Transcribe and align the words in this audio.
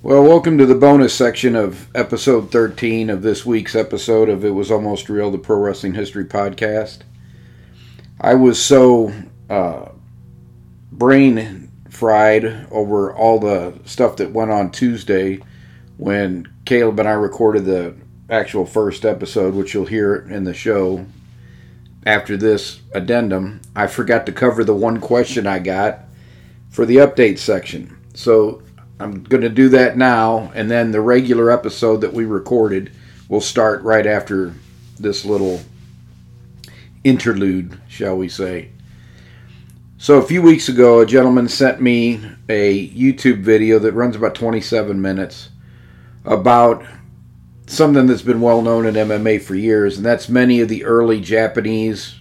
Well, 0.00 0.22
welcome 0.22 0.58
to 0.58 0.64
the 0.64 0.76
bonus 0.76 1.12
section 1.12 1.56
of 1.56 1.88
episode 1.92 2.52
13 2.52 3.10
of 3.10 3.22
this 3.22 3.44
week's 3.44 3.74
episode 3.74 4.28
of 4.28 4.44
It 4.44 4.50
Was 4.50 4.70
Almost 4.70 5.08
Real, 5.08 5.32
the 5.32 5.38
Pro 5.38 5.58
Wrestling 5.58 5.94
History 5.94 6.24
Podcast. 6.24 6.98
I 8.20 8.36
was 8.36 8.64
so 8.64 9.12
uh, 9.50 9.88
brain 10.92 11.72
fried 11.90 12.68
over 12.70 13.12
all 13.12 13.40
the 13.40 13.80
stuff 13.86 14.18
that 14.18 14.30
went 14.30 14.52
on 14.52 14.70
Tuesday 14.70 15.40
when 15.96 16.46
Caleb 16.64 17.00
and 17.00 17.08
I 17.08 17.14
recorded 17.14 17.64
the 17.64 17.96
actual 18.30 18.66
first 18.66 19.04
episode, 19.04 19.52
which 19.52 19.74
you'll 19.74 19.86
hear 19.86 20.14
in 20.14 20.44
the 20.44 20.54
show 20.54 21.06
after 22.06 22.36
this 22.36 22.82
addendum. 22.92 23.62
I 23.74 23.88
forgot 23.88 24.26
to 24.26 24.32
cover 24.32 24.62
the 24.62 24.76
one 24.76 25.00
question 25.00 25.48
I 25.48 25.58
got 25.58 26.04
for 26.70 26.86
the 26.86 26.98
update 26.98 27.38
section. 27.38 27.98
So 28.14 28.62
I'm 29.00 29.22
going 29.22 29.42
to 29.42 29.48
do 29.48 29.68
that 29.70 29.96
now, 29.96 30.50
and 30.54 30.70
then 30.70 30.90
the 30.90 31.00
regular 31.00 31.50
episode 31.50 32.00
that 32.00 32.12
we 32.12 32.24
recorded 32.24 32.90
will 33.28 33.40
start 33.40 33.82
right 33.82 34.06
after 34.06 34.54
this 34.98 35.24
little 35.24 35.60
interlude, 37.04 37.80
shall 37.86 38.16
we 38.16 38.28
say. 38.28 38.70
So, 39.98 40.18
a 40.18 40.26
few 40.26 40.42
weeks 40.42 40.68
ago, 40.68 41.00
a 41.00 41.06
gentleman 41.06 41.48
sent 41.48 41.80
me 41.80 42.20
a 42.48 42.88
YouTube 42.90 43.42
video 43.42 43.78
that 43.78 43.92
runs 43.92 44.16
about 44.16 44.34
27 44.34 45.00
minutes 45.00 45.50
about 46.24 46.84
something 47.66 48.06
that's 48.06 48.22
been 48.22 48.40
well 48.40 48.62
known 48.62 48.84
in 48.84 48.94
MMA 48.94 49.40
for 49.42 49.54
years, 49.54 49.96
and 49.96 50.04
that's 50.04 50.28
many 50.28 50.60
of 50.60 50.68
the 50.68 50.84
early 50.84 51.20
Japanese 51.20 52.16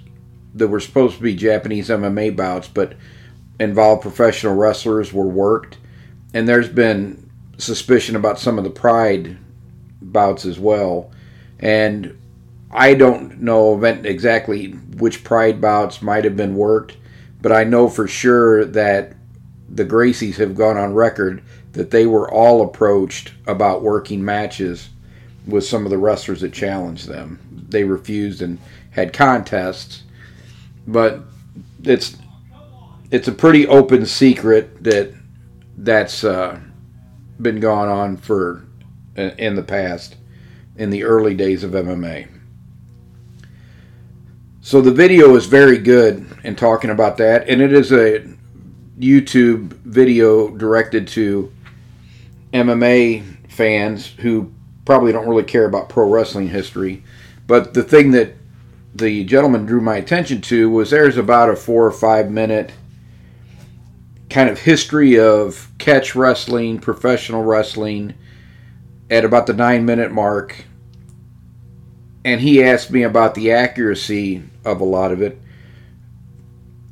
that 0.54 0.68
were 0.68 0.80
supposed 0.80 1.18
to 1.18 1.24
be 1.24 1.36
Japanese 1.36 1.90
MMA 1.90 2.36
bouts, 2.36 2.68
but 2.68 2.94
involved 3.60 4.04
professional 4.04 4.56
wrestlers 4.56 5.12
were 5.12 5.28
worked 5.28 5.78
and 6.34 6.48
there's 6.48 6.70
been 6.70 7.30
suspicion 7.58 8.16
about 8.16 8.40
some 8.40 8.58
of 8.58 8.64
the 8.64 8.70
pride 8.70 9.38
bouts 10.02 10.46
as 10.46 10.60
well. 10.60 11.12
And 11.60 12.18
I 12.72 12.94
don't 12.94 13.42
know 13.42 13.82
exactly 13.84 14.72
which 14.72 15.24
pride 15.24 15.62
bouts 15.62 16.02
might 16.02 16.24
have 16.24 16.36
been 16.36 16.56
worked, 16.56 16.98
but 17.42 17.52
I 17.52 17.64
know 17.64 17.88
for 17.88 18.08
sure 18.08 18.66
that 18.66 19.14
the 19.70 19.86
Gracies 19.86 20.36
have 20.36 20.56
gone 20.56 20.78
on 20.78 20.94
record 20.94 21.44
that 21.74 21.92
they 21.92 22.06
were 22.06 22.32
all 22.32 22.64
approached 22.64 23.34
about 23.46 23.84
working 23.84 24.24
matches 24.24 24.90
with 25.46 25.64
some 25.66 25.86
of 25.86 25.92
the 25.92 25.98
wrestlers 25.98 26.42
that 26.42 26.54
challenged 26.54 27.08
them. 27.08 27.40
They 27.70 27.84
refused 27.84 28.42
and 28.42 28.60
had 28.92 29.14
contests, 29.14 30.04
but 30.88 31.24
it's 31.84 32.18
it's 33.12 33.28
a 33.28 33.32
pretty 33.32 33.68
open 33.68 34.06
secret 34.06 34.84
that 34.84 35.14
that's 35.78 36.24
uh, 36.24 36.60
been 37.42 37.60
going 37.60 37.90
on 37.90 38.18
for 38.18 38.66
uh, 39.18 39.32
in 39.38 39.56
the 39.56 39.64
past, 39.64 40.16
in 40.76 40.90
the 40.90 41.04
early 41.04 41.36
days 41.36 41.64
of 41.64 41.72
MMA. 41.72 42.28
So 44.62 44.82
the 44.82 44.92
video 44.92 45.36
is 45.36 45.46
very 45.46 45.78
good 45.78 46.26
in 46.44 46.56
talking 46.56 46.90
about 46.90 47.18
that, 47.18 47.48
and 47.48 47.62
it 47.62 47.72
is 47.72 47.92
a 47.92 48.28
YouTube 49.00 49.74
video 49.84 50.50
directed 50.50 51.08
to 51.10 51.52
MMA 52.54 53.24
fans 53.50 54.08
who 54.08 54.52
probably 54.84 55.12
don't 55.12 55.28
really 55.28 55.44
care 55.44 55.66
about 55.66 55.90
pro 55.90 56.10
wrestling 56.10 56.50
history. 56.50 57.04
But 57.46 57.74
the 57.74 57.84
thing 57.84 58.12
that 58.12 58.34
the 58.94 59.24
gentleman 59.26 59.66
drew 59.66 59.80
my 59.80 59.98
attention 59.98 60.42
to 60.42 60.70
was 60.70 60.90
there's 60.90 61.18
about 61.18 61.50
a 61.50 61.56
four 61.56 61.86
or 61.86 61.92
five 61.92 62.32
minute 62.32 62.74
kind 64.30 64.50
of 64.50 64.60
history 64.60 65.20
of 65.20 65.70
catch 65.78 66.16
wrestling, 66.16 66.80
professional 66.80 67.44
wrestling 67.44 68.14
at 69.10 69.24
about 69.24 69.48
the 69.48 69.54
nine 69.54 69.86
minute 69.86 70.12
mark. 70.12 70.66
And 72.26 72.42
he 72.42 72.64
asked 72.64 72.92
me 72.92 73.04
about 73.04 73.36
the 73.36 73.52
accuracy 73.52 74.44
of 74.66 74.82
a 74.82 74.86
lot 74.86 75.12
of 75.12 75.22
it. 75.22 75.40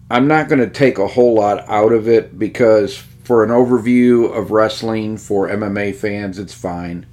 I'm 0.10 0.28
not 0.28 0.48
going 0.48 0.60
to 0.60 0.70
take 0.70 0.98
a 0.98 1.08
whole 1.08 1.34
lot 1.34 1.68
out 1.68 1.92
of 1.92 2.08
it 2.08 2.38
because 2.38 2.96
for 3.24 3.44
an 3.44 3.50
overview 3.50 4.32
of 4.34 4.52
wrestling 4.52 5.18
for 5.18 5.50
MMA 5.50 5.96
fans, 5.96 6.40
it's 6.40 6.54
fine. 6.54 7.06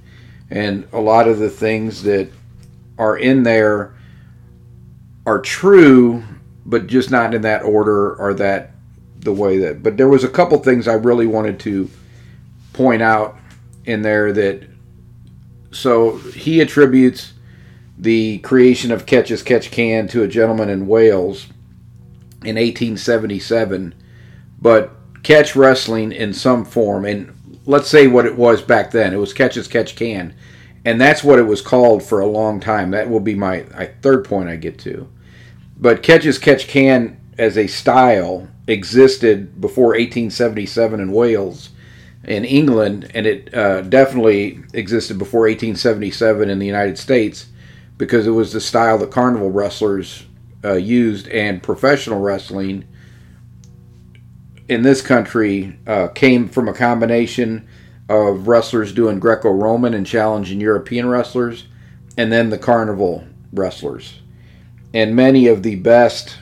And 0.49 0.87
a 0.93 1.01
lot 1.01 1.27
of 1.27 1.39
the 1.39 1.49
things 1.49 2.03
that 2.03 2.29
are 2.97 3.17
in 3.17 3.43
there 3.43 3.95
are 5.25 5.41
true, 5.41 6.23
but 6.65 6.87
just 6.87 7.09
not 7.09 7.33
in 7.33 7.41
that 7.41 7.63
order 7.63 8.15
or 8.15 8.35
that 8.35 8.72
the 9.23 9.33
way 9.33 9.57
that. 9.59 9.83
But 9.83 9.97
there 9.97 10.09
was 10.09 10.23
a 10.23 10.29
couple 10.29 10.57
things 10.59 10.87
I 10.87 10.93
really 10.93 11.27
wanted 11.27 11.59
to 11.61 11.89
point 12.73 13.01
out 13.01 13.37
in 13.85 14.01
there 14.01 14.31
that. 14.33 14.63
So 15.71 16.17
he 16.17 16.61
attributes 16.61 17.33
the 17.97 18.39
creation 18.39 18.91
of 18.91 19.05
Catch 19.05 19.31
as 19.31 19.41
Catch 19.41 19.71
Can 19.71 20.07
to 20.09 20.23
a 20.23 20.27
gentleman 20.27 20.69
in 20.69 20.87
Wales 20.87 21.47
in 22.43 22.55
1877, 22.55 23.95
but 24.61 24.91
catch 25.23 25.55
wrestling 25.55 26.11
in 26.11 26.33
some 26.33 26.65
form, 26.65 27.05
and 27.05 27.59
let's 27.65 27.87
say 27.87 28.07
what 28.07 28.25
it 28.25 28.35
was 28.35 28.61
back 28.61 28.91
then. 28.91 29.13
It 29.13 29.17
was 29.17 29.33
Catch 29.33 29.57
as 29.57 29.67
Catch 29.67 29.95
Can, 29.95 30.35
and 30.83 30.99
that's 30.99 31.23
what 31.23 31.39
it 31.39 31.43
was 31.43 31.61
called 31.61 32.03
for 32.03 32.19
a 32.19 32.27
long 32.27 32.59
time. 32.59 32.91
That 32.91 33.09
will 33.09 33.21
be 33.21 33.35
my, 33.35 33.65
my 33.73 33.87
third 34.01 34.25
point 34.25 34.49
I 34.49 34.57
get 34.57 34.77
to. 34.79 35.07
But 35.77 36.03
Catch 36.03 36.25
as 36.25 36.37
Catch 36.37 36.67
Can 36.67 37.19
as 37.37 37.57
a 37.57 37.67
style 37.67 38.49
existed 38.67 39.59
before 39.59 39.89
1877 39.89 40.99
in 40.99 41.11
Wales 41.11 41.69
in 42.23 42.45
England, 42.45 43.11
and 43.13 43.25
it 43.25 43.53
uh, 43.53 43.81
definitely 43.81 44.63
existed 44.73 45.17
before 45.17 45.41
1877 45.41 46.49
in 46.49 46.59
the 46.59 46.65
United 46.65 46.97
States 46.97 47.47
because 47.97 48.25
it 48.25 48.31
was 48.31 48.53
the 48.53 48.61
style 48.61 48.97
that 48.97 49.11
carnival 49.11 49.51
wrestlers 49.51 50.25
uh, 50.63 50.73
used, 50.73 51.27
and 51.27 51.61
professional 51.61 52.21
wrestling 52.21 52.85
in 54.69 54.81
this 54.81 55.01
country 55.01 55.77
uh, 55.85 56.07
came 56.09 56.47
from 56.47 56.69
a 56.69 56.73
combination 56.73 57.67
of 58.07 58.47
wrestlers 58.47 58.93
doing 58.93 59.19
Greco 59.19 59.49
Roman 59.49 59.93
and 59.93 60.05
challenging 60.05 60.61
European 60.61 61.07
wrestlers, 61.07 61.65
and 62.17 62.31
then 62.31 62.49
the 62.49 62.57
carnival 62.57 63.25
wrestlers. 63.51 64.19
And 64.93 65.15
many 65.15 65.47
of 65.47 65.63
the 65.63 65.75
best 65.75 66.37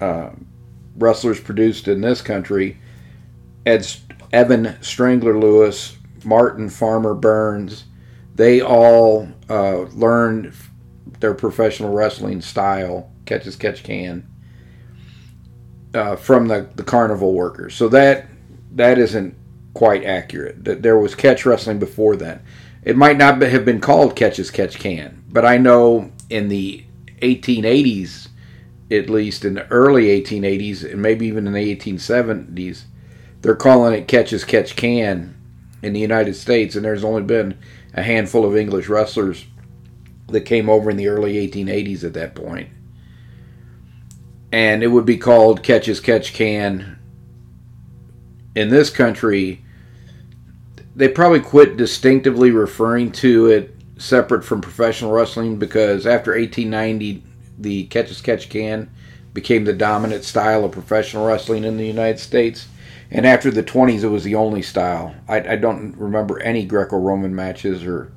uh, 0.00 0.30
wrestlers 0.96 1.40
produced 1.40 1.88
in 1.88 2.00
this 2.00 2.22
country 2.22 2.78
Ed, 3.66 3.86
Evan 4.32 4.76
Strangler 4.82 5.38
Lewis, 5.38 5.96
Martin 6.24 6.68
Farmer 6.68 7.14
Burns, 7.14 7.84
they 8.34 8.60
all 8.60 9.28
uh, 9.48 9.82
learned 9.92 10.52
their 11.20 11.34
professional 11.34 11.92
wrestling 11.92 12.40
style, 12.40 13.10
catch 13.26 13.46
as 13.46 13.56
catch 13.56 13.82
can, 13.82 14.28
uh, 15.94 16.16
from 16.16 16.48
the, 16.48 16.68
the 16.74 16.82
carnival 16.82 17.32
workers. 17.32 17.74
So 17.74 17.88
that 17.88 18.26
that 18.72 18.98
isn't 18.98 19.36
quite 19.72 20.04
accurate. 20.04 20.64
That 20.64 20.82
there 20.82 20.98
was 20.98 21.14
catch 21.14 21.46
wrestling 21.46 21.78
before 21.78 22.16
that. 22.16 22.42
It 22.82 22.96
might 22.96 23.16
not 23.16 23.40
have 23.40 23.64
been 23.64 23.80
called 23.80 24.16
catch 24.16 24.38
as 24.38 24.50
catch 24.50 24.78
can, 24.78 25.24
but 25.28 25.44
I 25.44 25.56
know 25.56 26.10
in 26.28 26.48
the 26.48 26.84
1880s 27.22 28.28
at 28.90 29.08
least 29.08 29.44
in 29.44 29.54
the 29.54 29.66
early 29.68 30.06
1880s 30.20 30.90
and 30.90 31.00
maybe 31.00 31.26
even 31.26 31.46
in 31.46 31.52
the 31.52 31.76
1870s, 31.76 32.84
they're 33.40 33.54
calling 33.54 33.94
it 33.94 34.08
catch 34.08 34.32
as 34.32 34.44
catch 34.44 34.76
can 34.76 35.34
in 35.82 35.92
the 35.92 36.00
United 36.00 36.34
States, 36.34 36.74
and 36.74 36.84
there's 36.84 37.04
only 37.04 37.22
been 37.22 37.58
a 37.92 38.02
handful 38.02 38.44
of 38.44 38.56
English 38.56 38.88
wrestlers 38.88 39.44
that 40.28 40.42
came 40.42 40.68
over 40.68 40.90
in 40.90 40.96
the 40.96 41.08
early 41.08 41.34
1880s 41.34 42.04
at 42.04 42.14
that 42.14 42.34
point. 42.34 42.68
And 44.50 44.82
it 44.82 44.88
would 44.88 45.04
be 45.04 45.18
called 45.18 45.62
catch 45.62 45.88
as 45.88 46.00
catch 46.00 46.32
can. 46.32 46.98
In 48.54 48.70
this 48.70 48.88
country, 48.88 49.64
they 50.96 51.08
probably 51.08 51.40
quit 51.40 51.76
distinctively 51.76 52.50
referring 52.50 53.12
to 53.12 53.46
it 53.46 53.74
separate 53.98 54.44
from 54.44 54.60
professional 54.60 55.12
wrestling 55.12 55.58
because 55.58 56.06
after 56.06 56.32
1890 56.32 57.22
the 57.58 57.84
catch 57.86 58.10
as 58.10 58.20
catch 58.20 58.48
can 58.48 58.90
became 59.32 59.64
the 59.64 59.72
dominant 59.72 60.24
style 60.24 60.64
of 60.64 60.72
professional 60.72 61.26
wrestling 61.26 61.64
in 61.64 61.76
the 61.76 61.86
United 61.86 62.20
States. 62.20 62.68
And 63.10 63.26
after 63.26 63.50
the 63.50 63.62
20s, 63.62 64.02
it 64.02 64.08
was 64.08 64.24
the 64.24 64.36
only 64.36 64.62
style. 64.62 65.14
I, 65.28 65.52
I 65.52 65.56
don't 65.56 65.96
remember 65.96 66.40
any 66.40 66.64
Greco 66.64 66.98
Roman 66.98 67.34
matches 67.34 67.84
or 67.84 68.12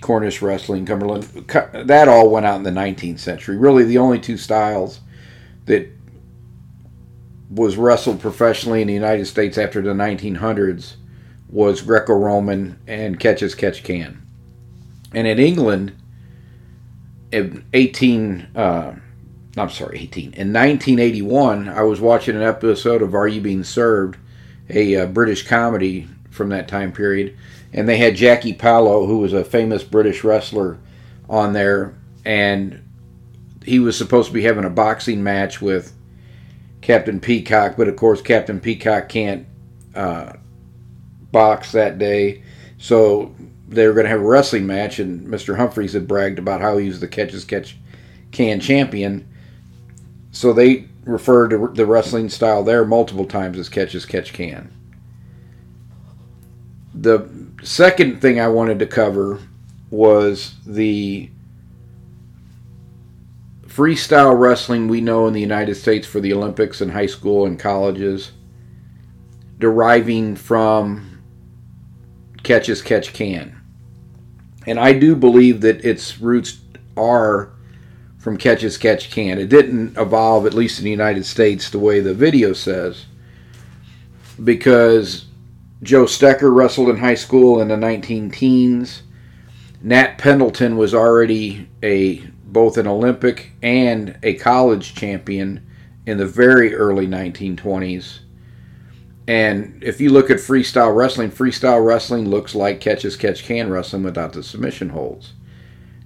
Cornish 0.00 0.42
wrestling, 0.42 0.84
Cumberland. 0.84 1.24
That 1.86 2.08
all 2.08 2.28
went 2.28 2.44
out 2.46 2.56
in 2.56 2.64
the 2.64 2.70
19th 2.70 3.20
century. 3.20 3.56
Really, 3.56 3.84
the 3.84 3.98
only 3.98 4.18
two 4.18 4.36
styles 4.36 5.00
that 5.66 5.88
was 7.48 7.76
wrestled 7.76 8.20
professionally 8.20 8.82
in 8.82 8.88
the 8.88 8.94
United 8.94 9.26
States 9.26 9.56
after 9.58 9.80
the 9.80 9.92
1900s 9.92 10.96
was 11.48 11.82
Greco 11.82 12.14
Roman 12.14 12.78
and 12.86 13.20
catch 13.20 13.42
as 13.42 13.54
catch 13.54 13.84
can. 13.84 14.22
And 15.14 15.26
in 15.26 15.38
England, 15.38 15.92
in 17.32 17.64
18 17.72 18.48
uh, 18.54 18.94
I'm 19.56 19.70
sorry 19.70 20.00
18 20.00 20.22
in 20.34 20.52
1981 20.52 21.68
I 21.68 21.82
was 21.82 22.00
watching 22.00 22.36
an 22.36 22.42
episode 22.42 23.02
of 23.02 23.14
Are 23.14 23.28
You 23.28 23.40
Being 23.40 23.64
Served 23.64 24.18
a 24.68 24.96
uh, 24.96 25.06
British 25.06 25.46
comedy 25.46 26.08
from 26.30 26.48
that 26.50 26.68
time 26.68 26.92
period. 26.92 27.36
And 27.72 27.88
they 27.88 27.96
had 27.96 28.16
Jackie 28.16 28.52
Pallo, 28.52 29.06
who 29.06 29.18
was 29.18 29.32
a 29.32 29.44
famous 29.44 29.82
British 29.82 30.24
wrestler, 30.24 30.78
on 31.28 31.52
there, 31.52 31.94
and 32.26 32.82
he 33.64 33.78
was 33.78 33.96
supposed 33.96 34.28
to 34.28 34.34
be 34.34 34.42
having 34.42 34.64
a 34.64 34.70
boxing 34.70 35.22
match 35.22 35.62
with 35.62 35.94
Captain 36.82 37.20
Peacock, 37.20 37.76
but 37.76 37.88
of 37.88 37.96
course 37.96 38.20
Captain 38.20 38.60
Peacock 38.60 39.08
can't 39.08 39.46
uh, 39.94 40.34
box 41.30 41.72
that 41.72 41.98
day, 41.98 42.42
so 42.76 43.34
they 43.74 43.86
were 43.86 43.94
going 43.94 44.04
to 44.04 44.10
have 44.10 44.20
a 44.20 44.24
wrestling 44.24 44.66
match. 44.66 44.98
And 44.98 45.26
Mr. 45.26 45.56
Humphries 45.56 45.92
had 45.92 46.08
bragged 46.08 46.38
about 46.38 46.60
how 46.60 46.78
he 46.78 46.88
was 46.88 47.00
the 47.00 47.08
catch 47.08 47.34
as 47.34 47.44
catch 47.44 47.76
can 48.30 48.60
champion, 48.60 49.28
so 50.30 50.52
they 50.52 50.88
referred 51.04 51.50
to 51.50 51.70
the 51.74 51.84
wrestling 51.84 52.28
style 52.28 52.62
there 52.62 52.84
multiple 52.84 53.26
times 53.26 53.58
as 53.58 53.68
catch 53.68 53.94
as 53.94 54.06
catch 54.06 54.32
can. 54.32 54.72
The 56.94 57.28
second 57.62 58.20
thing 58.20 58.40
I 58.40 58.48
wanted 58.48 58.78
to 58.78 58.86
cover 58.86 59.38
was 59.90 60.54
the 60.66 61.28
freestyle 63.66 64.38
wrestling 64.38 64.88
we 64.88 65.00
know 65.00 65.26
in 65.26 65.34
the 65.34 65.40
United 65.40 65.74
States 65.74 66.06
for 66.06 66.20
the 66.20 66.32
Olympics 66.32 66.80
and 66.80 66.92
high 66.92 67.06
school 67.06 67.46
and 67.46 67.58
colleges, 67.58 68.32
deriving 69.58 70.36
from 70.36 71.22
catch 72.42 72.68
as 72.68 72.82
catch 72.82 73.12
can. 73.12 73.61
And 74.66 74.78
I 74.78 74.92
do 74.92 75.16
believe 75.16 75.60
that 75.62 75.84
its 75.84 76.20
roots 76.20 76.60
are 76.96 77.52
from 78.18 78.36
catch 78.36 78.62
as 78.62 78.78
catch 78.78 79.10
can. 79.10 79.38
It 79.38 79.48
didn't 79.48 79.96
evolve, 79.98 80.46
at 80.46 80.54
least 80.54 80.78
in 80.78 80.84
the 80.84 80.90
United 80.90 81.26
States, 81.26 81.70
the 81.70 81.78
way 81.80 82.00
the 82.00 82.14
video 82.14 82.52
says, 82.52 83.06
because 84.42 85.26
Joe 85.82 86.04
Stecher 86.04 86.54
wrestled 86.54 86.88
in 86.88 86.98
high 86.98 87.16
school 87.16 87.60
in 87.60 87.68
the 87.68 87.76
19 87.76 88.30
teens. 88.30 89.02
Nat 89.82 90.18
Pendleton 90.18 90.76
was 90.76 90.94
already 90.94 91.68
a 91.82 92.18
both 92.44 92.76
an 92.76 92.86
Olympic 92.86 93.52
and 93.62 94.16
a 94.22 94.34
college 94.34 94.94
champion 94.94 95.66
in 96.06 96.18
the 96.18 96.26
very 96.26 96.74
early 96.74 97.06
1920s. 97.06 98.20
And 99.28 99.82
if 99.82 100.00
you 100.00 100.10
look 100.10 100.30
at 100.30 100.38
freestyle 100.38 100.94
wrestling, 100.94 101.30
freestyle 101.30 101.84
wrestling 101.84 102.28
looks 102.28 102.54
like 102.54 102.80
catch 102.80 103.04
as 103.04 103.16
catch 103.16 103.44
can 103.44 103.70
wrestling 103.70 104.02
without 104.02 104.32
the 104.32 104.42
submission 104.42 104.90
holds. 104.90 105.32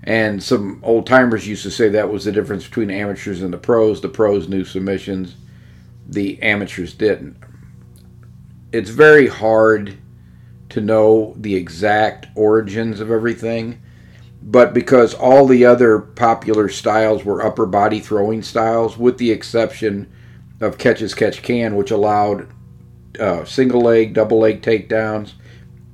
And 0.02 0.42
some 0.42 0.80
old 0.84 1.06
timers 1.06 1.48
used 1.48 1.64
to 1.64 1.70
say 1.70 1.88
that 1.88 2.10
was 2.10 2.24
the 2.24 2.32
difference 2.32 2.64
between 2.64 2.90
amateurs 2.90 3.42
and 3.42 3.52
the 3.52 3.58
pros. 3.58 4.00
The 4.00 4.08
pros 4.08 4.48
knew 4.48 4.64
submissions, 4.64 5.34
the 6.06 6.40
amateurs 6.42 6.94
didn't. 6.94 7.36
It's 8.70 8.90
very 8.90 9.26
hard 9.26 9.96
to 10.68 10.80
know 10.80 11.34
the 11.38 11.56
exact 11.56 12.26
origins 12.36 13.00
of 13.00 13.10
everything, 13.10 13.80
but 14.42 14.74
because 14.74 15.14
all 15.14 15.46
the 15.46 15.64
other 15.64 15.98
popular 15.98 16.68
styles 16.68 17.24
were 17.24 17.44
upper 17.44 17.66
body 17.66 17.98
throwing 17.98 18.42
styles, 18.42 18.98
with 18.98 19.18
the 19.18 19.30
exception 19.30 20.12
of 20.60 20.78
catch 20.78 21.02
as 21.02 21.14
catch 21.14 21.42
can, 21.42 21.74
which 21.74 21.90
allowed 21.90 22.48
uh, 23.18 23.44
single 23.44 23.80
leg, 23.80 24.14
double 24.14 24.40
leg 24.40 24.62
takedowns, 24.62 25.32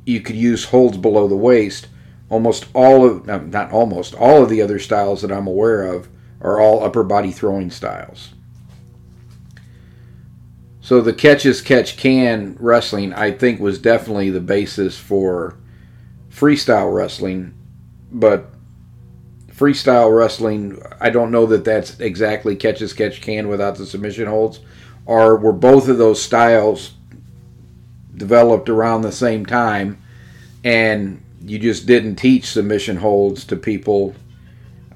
you 0.04 0.20
could 0.20 0.36
use 0.36 0.64
holds 0.64 0.96
below 0.96 1.28
the 1.28 1.36
waist 1.36 1.88
almost 2.32 2.64
all 2.72 3.04
of 3.04 3.26
not 3.26 3.70
almost 3.70 4.14
all 4.14 4.42
of 4.42 4.48
the 4.48 4.62
other 4.62 4.78
styles 4.78 5.20
that 5.20 5.30
I'm 5.30 5.46
aware 5.46 5.84
of 5.84 6.08
are 6.40 6.58
all 6.58 6.82
upper 6.82 7.04
body 7.04 7.30
throwing 7.30 7.70
styles. 7.70 8.32
So 10.80 11.02
the 11.02 11.12
catch 11.12 11.44
as 11.44 11.60
catch 11.60 11.98
can 11.98 12.56
wrestling 12.58 13.12
I 13.12 13.32
think 13.32 13.60
was 13.60 13.78
definitely 13.78 14.30
the 14.30 14.40
basis 14.40 14.98
for 14.98 15.58
freestyle 16.30 16.92
wrestling, 16.92 17.52
but 18.10 18.50
freestyle 19.50 20.16
wrestling 20.16 20.80
I 21.02 21.10
don't 21.10 21.32
know 21.32 21.44
that 21.44 21.66
that's 21.66 22.00
exactly 22.00 22.56
catch 22.56 22.80
as 22.80 22.94
catch 22.94 23.20
can 23.20 23.48
without 23.48 23.76
the 23.76 23.84
submission 23.84 24.26
holds 24.26 24.60
or 25.04 25.36
were 25.36 25.52
both 25.52 25.86
of 25.86 25.98
those 25.98 26.22
styles 26.22 26.94
developed 28.22 28.69
around 28.69 29.02
the 29.02 29.10
same 29.10 29.44
time 29.44 30.00
and 30.62 31.20
you 31.44 31.58
just 31.58 31.86
didn't 31.86 32.14
teach 32.14 32.46
submission 32.46 32.98
holds 32.98 33.44
to 33.44 33.56
people 33.56 34.14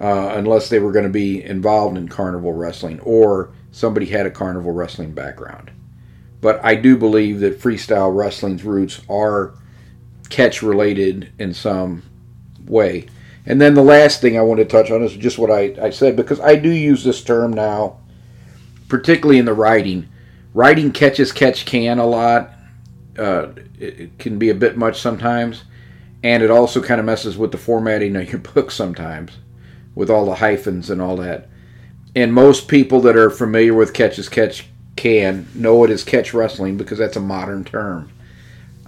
uh, 0.00 0.31
unless 0.37 0.69
they 0.69 0.78
were 0.78 0.93
going 0.93 1.05
to 1.05 1.11
be 1.11 1.43
involved 1.43 1.99
in 1.99 2.08
carnival 2.08 2.52
wrestling 2.52 3.00
or 3.00 3.50
somebody 3.73 4.06
had 4.06 4.26
a 4.26 4.31
carnival 4.31 4.70
wrestling 4.70 5.11
background. 5.11 5.73
But 6.40 6.64
I 6.64 6.76
do 6.76 6.96
believe 6.96 7.40
that 7.40 7.61
freestyle 7.61 8.14
wrestling's 8.14 8.62
roots 8.62 9.00
are 9.11 9.55
catch 10.29 10.62
related 10.62 11.32
in 11.37 11.52
some 11.52 12.05
way. 12.64 13.08
And 13.44 13.61
then 13.61 13.75
the 13.75 13.82
last 13.82 14.20
thing 14.20 14.38
I 14.38 14.43
want 14.43 14.58
to 14.58 14.64
touch 14.64 14.93
on 14.93 15.02
is 15.02 15.17
just 15.17 15.37
what 15.37 15.50
I, 15.50 15.75
I 15.82 15.90
said 15.90 16.14
because 16.14 16.38
I 16.38 16.55
do 16.55 16.70
use 16.70 17.02
this 17.02 17.25
term 17.25 17.52
now, 17.52 17.99
particularly 18.88 19.40
in 19.40 19.46
the 19.46 19.52
writing. 19.52 20.08
Writing 20.55 20.93
catches 20.93 21.32
catch 21.32 21.67
can 21.67 21.99
a 21.99 22.06
lot. 22.06 22.52
Uh, 23.19 23.49
it, 23.79 24.19
can 24.19 24.39
be 24.39 24.51
a 24.51 24.55
bit 24.55 24.77
much 24.77 25.01
sometimes 25.01 25.65
and 26.23 26.43
it 26.43 26.51
also 26.51 26.83
kind 26.83 26.99
of 26.99 27.07
messes 27.07 27.39
with 27.39 27.53
the 27.53 27.59
formatting 27.59 28.17
of 28.17 28.31
your 28.31 28.41
book 28.55 28.71
sometimes 28.71 29.39
with 29.95 30.11
all 30.11 30.27
the 30.27 30.35
hyphens 30.35 30.91
and 30.91 31.01
all 31.01 31.17
that. 31.17 31.49
And 32.15 32.33
most 32.33 32.69
people 32.69 33.01
that 33.03 33.17
are 33.17 33.31
familiar 33.31 33.75
with 33.75 33.95
catch 33.95 34.19
as 34.19 34.29
catch 34.29 34.67
can 34.97 35.47
know 35.55 35.85
it 35.85 35.91
as 35.91 36.03
catch 36.03 36.33
wrestling 36.33 36.77
because 36.77 36.99
that's 36.99 37.17
a 37.17 37.21
modern 37.21 37.65
term. 37.65 38.11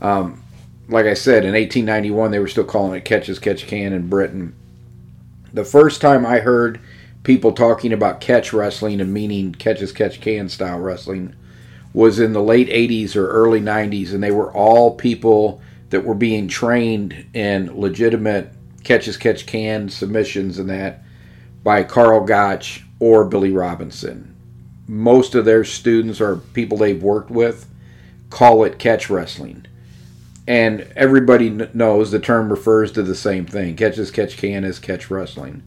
Um, 0.00 0.42
like 0.88 1.06
I 1.06 1.14
said, 1.14 1.44
in 1.44 1.52
1891 1.52 2.30
they 2.30 2.38
were 2.38 2.48
still 2.48 2.64
calling 2.64 2.96
it 2.96 3.04
catch 3.04 3.28
as 3.28 3.38
catch 3.38 3.66
can 3.66 3.92
in 3.92 4.08
Britain. 4.08 4.54
The 5.52 5.64
first 5.64 6.00
time 6.00 6.26
I 6.26 6.40
heard 6.40 6.80
people 7.22 7.52
talking 7.52 7.92
about 7.92 8.20
catch 8.20 8.52
wrestling 8.52 9.00
and 9.00 9.12
meaning 9.12 9.54
catch 9.54 9.80
as 9.80 9.92
catch 9.92 10.20
can 10.20 10.48
style 10.48 10.78
wrestling 10.78 11.34
was 11.92 12.20
in 12.20 12.32
the 12.32 12.42
late 12.42 12.68
80s 12.68 13.16
or 13.16 13.28
early 13.28 13.60
90s, 13.60 14.12
and 14.12 14.22
they 14.22 14.30
were 14.30 14.52
all 14.52 14.94
people 14.94 15.60
that 15.90 16.04
were 16.04 16.14
being 16.14 16.48
trained 16.48 17.26
in 17.34 17.78
legitimate 17.78 18.52
catch 18.84 19.08
as 19.08 19.16
catch 19.16 19.46
can 19.46 19.88
submissions 19.88 20.58
and 20.58 20.70
that 20.70 21.02
by 21.62 21.82
Karl 21.82 22.24
Gotch 22.24 22.84
or 23.00 23.24
Billy 23.24 23.52
Robinson. 23.52 24.34
Most 24.86 25.34
of 25.34 25.44
their 25.44 25.64
students 25.64 26.20
or 26.20 26.36
people 26.36 26.78
they've 26.78 27.02
worked 27.02 27.30
with 27.30 27.68
call 28.30 28.64
it 28.64 28.78
catch 28.78 29.10
wrestling. 29.10 29.66
And 30.46 30.90
everybody 30.96 31.50
knows 31.50 32.10
the 32.10 32.18
term 32.18 32.50
refers 32.50 32.92
to 32.92 33.02
the 33.02 33.14
same 33.14 33.44
thing. 33.44 33.76
Catch 33.76 33.98
as 33.98 34.10
catch 34.10 34.38
can 34.38 34.64
is 34.64 34.78
catch 34.78 35.10
wrestling. 35.10 35.62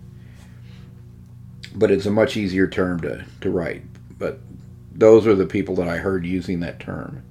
But 1.74 1.90
it's 1.90 2.06
a 2.06 2.10
much 2.10 2.36
easier 2.36 2.68
term 2.68 3.00
to, 3.00 3.24
to 3.40 3.50
write. 3.50 3.82
But 4.18 4.40
those 4.92 5.26
are 5.26 5.34
the 5.34 5.46
people 5.46 5.74
that 5.76 5.88
I 5.88 5.96
heard 5.98 6.26
using 6.26 6.60
that 6.60 6.80
term. 6.80 7.22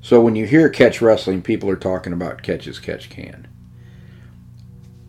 So 0.00 0.20
when 0.20 0.36
you 0.36 0.46
hear 0.46 0.68
catch 0.68 1.00
wrestling, 1.00 1.40
people 1.40 1.70
are 1.70 1.76
talking 1.76 2.12
about 2.12 2.42
catch 2.42 2.66
as 2.66 2.78
catch 2.78 3.08
can. 3.08 3.48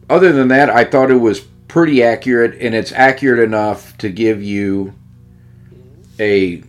Other 0.09 0.31
than 0.31 0.47
that, 0.49 0.69
I 0.69 0.85
thought 0.85 1.11
it 1.11 1.15
was 1.15 1.41
pretty 1.67 2.01
accurate, 2.01 2.57
and 2.61 2.73
it's 2.73 2.93
accurate 2.93 3.39
enough 3.39 3.97
to 3.97 4.09
give 4.09 4.41
you 4.41 4.93
a 6.19 6.63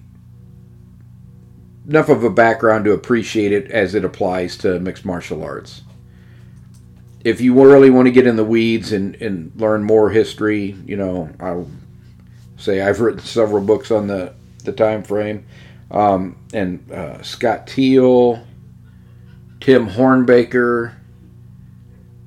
enough 1.87 2.09
of 2.09 2.25
a 2.25 2.31
background 2.31 2.85
to 2.85 2.93
appreciate 2.93 3.52
it 3.52 3.71
as 3.71 3.95
it 3.95 4.05
applies 4.05 4.57
to 4.59 4.81
mixed 4.81 5.05
martial 5.05 5.45
arts. 5.45 5.83
If 7.26 7.40
you 7.40 7.61
really 7.61 7.90
want 7.90 8.06
to 8.06 8.12
get 8.12 8.25
in 8.25 8.37
the 8.37 8.45
weeds 8.45 8.92
and, 8.92 9.16
and 9.16 9.50
learn 9.56 9.83
more 9.83 10.11
history, 10.11 10.76
you 10.87 10.97
know, 10.97 11.28
I'll 11.40 11.68
say 12.56 12.80
I've 12.80 13.00
written 13.00 13.18
several 13.18 13.64
books 13.64 13.90
on 13.90 14.06
the 14.06 14.33
the 14.62 14.71
time 14.71 15.02
frame. 15.02 15.45
Um, 15.90 16.37
and 16.54 16.88
uh, 16.92 17.23
Scott 17.23 17.66
Teal, 17.66 18.47
Tim 19.61 19.88
Hornbaker, 19.88 20.95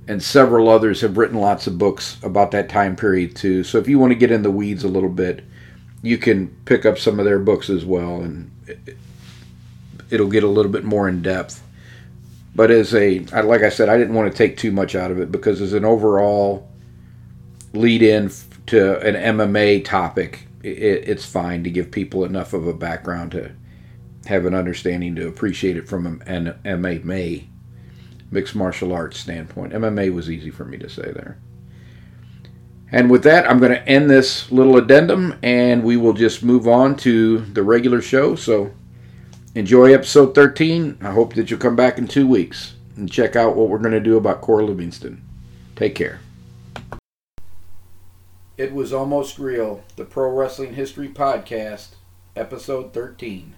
and 0.09 0.21
several 0.21 0.67
others 0.67 0.99
have 0.99 1.17
written 1.17 1.37
lots 1.37 1.65
of 1.65 1.77
books 1.77 2.17
about 2.21 2.51
that 2.51 2.67
time 2.67 2.97
period 2.97 3.37
too. 3.37 3.63
So 3.63 3.77
if 3.77 3.87
you 3.87 3.99
want 3.99 4.11
to 4.11 4.19
get 4.19 4.31
in 4.31 4.43
the 4.43 4.51
weeds 4.51 4.83
a 4.83 4.89
little 4.89 5.09
bit, 5.09 5.45
you 6.01 6.17
can 6.17 6.47
pick 6.65 6.85
up 6.85 6.97
some 6.97 7.19
of 7.19 7.25
their 7.25 7.39
books 7.39 7.69
as 7.69 7.85
well. 7.85 8.21
And 8.21 8.51
it'll 10.09 10.27
get 10.27 10.43
a 10.43 10.47
little 10.47 10.71
bit 10.71 10.83
more 10.83 11.07
in 11.07 11.21
depth. 11.21 11.63
But 12.55 12.71
as 12.71 12.93
a, 12.95 13.19
like 13.19 13.61
I 13.61 13.69
said, 13.69 13.89
I 13.89 13.97
didn't 13.97 14.15
want 14.15 14.31
to 14.31 14.37
take 14.37 14.57
too 14.57 14.71
much 14.71 14.95
out 14.95 15.11
of 15.11 15.19
it 15.19 15.31
because 15.31 15.61
as 15.61 15.73
an 15.73 15.85
overall 15.85 16.67
lead 17.73 18.01
in 18.01 18.31
to 18.67 18.99
an 18.99 19.37
MMA 19.37 19.85
topic, 19.85 20.47
it, 20.63 21.07
it's 21.07 21.25
fine 21.25 21.63
to 21.63 21.69
give 21.69 21.91
people 21.91 22.25
enough 22.25 22.53
of 22.53 22.67
a 22.67 22.73
background 22.73 23.31
to 23.31 23.51
have 24.25 24.45
an 24.45 24.53
understanding 24.53 25.15
to 25.15 25.27
appreciate 25.27 25.77
it 25.77 25.87
from 25.87 26.21
an 26.25 26.59
MMA 26.65 27.47
mixed 28.31 28.55
martial 28.55 28.93
arts 28.93 29.19
standpoint. 29.19 29.73
MMA 29.73 30.13
was 30.13 30.29
easy 30.29 30.51
for 30.51 30.65
me 30.65 30.77
to 30.77 30.89
say 30.89 31.11
there. 31.11 31.39
And 32.91 33.09
with 33.09 33.23
that, 33.23 33.49
I'm 33.49 33.59
going 33.59 33.71
to 33.71 33.87
end 33.87 34.09
this 34.09 34.51
little 34.51 34.77
addendum 34.77 35.37
and 35.43 35.83
we 35.83 35.95
will 35.97 36.13
just 36.13 36.43
move 36.43 36.67
on 36.67 36.95
to 36.97 37.39
the 37.39 37.63
regular 37.63 38.01
show. 38.01 38.35
So 38.35 38.71
enjoy 39.55 39.93
episode 39.93 40.35
13. 40.35 40.99
I 41.01 41.11
hope 41.11 41.33
that 41.33 41.49
you'll 41.49 41.59
come 41.59 41.75
back 41.75 41.97
in 41.97 42.07
two 42.07 42.27
weeks 42.27 42.75
and 42.95 43.11
check 43.11 43.35
out 43.35 43.55
what 43.55 43.69
we're 43.69 43.79
going 43.79 43.91
to 43.91 43.99
do 43.99 44.17
about 44.17 44.41
Cora 44.41 44.65
Livingston. 44.65 45.23
Take 45.75 45.95
care. 45.95 46.19
It 48.57 48.73
was 48.73 48.91
almost 48.91 49.39
real, 49.39 49.83
the 49.95 50.03
Pro 50.03 50.29
Wrestling 50.31 50.73
History 50.73 51.07
Podcast, 51.07 51.91
episode 52.35 52.93
13. 52.93 53.55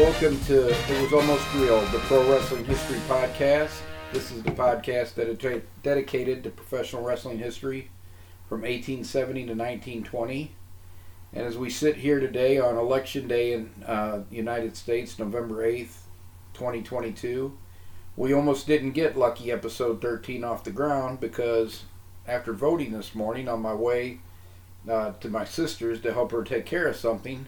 Welcome 0.00 0.40
to 0.46 0.70
It 0.70 1.02
Was 1.02 1.12
Almost 1.12 1.54
Real, 1.54 1.80
the 1.92 2.00
Pro 2.00 2.28
Wrestling 2.28 2.64
History 2.64 2.98
Podcast. 3.08 3.78
This 4.12 4.32
is 4.32 4.42
the 4.42 4.50
podcast 4.50 5.14
that 5.14 5.28
is 5.28 5.62
dedicated 5.84 6.42
to 6.42 6.50
professional 6.50 7.04
wrestling 7.04 7.38
history 7.38 7.90
from 8.48 8.62
1870 8.62 9.42
to 9.42 9.52
1920. 9.52 10.56
And 11.32 11.46
as 11.46 11.56
we 11.56 11.70
sit 11.70 11.94
here 11.94 12.18
today 12.18 12.58
on 12.58 12.76
Election 12.76 13.28
Day 13.28 13.52
in 13.52 13.70
uh, 13.86 14.22
the 14.28 14.34
United 14.34 14.76
States, 14.76 15.16
November 15.16 15.64
8th, 15.64 15.98
2022, 16.54 17.56
we 18.16 18.34
almost 18.34 18.66
didn't 18.66 18.92
get 18.92 19.16
Lucky 19.16 19.52
Episode 19.52 20.02
13 20.02 20.42
off 20.42 20.64
the 20.64 20.72
ground 20.72 21.20
because 21.20 21.84
after 22.26 22.52
voting 22.52 22.90
this 22.90 23.14
morning 23.14 23.48
on 23.48 23.62
my 23.62 23.74
way 23.74 24.18
uh, 24.90 25.12
to 25.12 25.28
my 25.28 25.44
sister's 25.44 26.00
to 26.00 26.12
help 26.12 26.32
her 26.32 26.42
take 26.42 26.66
care 26.66 26.88
of 26.88 26.96
something, 26.96 27.46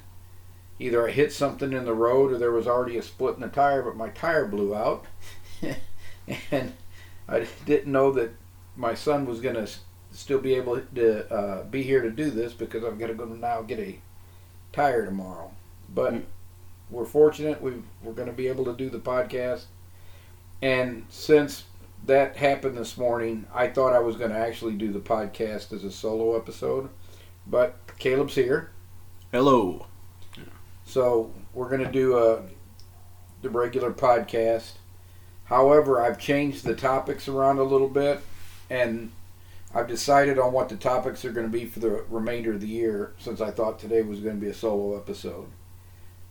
either 0.78 1.08
I 1.08 1.10
hit 1.10 1.32
something 1.32 1.72
in 1.72 1.84
the 1.84 1.94
road 1.94 2.32
or 2.32 2.38
there 2.38 2.52
was 2.52 2.66
already 2.66 2.98
a 2.98 3.02
split 3.02 3.34
in 3.34 3.40
the 3.40 3.48
tire, 3.48 3.82
but 3.82 3.96
my 3.96 4.08
tire 4.10 4.46
blew 4.46 4.74
out. 4.74 5.06
and 6.50 6.72
I 7.28 7.46
didn't 7.64 7.92
know 7.92 8.12
that 8.12 8.30
my 8.76 8.94
son 8.94 9.26
was 9.26 9.40
going 9.40 9.54
to 9.54 9.68
still 10.12 10.38
be 10.38 10.54
able 10.54 10.80
to 10.80 11.32
uh, 11.32 11.62
be 11.64 11.82
here 11.82 12.02
to 12.02 12.10
do 12.10 12.30
this 12.30 12.52
because 12.52 12.84
I'm 12.84 12.98
going 12.98 13.10
to 13.10 13.16
go 13.16 13.24
now 13.24 13.62
get 13.62 13.78
a 13.78 13.98
tire 14.72 15.04
tomorrow. 15.04 15.50
But 15.94 16.14
mm. 16.14 16.22
we're 16.90 17.04
fortunate 17.04 17.62
we 17.62 17.74
we're 18.02 18.12
going 18.12 18.28
to 18.28 18.34
be 18.34 18.48
able 18.48 18.64
to 18.66 18.74
do 18.74 18.90
the 18.90 18.98
podcast. 18.98 19.64
And 20.62 21.06
since 21.08 21.64
that 22.06 22.36
happened 22.36 22.76
this 22.76 22.96
morning, 22.96 23.46
I 23.54 23.68
thought 23.68 23.92
I 23.92 23.98
was 23.98 24.16
going 24.16 24.30
to 24.30 24.38
actually 24.38 24.74
do 24.74 24.92
the 24.92 25.00
podcast 25.00 25.72
as 25.72 25.84
a 25.84 25.90
solo 25.90 26.36
episode. 26.36 26.88
But 27.46 27.76
Caleb's 27.98 28.34
here. 28.34 28.70
Hello. 29.32 29.86
So 30.86 31.32
we're 31.52 31.68
going 31.68 31.84
to 31.84 31.92
do 31.92 32.16
a 32.16 32.42
the 33.42 33.50
regular 33.50 33.92
podcast. 33.92 34.72
However, 35.44 36.00
I've 36.00 36.18
changed 36.18 36.64
the 36.64 36.74
topics 36.74 37.28
around 37.28 37.58
a 37.58 37.64
little 37.64 37.88
bit, 37.88 38.20
and 38.70 39.12
I've 39.74 39.88
decided 39.88 40.38
on 40.38 40.52
what 40.52 40.68
the 40.68 40.76
topics 40.76 41.24
are 41.24 41.32
going 41.32 41.46
to 41.46 41.52
be 41.52 41.66
for 41.66 41.80
the 41.80 42.04
remainder 42.08 42.52
of 42.52 42.60
the 42.60 42.66
year. 42.66 43.12
Since 43.18 43.40
I 43.40 43.50
thought 43.50 43.78
today 43.78 44.02
was 44.02 44.20
going 44.20 44.36
to 44.36 44.40
be 44.40 44.50
a 44.50 44.54
solo 44.54 44.96
episode, 44.96 45.48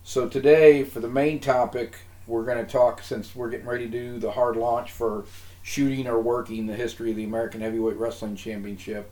so 0.04 0.28
today 0.28 0.84
for 0.84 1.00
the 1.00 1.10
main 1.10 1.40
topic, 1.40 1.98
we're 2.26 2.46
going 2.46 2.66
to 2.66 2.72
talk 2.72 3.04
since 3.04 3.36
we're 3.36 3.50
getting 3.50 3.68
ready 3.68 3.86
to 3.86 3.92
do 3.92 4.20
the 4.20 4.32
hard 4.32 4.56
launch 4.56 4.92
for 4.92 5.26
shooting 5.64 6.08
or 6.08 6.20
working 6.20 6.66
the 6.66 6.76
history 6.76 7.12
of 7.12 7.18
the 7.18 7.24
American 7.24 7.62
Heavyweight 7.62 7.98
Wrestling 7.98 8.36
Championship. 8.36 9.12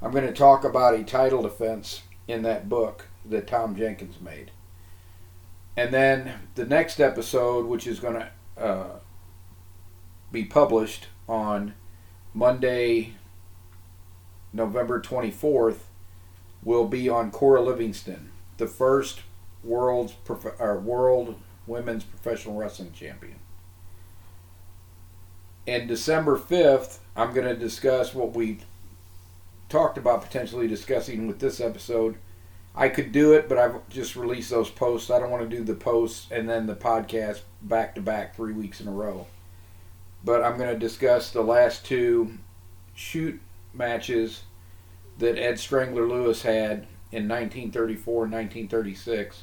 I'm 0.00 0.12
going 0.12 0.26
to 0.26 0.32
talk 0.32 0.64
about 0.64 0.94
a 0.94 1.04
title 1.04 1.42
defense 1.42 2.02
in 2.26 2.42
that 2.42 2.68
book 2.68 3.06
that 3.24 3.46
Tom 3.46 3.76
Jenkins 3.76 4.20
made. 4.20 4.50
And 5.76 5.92
then 5.92 6.34
the 6.54 6.66
next 6.66 7.00
episode, 7.00 7.66
which 7.66 7.86
is 7.86 8.00
going 8.00 8.14
to 8.14 8.30
uh, 8.62 8.98
be 10.30 10.44
published 10.44 11.08
on 11.28 11.74
Monday, 12.34 13.14
November 14.52 15.00
24th, 15.00 15.78
will 16.62 16.86
be 16.86 17.08
on 17.08 17.30
Cora 17.30 17.62
Livingston, 17.62 18.30
the 18.58 18.66
first 18.66 19.20
world's 19.64 20.12
prof- 20.12 20.60
or 20.60 20.78
world 20.78 21.36
women's 21.66 22.04
professional 22.04 22.56
wrestling 22.56 22.92
champion. 22.92 23.38
And 25.66 25.88
December 25.88 26.36
5th, 26.36 26.98
I'm 27.16 27.32
going 27.32 27.46
to 27.46 27.56
discuss 27.56 28.14
what 28.14 28.34
we 28.34 28.58
talked 29.68 29.96
about 29.96 30.22
potentially 30.22 30.66
discussing 30.66 31.26
with 31.26 31.38
this 31.38 31.60
episode 31.60 32.16
I 32.74 32.88
could 32.88 33.12
do 33.12 33.34
it, 33.34 33.48
but 33.48 33.58
I've 33.58 33.86
just 33.90 34.16
released 34.16 34.50
those 34.50 34.70
posts. 34.70 35.10
I 35.10 35.18
don't 35.18 35.30
want 35.30 35.48
to 35.48 35.56
do 35.56 35.62
the 35.62 35.74
posts 35.74 36.26
and 36.30 36.48
then 36.48 36.66
the 36.66 36.74
podcast 36.74 37.42
back 37.60 37.94
to 37.96 38.00
back 38.00 38.34
three 38.34 38.54
weeks 38.54 38.80
in 38.80 38.88
a 38.88 38.92
row. 38.92 39.26
But 40.24 40.42
I'm 40.42 40.56
going 40.56 40.72
to 40.72 40.78
discuss 40.78 41.30
the 41.30 41.42
last 41.42 41.84
two 41.84 42.38
shoot 42.94 43.40
matches 43.74 44.42
that 45.18 45.38
Ed 45.38 45.58
Strangler 45.58 46.08
Lewis 46.08 46.42
had 46.42 46.86
in 47.10 47.28
1934 47.28 48.24
and 48.24 48.32
1936. 48.32 49.42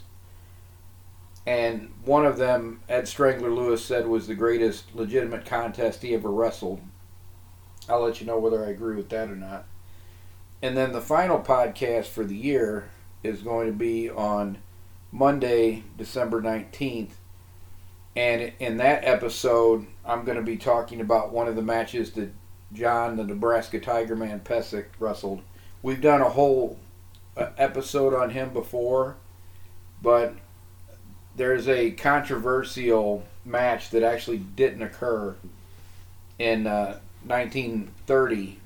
And 1.46 1.94
one 2.04 2.26
of 2.26 2.38
them, 2.38 2.82
Ed 2.90 3.08
Strangler 3.08 3.52
Lewis 3.52 3.84
said 3.84 4.08
was 4.08 4.28
the 4.28 4.36
greatest 4.36 4.96
legitimate 4.96 5.46
contest 5.46 6.02
he 6.02 6.14
ever 6.14 6.30
wrestled. 6.30 6.82
I'll 7.88 8.02
let 8.02 8.20
you 8.22 8.28
know 8.28 8.40
whether 8.40 8.66
I 8.66 8.70
agree 8.70 8.96
with 8.96 9.10
that 9.10 9.30
or 9.30 9.36
not. 9.36 9.66
And 10.62 10.76
then 10.76 10.92
the 10.92 11.02
final 11.02 11.40
podcast 11.40 12.06
for 12.08 12.24
the 12.24 12.36
year 12.36 12.90
is 13.24 13.42
going 13.42 13.68
to 13.68 13.74
be 13.74 14.10
on 14.10 14.58
Monday, 15.12 15.84
December 15.98 16.42
19th. 16.42 17.12
And 18.16 18.54
in 18.60 18.78
that 18.78 19.04
episode, 19.06 19.86
I'm 20.06 20.26
going 20.26 20.38
to 20.38 20.44
be 20.44 20.58
talking 20.58 21.02
about 21.02 21.32
one 21.32 21.48
of 21.48 21.56
the 21.56 21.62
matches 21.62 22.12
that 22.12 22.32
John, 22.74 23.18
the 23.18 23.24
Nebraska 23.24 23.80
Tiger 23.80 24.16
Man 24.16 24.40
Pesek, 24.42 24.86
wrestled. 25.00 25.42
We've 25.82 26.02
done 26.02 26.22
a 26.22 26.30
whole 26.30 26.78
uh, 27.38 27.50
episode 27.58 28.14
on 28.14 28.32
him 28.32 28.52
before, 28.52 29.16
but 30.02 30.36
there's 31.36 31.68
a 31.68 31.92
controversial 31.92 33.24
match 33.46 33.90
that 33.92 34.04
actually 34.04 34.38
didn't 34.38 34.82
occur 34.82 35.36
in 36.38 36.68
uh, 36.68 37.00
1930 37.26 38.60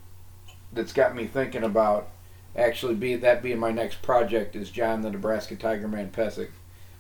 that's 0.72 0.94
got 0.94 1.16
me 1.16 1.26
thinking 1.26 1.64
about 1.64 2.10
actually 2.56 2.96
be 2.96 3.16
that 3.16 3.42
being 3.42 3.60
my 3.60 3.72
next 3.72 4.02
project 4.02 4.56
is 4.56 4.70
John 4.70 5.02
the 5.02 5.12
Nebraska 5.12 5.56
Tiger 5.56 5.88
Man 5.88 6.12
Pesek. 6.12 6.50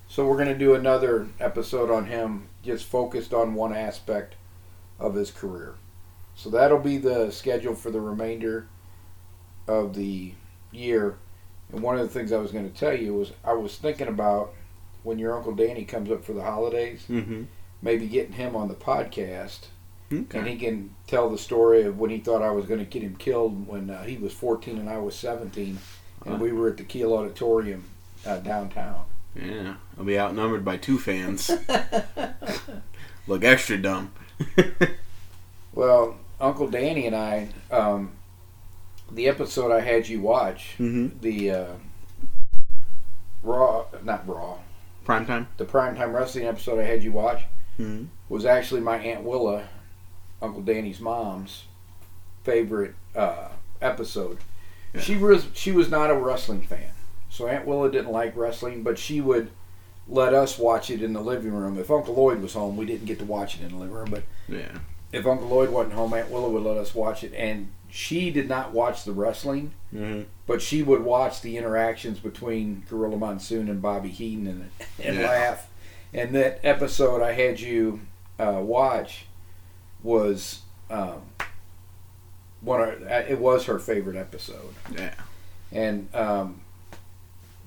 So 0.07 0.27
we're 0.27 0.38
going 0.38 0.48
to 0.50 0.57
do 0.57 0.75
another 0.75 1.27
episode 1.39 1.89
on 1.89 2.05
him, 2.05 2.48
just 2.62 2.86
focused 2.86 3.33
on 3.33 3.55
one 3.55 3.74
aspect 3.74 4.36
of 5.00 5.15
his 5.15 5.31
career. 5.31 5.75
So 6.36 6.50
that'll 6.50 6.79
be 6.79 6.98
the 6.98 7.31
schedule 7.31 7.75
for 7.75 7.91
the 7.91 8.01
remainder 8.01 8.67
of 9.67 9.95
the 9.95 10.33
year. 10.72 11.17
And 11.72 11.81
one 11.81 11.98
of 11.98 12.01
the 12.01 12.13
things 12.13 12.31
I 12.31 12.38
was 12.38 12.51
going 12.51 12.69
to 12.69 12.77
tell 12.77 12.95
you 12.95 13.13
was 13.13 13.31
I 13.43 13.53
was 13.53 13.75
thinking 13.77 14.07
about 14.07 14.53
when 15.03 15.19
your 15.19 15.36
uncle 15.36 15.53
Danny 15.53 15.86
comes 15.86 16.12
up 16.12 16.24
for 16.24 16.33
the 16.33 16.43
holidays, 16.43 17.05
mm-hmm. 17.10 17.43
maybe 17.81 18.07
getting 18.07 18.33
him 18.33 18.55
on 18.55 18.67
the 18.67 18.74
podcast 18.75 19.67
Okay. 20.22 20.39
And 20.39 20.48
he 20.48 20.55
can 20.58 20.96
tell 21.08 21.29
the 21.29 21.38
story 21.38 21.84
of 21.84 21.98
when 21.98 22.10
he 22.10 22.20
thought 22.20 22.41
I 22.41 22.51
was 22.51 22.65
going 22.65 22.79
to 22.79 22.86
get 22.86 23.01
him 23.01 23.15
killed 23.15 23.67
when 23.67 23.89
uh, 23.89 24.03
he 24.03 24.17
was 24.17 24.34
14 24.34 24.77
and 24.77 24.89
I 24.89 24.98
was 24.98 25.15
17, 25.15 25.77
and 26.25 26.34
uh, 26.34 26.38
we 26.38 26.51
were 26.51 26.70
at 26.70 26.77
the 26.77 26.84
Kiel 26.84 27.13
Auditorium 27.13 27.86
uh, 28.25 28.38
downtown. 28.38 29.05
Yeah, 29.36 29.75
I'll 29.98 30.05
be 30.05 30.20
outnumbered 30.20 30.63
by 30.63 30.77
two 30.77 31.00
fans. 31.00 31.50
Look 33.27 33.43
extra 33.43 33.77
dumb. 33.77 34.12
well, 35.74 36.17
Uncle 36.39 36.67
Danny 36.70 37.08
and 37.08 37.15
I, 37.15 37.50
um, 37.72 38.12
the 39.12 39.27
episode 39.27 39.72
I 39.72 39.79
had 39.79 40.08
you 40.08 40.22
watch, 40.22 40.75
mm-hmm. 40.77 41.20
the 41.22 41.51
uh, 41.51 41.74
Raw, 43.41 43.86
not 44.03 44.27
Raw, 44.27 44.58
Primetime? 45.05 45.48
The 45.58 45.65
Primetime 45.65 46.13
Wrestling 46.13 46.46
episode 46.46 46.79
I 46.79 46.84
had 46.84 47.03
you 47.03 47.12
watch 47.12 47.41
mm-hmm. 47.79 48.05
was 48.29 48.46
actually 48.46 48.82
my 48.82 48.98
Aunt 48.98 49.24
Willa 49.24 49.67
Uncle 50.43 50.62
Danny's 50.62 51.00
mom's 51.00 51.63
favorite 52.43 52.93
uh, 53.15 53.47
episode. 53.81 54.38
Yeah. 54.93 55.01
She 55.01 55.15
was 55.17 55.47
she 55.53 55.71
was 55.71 55.89
not 55.89 56.12
a 56.12 56.15
wrestling 56.15 56.62
fan, 56.62 56.91
so 57.29 57.47
Aunt 57.47 57.65
Willa 57.65 57.91
didn't 57.91 58.12
like 58.12 58.35
wrestling, 58.35 58.83
but 58.83 59.00
she 59.00 59.21
would 59.21 59.50
let 60.07 60.33
us 60.33 60.59
watch 60.59 60.89
it 60.89 61.01
in 61.01 61.13
the 61.13 61.21
living 61.21 61.53
room. 61.53 61.79
If 61.79 61.89
Uncle 61.89 62.13
Lloyd 62.13 62.41
was 62.41 62.53
home, 62.53 62.75
we 62.77 62.85
didn't 62.85 63.05
get 63.05 63.19
to 63.19 63.25
watch 63.25 63.55
it 63.55 63.62
in 63.63 63.69
the 63.69 63.77
living 63.77 63.95
room, 63.95 64.09
but 64.12 64.23
Yeah. 64.50 64.77
if 65.13 65.25
Uncle 65.25 65.47
Lloyd 65.47 65.69
wasn't 65.69 65.93
home, 65.95 66.13
Aunt 66.13 66.29
Willa 66.29 66.50
would 66.50 66.63
let 66.63 66.75
us 66.77 66.93
watch 66.93 67.23
it, 67.23 67.33
and 67.33 67.71
she 67.89 68.29
did 68.29 68.50
not 68.50 68.73
watch 68.73 69.05
the 69.05 69.13
wrestling, 69.13 69.71
Mm-hmm. 69.95 70.23
but 70.47 70.62
she 70.62 70.81
would 70.83 71.03
watch 71.03 71.41
the 71.41 71.55
interactions 71.57 72.19
between 72.19 72.83
Gorilla 72.89 73.15
Monsoon 73.15 73.69
and 73.69 73.81
Bobby 73.81 74.09
Heenan 74.09 74.69
and, 74.79 75.05
and 75.07 75.17
Yeah. 75.19 75.27
laugh. 75.27 75.69
And 76.13 76.35
that 76.35 76.59
episode 76.63 77.21
I 77.21 77.31
had 77.33 77.59
you 77.59 78.01
uh, 78.39 78.59
watch 78.62 79.25
was 80.03 80.62
um, 80.89 81.22
one 82.62 82.81
of 82.81 83.01
uh, 83.03 83.24
it 83.27 83.39
was 83.39 83.65
her 83.65 83.79
favorite 83.79 84.15
episode, 84.17 84.74
Yeah. 84.95 85.13
and 85.72 86.13
um, 86.13 86.62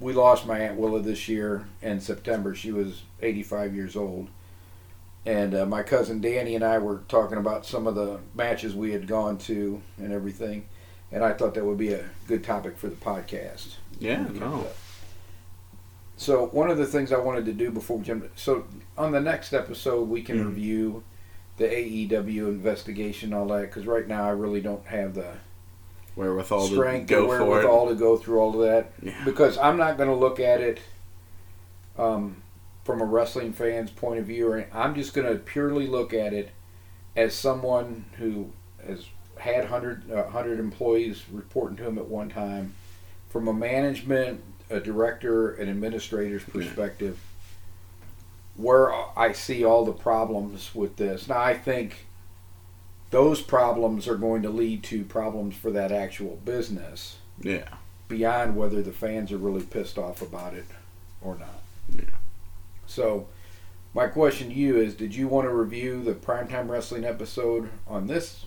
we 0.00 0.12
lost 0.12 0.46
my 0.46 0.58
aunt 0.60 0.76
Willa 0.78 1.00
this 1.00 1.28
year 1.28 1.66
in 1.82 2.00
September. 2.00 2.54
She 2.54 2.70
was 2.72 3.02
85 3.22 3.74
years 3.74 3.96
old. 3.96 4.28
And 5.24 5.56
uh, 5.56 5.66
my 5.66 5.82
cousin 5.82 6.20
Danny 6.20 6.54
and 6.54 6.62
I 6.62 6.78
were 6.78 7.00
talking 7.08 7.36
about 7.38 7.66
some 7.66 7.88
of 7.88 7.96
the 7.96 8.20
matches 8.36 8.76
we 8.76 8.92
had 8.92 9.08
gone 9.08 9.38
to 9.38 9.82
and 9.98 10.12
everything, 10.12 10.66
and 11.10 11.24
I 11.24 11.32
thought 11.32 11.54
that 11.54 11.64
would 11.64 11.78
be 11.78 11.92
a 11.94 12.04
good 12.28 12.44
topic 12.44 12.78
for 12.78 12.86
the 12.88 12.94
podcast. 12.94 13.74
Yeah. 13.98 14.24
We 14.28 14.38
No. 14.38 14.60
uh, 14.60 14.64
So 16.16 16.46
one 16.46 16.70
of 16.70 16.78
the 16.78 16.86
things 16.86 17.10
I 17.12 17.18
wanted 17.18 17.44
to 17.46 17.52
do 17.52 17.70
before 17.72 17.98
we 17.98 18.04
jump, 18.04 18.24
so 18.36 18.66
on 18.96 19.10
the 19.12 19.20
next 19.20 19.52
episode 19.52 20.08
we 20.08 20.22
can 20.22 20.38
Mhm. 20.38 20.46
review 20.46 21.02
the 21.56 21.64
AEW 21.66 22.48
investigation, 22.48 23.32
all 23.32 23.46
that, 23.48 23.62
because 23.62 23.86
right 23.86 24.06
now 24.06 24.24
I 24.26 24.30
really 24.30 24.60
don't 24.60 24.84
have 24.86 25.14
the 25.14 25.34
Wherewithal 26.14 26.68
to 26.68 26.74
strength 26.74 27.08
go 27.08 27.24
or 27.30 27.44
wherewithal 27.44 27.88
to 27.88 27.94
go 27.94 28.16
through 28.16 28.38
all 28.40 28.54
of 28.60 28.66
that 28.66 28.92
Yeah. 29.02 29.22
because 29.24 29.58
I'm 29.58 29.76
not 29.76 29.96
going 29.98 30.08
to 30.08 30.14
look 30.14 30.40
at 30.40 30.60
it 30.62 30.80
um, 31.98 32.42
from 32.84 33.00
a 33.00 33.04
wrestling 33.04 33.52
fan's 33.52 33.90
point 33.90 34.18
of 34.20 34.26
view. 34.26 34.48
Or 34.48 34.66
I'm 34.72 34.94
just 34.94 35.12
going 35.14 35.26
to 35.26 35.34
purely 35.38 35.86
look 35.86 36.14
at 36.14 36.32
it 36.32 36.50
as 37.14 37.34
someone 37.34 38.06
who 38.18 38.50
has 38.86 39.06
had 39.38 39.60
100, 39.64 40.10
uh, 40.10 40.22
100 40.22 40.58
employees 40.58 41.24
reporting 41.30 41.76
to 41.78 41.86
him 41.86 41.98
at 41.98 42.06
one 42.06 42.28
time, 42.30 42.74
from 43.28 43.48
a 43.48 43.52
management, 43.52 44.42
a 44.70 44.80
director, 44.80 45.54
an 45.54 45.68
administrator's 45.68 46.44
perspective. 46.44 47.18
Where 48.56 48.92
I 49.18 49.32
see 49.32 49.64
all 49.64 49.84
the 49.84 49.92
problems 49.92 50.74
with 50.74 50.96
this. 50.96 51.28
Now, 51.28 51.40
I 51.40 51.54
think 51.54 52.06
those 53.10 53.40
problems 53.42 54.08
are 54.08 54.16
going 54.16 54.42
to 54.42 54.50
lead 54.50 54.82
to 54.84 55.04
problems 55.04 55.56
for 55.56 55.70
that 55.70 55.92
actual 55.92 56.36
business 56.44 57.18
Yeah. 57.40 57.68
beyond 58.08 58.56
whether 58.56 58.82
the 58.82 58.92
fans 58.92 59.30
are 59.32 59.36
really 59.38 59.62
pissed 59.62 59.98
off 59.98 60.22
about 60.22 60.54
it 60.54 60.64
or 61.20 61.36
not. 61.36 61.60
Yeah. 61.94 62.16
So, 62.86 63.28
my 63.94 64.06
question 64.08 64.48
to 64.48 64.54
you 64.54 64.78
is 64.78 64.94
Did 64.94 65.14
you 65.14 65.28
want 65.28 65.46
to 65.46 65.54
review 65.54 66.02
the 66.02 66.14
Primetime 66.14 66.68
Wrestling 66.68 67.04
episode 67.04 67.68
on 67.86 68.06
this 68.06 68.46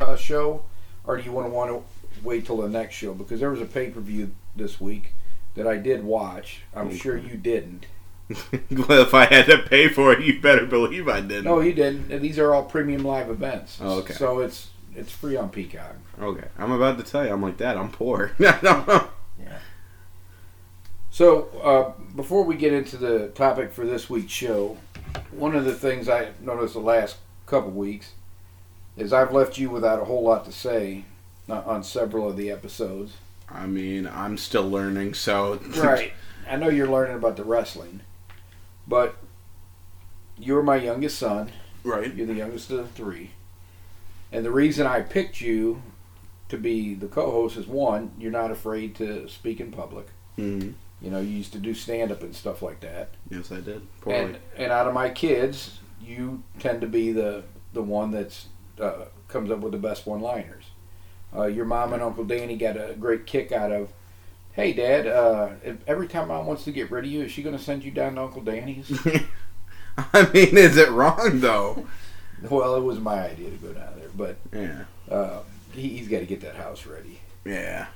uh, 0.00 0.16
show, 0.16 0.62
or 1.04 1.16
do 1.18 1.22
you 1.22 1.32
want 1.32 1.46
to 1.46 1.52
want 1.52 1.70
to 1.70 1.82
wait 2.24 2.46
till 2.46 2.56
the 2.58 2.68
next 2.68 2.94
show? 2.94 3.14
Because 3.14 3.40
there 3.40 3.50
was 3.50 3.60
a 3.60 3.66
pay 3.66 3.90
per 3.90 4.00
view 4.00 4.32
this 4.56 4.80
week 4.80 5.14
that 5.54 5.66
I 5.66 5.76
did 5.76 6.02
watch. 6.02 6.62
I'm 6.74 6.88
Okay. 6.88 6.96
sure 6.96 7.16
you 7.16 7.36
didn't. 7.36 7.86
well, 8.70 9.02
if 9.02 9.14
I 9.14 9.26
had 9.26 9.46
to 9.46 9.58
pay 9.58 9.88
for 9.88 10.12
it, 10.12 10.24
you 10.24 10.40
better 10.40 10.66
believe 10.66 11.08
I 11.08 11.20
didn't. 11.20 11.44
No, 11.44 11.60
you 11.60 11.72
didn't. 11.72 12.10
And 12.10 12.22
These 12.22 12.38
are 12.38 12.54
all 12.54 12.64
premium 12.64 13.04
live 13.04 13.28
events. 13.28 13.78
Oh, 13.80 13.98
okay. 14.00 14.14
So 14.14 14.40
it's 14.40 14.70
it's 14.94 15.12
free 15.12 15.36
on 15.36 15.50
Peacock. 15.50 15.96
Okay. 16.20 16.48
I'm 16.58 16.72
about 16.72 16.98
to 16.98 17.04
tell 17.04 17.24
you, 17.24 17.32
I'm 17.32 17.42
like 17.42 17.58
that. 17.58 17.76
I'm 17.76 17.90
poor. 17.90 18.32
no. 18.38 19.08
So, 21.12 21.48
uh, 21.62 22.02
before 22.16 22.42
we 22.42 22.56
get 22.56 22.72
into 22.72 22.96
the 22.96 23.28
topic 23.28 23.70
for 23.70 23.84
this 23.84 24.08
week's 24.08 24.32
show, 24.32 24.78
one 25.30 25.54
of 25.54 25.66
the 25.66 25.74
things 25.74 26.08
I 26.08 26.30
noticed 26.40 26.72
the 26.72 26.80
last 26.80 27.18
couple 27.44 27.70
weeks 27.70 28.12
is 28.96 29.12
I've 29.12 29.30
left 29.30 29.58
you 29.58 29.68
without 29.68 30.00
a 30.00 30.06
whole 30.06 30.22
lot 30.22 30.46
to 30.46 30.52
say 30.52 31.04
on 31.50 31.84
several 31.84 32.30
of 32.30 32.38
the 32.38 32.50
episodes. 32.50 33.18
I 33.50 33.66
mean, 33.66 34.06
I'm 34.06 34.38
still 34.38 34.68
learning, 34.68 35.12
so. 35.12 35.60
Right. 35.76 36.14
I 36.48 36.56
know 36.56 36.70
you're 36.70 36.88
learning 36.88 37.16
about 37.16 37.36
the 37.36 37.44
wrestling, 37.44 38.00
but 38.86 39.16
you're 40.38 40.62
my 40.62 40.76
youngest 40.76 41.18
son. 41.18 41.50
right. 41.84 42.12
You're 42.14 42.26
the 42.26 42.34
youngest 42.34 42.70
of 42.70 42.78
the 42.78 42.86
three. 42.88 43.30
And 44.30 44.44
the 44.44 44.50
reason 44.50 44.86
I 44.86 45.00
picked 45.02 45.40
you 45.40 45.82
to 46.48 46.56
be 46.56 46.94
the 46.94 47.06
co 47.06 47.30
host 47.30 47.56
is 47.56 47.66
one, 47.66 48.12
you're 48.18 48.32
not 48.32 48.50
afraid 48.50 48.94
to 48.96 49.28
speak 49.28 49.60
in 49.60 49.70
public. 49.70 50.06
hmm 50.36 50.70
You 51.00 51.10
know, 51.10 51.20
you 51.20 51.28
used 51.28 51.52
to 51.52 51.58
do 51.58 51.74
stand 51.74 52.10
up 52.12 52.22
and 52.22 52.34
stuff 52.34 52.62
like 52.62 52.80
that. 52.80 53.10
Yes, 53.30 53.52
I 53.52 53.60
did. 53.60 53.86
Poorly. 54.00 54.18
And, 54.20 54.38
and 54.56 54.72
out 54.72 54.86
of 54.88 54.94
my 54.94 55.10
kids, 55.10 55.78
you 56.00 56.42
tend 56.58 56.80
to 56.80 56.86
be 56.86 57.12
the 57.12 57.44
the 57.72 57.82
one 57.82 58.10
that's 58.10 58.46
uh, 58.80 59.04
comes 59.28 59.50
up 59.50 59.60
with 59.60 59.72
the 59.72 59.78
best 59.78 60.06
one 60.06 60.20
liners. 60.20 60.64
Uh, 61.34 61.44
your 61.46 61.64
mom 61.64 61.92
and 61.94 62.02
Uncle 62.02 62.24
Danny 62.24 62.56
got 62.56 62.76
a 62.76 62.94
great 62.98 63.26
kick 63.26 63.52
out 63.52 63.72
of. 63.72 63.88
Hey, 64.54 64.72
Dad. 64.72 65.06
Uh, 65.06 65.50
every 65.86 66.08
time 66.08 66.28
Mom 66.28 66.46
wants 66.46 66.64
to 66.64 66.72
get 66.72 66.90
rid 66.90 67.04
of 67.04 67.10
you, 67.10 67.22
is 67.22 67.32
she 67.32 67.42
going 67.42 67.56
to 67.56 67.62
send 67.62 67.84
you 67.84 67.90
down 67.90 68.16
to 68.16 68.22
Uncle 68.22 68.42
Danny's? 68.42 68.90
I 69.98 70.22
mean, 70.32 70.56
is 70.58 70.76
it 70.76 70.90
wrong 70.90 71.40
though? 71.40 71.86
well, 72.50 72.76
it 72.76 72.82
was 72.82 72.98
my 72.98 73.22
idea 73.28 73.50
to 73.50 73.56
go 73.56 73.72
down 73.72 73.92
there, 73.98 74.08
but 74.16 74.36
Yeah. 74.52 74.84
uh, 75.14 75.40
he, 75.72 75.88
he's 75.88 76.08
got 76.08 76.20
to 76.20 76.26
get 76.26 76.40
that 76.42 76.56
house 76.56 76.86
ready. 76.86 77.20
Yeah. 77.44 77.86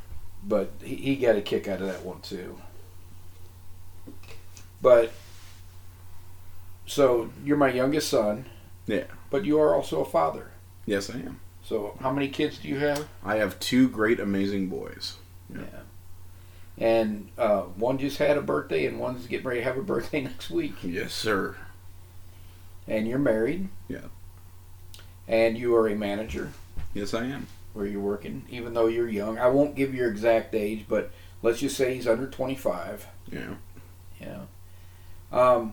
But 0.47 0.71
he, 0.83 0.97
he 0.97 1.17
got 1.17 1.37
a 1.37 1.41
kick 1.43 1.69
out 1.69 1.81
of 1.81 1.87
that 1.89 2.05
one 2.05 2.21
too. 2.21 2.59
But 4.81 5.13
so 6.87 7.31
you're 7.45 7.57
my 7.57 7.71
youngest 7.73 8.09
son. 8.09 8.47
Yeah. 8.87 9.05
But 9.31 9.45
you 9.45 9.59
are 9.61 9.75
also 9.75 10.01
a 10.03 10.05
father. 10.05 10.51
Yes, 10.85 11.11
I 11.11 11.15
am. 11.15 11.41
So 11.65 11.97
how 12.01 12.13
many 12.13 12.29
kids 12.29 12.59
do 12.59 12.69
you 12.69 12.79
have? 12.79 13.09
I 13.25 13.37
have 13.37 13.59
two 13.59 13.89
great, 13.89 14.21
amazing 14.21 14.69
boys. 14.69 15.17
Yeah. 15.53 15.63
And 16.79 17.29
uh, 17.39 17.63
one 17.63 17.97
just 17.99 18.19
had 18.19 18.37
a 18.37 18.43
birthday, 18.43 18.85
and 18.87 18.99
one's 19.01 19.27
getting 19.27 19.47
ready 19.47 19.61
to 19.61 19.65
have 19.65 19.79
a 19.79 19.83
birthday 19.83 20.21
next 20.25 20.51
week. 20.51 20.75
Yes, 20.83 21.13
sir. 21.15 21.57
And 22.87 23.09
you're 23.09 23.19
married. 23.19 23.69
Yeah. 23.89 24.01
And 25.27 25.59
you 25.59 25.75
are 25.75 25.89
a 25.89 25.97
manager 25.97 26.53
Yes, 26.95 27.13
I 27.15 27.25
am. 27.25 27.49
where 27.73 27.87
you're 27.87 28.01
working, 28.01 28.45
even 28.49 28.75
though 28.75 28.87
you're 28.87 29.09
young. 29.09 29.39
I 29.39 29.49
won't 29.49 29.75
give 29.75 29.95
your 29.95 30.09
exact 30.09 30.55
age, 30.55 30.85
but 30.89 31.11
let's 31.43 31.59
just 31.61 31.77
say 31.77 31.95
he's 31.95 32.07
under 32.07 32.27
25. 32.29 33.07
Yeah. 33.33 33.55
Yeah. 34.21 34.41
Um, 35.33 35.73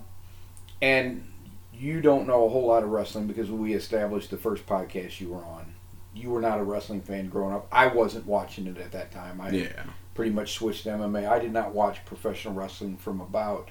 and 0.82 1.28
you 1.74 2.02
don't 2.02 2.26
know 2.28 2.46
a 2.46 2.50
whole 2.50 2.66
lot 2.68 2.84
of 2.84 2.89
wrestling 2.89 3.28
because 3.28 3.52
we 3.52 3.74
established 3.74 4.32
the 4.32 4.38
first 4.38 4.66
podcast 4.66 5.20
you 5.22 5.30
were 5.30 5.44
on, 5.46 5.74
you 6.16 6.30
were 6.32 6.42
not 6.42 6.60
a 6.60 6.63
wrestling 6.63 7.02
fan 7.02 7.30
growing 7.30 7.54
up. 7.54 7.68
I 7.72 7.88
wasn't 7.88 8.26
watching 8.26 8.66
it 8.68 8.78
at 8.78 8.92
that 8.94 9.12
time. 9.12 9.39
I 9.39 9.50
Yeah. 9.52 9.84
Pretty 10.13 10.32
much 10.32 10.54
switched 10.54 10.84
to 10.84 10.89
MMA. 10.89 11.28
I 11.28 11.39
did 11.39 11.52
not 11.52 11.73
watch 11.73 12.06
professional 12.06 12.54
wrestling 12.54 12.97
from 12.97 13.21
about 13.21 13.69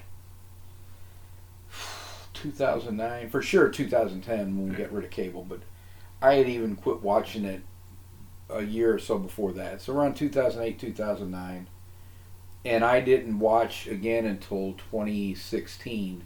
2009, 2.33 3.29
for 3.29 3.41
sure 3.41 3.69
2010 3.69 4.57
when 4.57 4.69
we 4.69 4.75
got 4.75 4.91
rid 4.91 5.05
of 5.05 5.11
cable, 5.11 5.45
but 5.47 5.61
I 6.21 6.35
had 6.35 6.47
even 6.47 6.75
quit 6.75 7.01
watching 7.01 7.45
it 7.45 7.61
a 8.49 8.63
year 8.63 8.93
or 8.93 8.99
so 8.99 9.17
before 9.17 9.51
that. 9.53 9.81
So 9.81 9.93
around 9.93 10.15
2008, 10.15 10.79
2009. 10.79 11.67
And 12.65 12.85
I 12.85 13.01
didn't 13.01 13.39
watch 13.39 13.87
again 13.87 14.25
until 14.25 14.73
2016. 14.73 16.25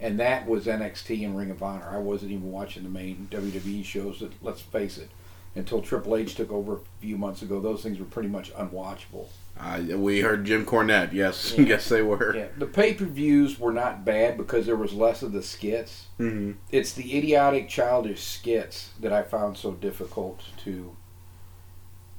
And 0.00 0.20
that 0.20 0.46
was 0.46 0.66
NXT 0.66 1.24
and 1.24 1.36
Ring 1.36 1.50
of 1.50 1.62
Honor. 1.62 1.88
I 1.90 1.98
wasn't 1.98 2.32
even 2.32 2.50
watching 2.50 2.84
the 2.84 2.88
main 2.88 3.28
WWE 3.30 3.84
shows. 3.84 4.20
That, 4.20 4.32
let's 4.42 4.60
face 4.60 4.98
it, 4.98 5.10
until 5.56 5.80
Triple 5.80 6.16
H 6.16 6.34
took 6.34 6.50
over 6.50 6.74
a 6.76 6.80
few 7.00 7.16
months 7.16 7.42
ago, 7.42 7.60
those 7.60 7.82
things 7.82 7.98
were 7.98 8.04
pretty 8.04 8.28
much 8.28 8.52
unwatchable. 8.54 9.28
Uh, 9.58 9.80
we 9.96 10.20
heard 10.20 10.44
Jim 10.44 10.66
Cornette. 10.66 11.12
Yes. 11.12 11.54
Yeah. 11.58 11.64
yes, 11.66 11.88
they 11.88 12.02
were. 12.02 12.34
Yeah, 12.36 12.48
the 12.58 12.66
pay 12.66 12.94
per 12.94 13.04
views 13.04 13.58
were 13.60 13.72
not 13.72 14.04
bad 14.04 14.36
because 14.36 14.66
there 14.66 14.74
was 14.76 14.92
less 14.92 15.22
of 15.22 15.30
the 15.32 15.42
skits. 15.42 16.06
hmm 16.16 16.52
It's 16.72 16.92
the 16.92 17.16
idiotic, 17.16 17.68
childish 17.68 18.22
skits 18.24 18.90
that 19.00 19.12
I 19.12 19.22
found 19.22 19.56
so 19.56 19.72
difficult 19.72 20.42
to 20.64 20.96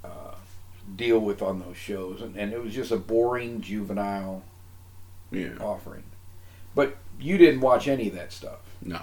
uh, 0.04 0.36
deal 0.96 1.20
with 1.20 1.42
on 1.42 1.60
those 1.60 1.76
shows, 1.78 2.22
and, 2.22 2.38
and 2.38 2.54
it 2.54 2.64
was 2.64 2.74
just 2.74 2.92
a 2.92 2.98
boring, 2.98 3.60
juvenile 3.60 4.44
Yeah. 5.32 5.58
offering. 5.60 6.04
But 6.74 6.98
you 7.20 7.38
didn't 7.38 7.62
watch 7.62 7.88
any 7.88 8.08
of 8.08 8.16
that 8.16 8.32
stuff. 8.32 8.60
No. 8.82 9.02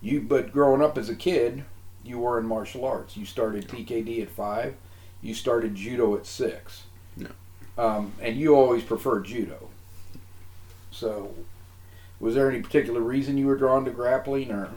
You, 0.00 0.20
but 0.20 0.52
growing 0.52 0.82
up 0.82 0.96
as 0.98 1.08
a 1.08 1.16
kid, 1.16 1.64
you 2.06 2.18
were 2.18 2.38
in 2.38 2.46
martial 2.46 2.84
arts. 2.84 3.16
You 3.16 3.26
started 3.26 3.68
TKD 3.68 4.22
at 4.22 4.30
five. 4.30 4.74
You 5.22 5.34
started 5.34 5.74
judo 5.74 6.16
at 6.16 6.26
six. 6.26 6.84
Yeah. 7.16 7.28
Um, 7.76 8.12
and 8.20 8.36
you 8.36 8.54
always 8.54 8.82
preferred 8.82 9.24
judo. 9.24 9.68
So, 10.90 11.34
was 12.20 12.34
there 12.34 12.50
any 12.50 12.62
particular 12.62 13.00
reason 13.00 13.36
you 13.36 13.46
were 13.46 13.56
drawn 13.56 13.84
to 13.84 13.90
grappling, 13.90 14.50
or 14.50 14.70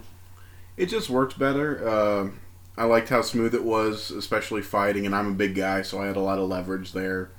It 0.76 0.88
just 0.88 1.10
works 1.10 1.34
better. 1.34 1.88
Uh, 1.88 2.30
I 2.78 2.86
liked 2.86 3.10
how 3.10 3.22
smooth 3.22 3.54
it 3.54 3.64
was, 3.64 4.12
especially 4.12 4.62
fighting, 4.62 5.06
and 5.06 5.16
I'm 5.16 5.28
a 5.28 5.36
big 5.36 5.56
guy, 5.56 5.82
so 5.82 6.02
I 6.02 6.08
had 6.08 6.16
a 6.16 6.22
lot 6.22 6.40
of 6.40 6.48
leverage 6.50 6.94
there. 6.94 7.30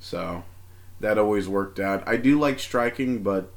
So 0.00 0.44
that 1.00 1.18
always 1.18 1.48
worked 1.48 1.80
out. 1.80 2.06
I 2.06 2.16
do 2.16 2.38
like 2.38 2.58
striking, 2.58 3.22
but 3.22 3.52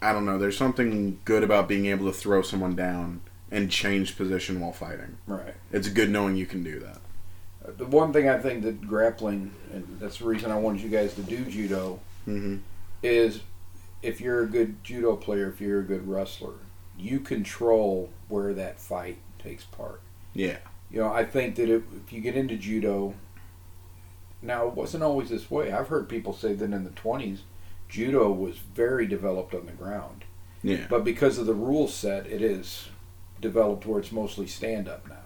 I 0.00 0.12
don't 0.12 0.26
know. 0.26 0.38
There's 0.38 0.56
something 0.56 1.20
good 1.24 1.42
about 1.42 1.68
being 1.68 1.86
able 1.86 2.06
to 2.06 2.12
throw 2.12 2.42
someone 2.42 2.74
down 2.74 3.20
and 3.56 3.70
change 3.70 4.16
position 4.16 4.60
while 4.60 4.72
fighting. 4.72 5.16
Right. 5.26 5.54
It's 5.72 5.88
good 5.88 6.10
knowing 6.10 6.36
you 6.36 6.46
can 6.46 6.62
do 6.62 6.78
that. 6.80 6.98
Uh, 7.66 7.72
The 7.78 7.86
one 7.86 8.12
thing 8.12 8.28
I 8.28 8.38
think 8.38 8.62
that 8.64 8.86
grappling, 8.86 9.52
and 9.72 9.96
that's 9.98 10.18
the 10.18 10.26
reason 10.26 10.50
I 10.50 10.58
wanted 10.58 10.82
you 10.82 10.90
guys 10.90 11.14
to 11.14 11.22
do 11.22 11.44
judo, 11.44 12.00
Mm-hmm. 12.28 12.56
is 13.04 13.40
if 14.02 14.20
you're 14.20 14.42
a 14.42 14.46
good 14.48 14.82
judo 14.82 15.14
player, 15.14 15.48
if 15.48 15.60
you're 15.60 15.78
a 15.78 15.84
good 15.84 16.08
wrestler, 16.08 16.54
you 16.98 17.20
control 17.20 18.10
where 18.28 18.52
that 18.52 18.80
fight 18.80 19.18
takes 19.38 19.62
part. 19.64 20.00
Yeah. 20.34 20.56
You 20.90 21.00
know, 21.00 21.12
I 21.12 21.24
think 21.24 21.54
that 21.54 21.68
if, 21.70 21.82
if 22.04 22.12
you 22.12 22.20
get 22.20 22.34
into 22.36 22.56
judo, 22.56 23.14
now 24.42 24.66
it 24.66 24.74
wasn't 24.74 25.02
always 25.04 25.28
this 25.30 25.50
way. 25.50 25.70
I've 25.72 25.88
heard 25.88 26.08
people 26.08 26.32
say 26.32 26.52
that 26.52 26.64
in 26.72 26.84
the 26.84 26.90
20s, 26.90 27.38
judo 27.88 28.30
was 28.32 28.58
very 28.58 29.06
developed 29.06 29.54
on 29.54 29.66
the 29.66 29.72
ground. 29.72 30.24
Yeah. 30.62 30.86
But 30.90 31.04
because 31.04 31.38
of 31.38 31.46
the 31.46 31.54
rule 31.54 31.86
set, 31.88 32.26
it 32.26 32.42
is 32.42 32.88
developed 33.40 33.86
where 33.86 34.00
it's 34.00 34.12
mostly 34.12 34.46
stand 34.46 34.88
up 34.88 35.08
now 35.08 35.16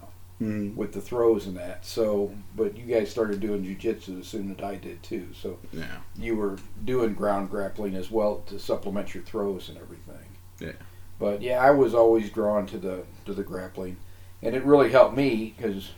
Mm-hmm. 0.41 0.75
with 0.75 0.93
the 0.93 1.01
throws 1.01 1.45
and 1.45 1.55
that. 1.57 1.85
So, 1.85 2.33
but 2.55 2.75
you 2.75 2.85
guys 2.85 3.11
started 3.11 3.39
doing 3.41 3.63
jujitsu 3.63 4.21
as 4.21 4.27
soon 4.27 4.49
as 4.57 4.63
I 4.63 4.73
did 4.75 5.03
too. 5.03 5.27
So 5.39 5.59
Yeah. 5.71 5.97
you 6.17 6.35
were 6.35 6.57
doing 6.83 7.13
ground 7.13 7.51
grappling 7.51 7.93
as 7.95 8.09
well 8.09 8.41
to 8.47 8.57
supplement 8.57 9.13
your 9.13 9.21
throws 9.23 9.69
and 9.69 9.77
everything. 9.77 10.25
Yeah. 10.59 10.71
But 11.19 11.43
yeah, 11.43 11.59
I 11.59 11.69
was 11.69 11.93
always 11.93 12.31
drawn 12.31 12.65
to 12.67 12.79
the 12.79 13.03
to 13.25 13.33
the 13.35 13.43
grappling, 13.43 13.97
and 14.41 14.55
it 14.55 14.63
really 14.65 14.89
helped 14.89 15.15
me 15.15 15.53
because 15.55 15.91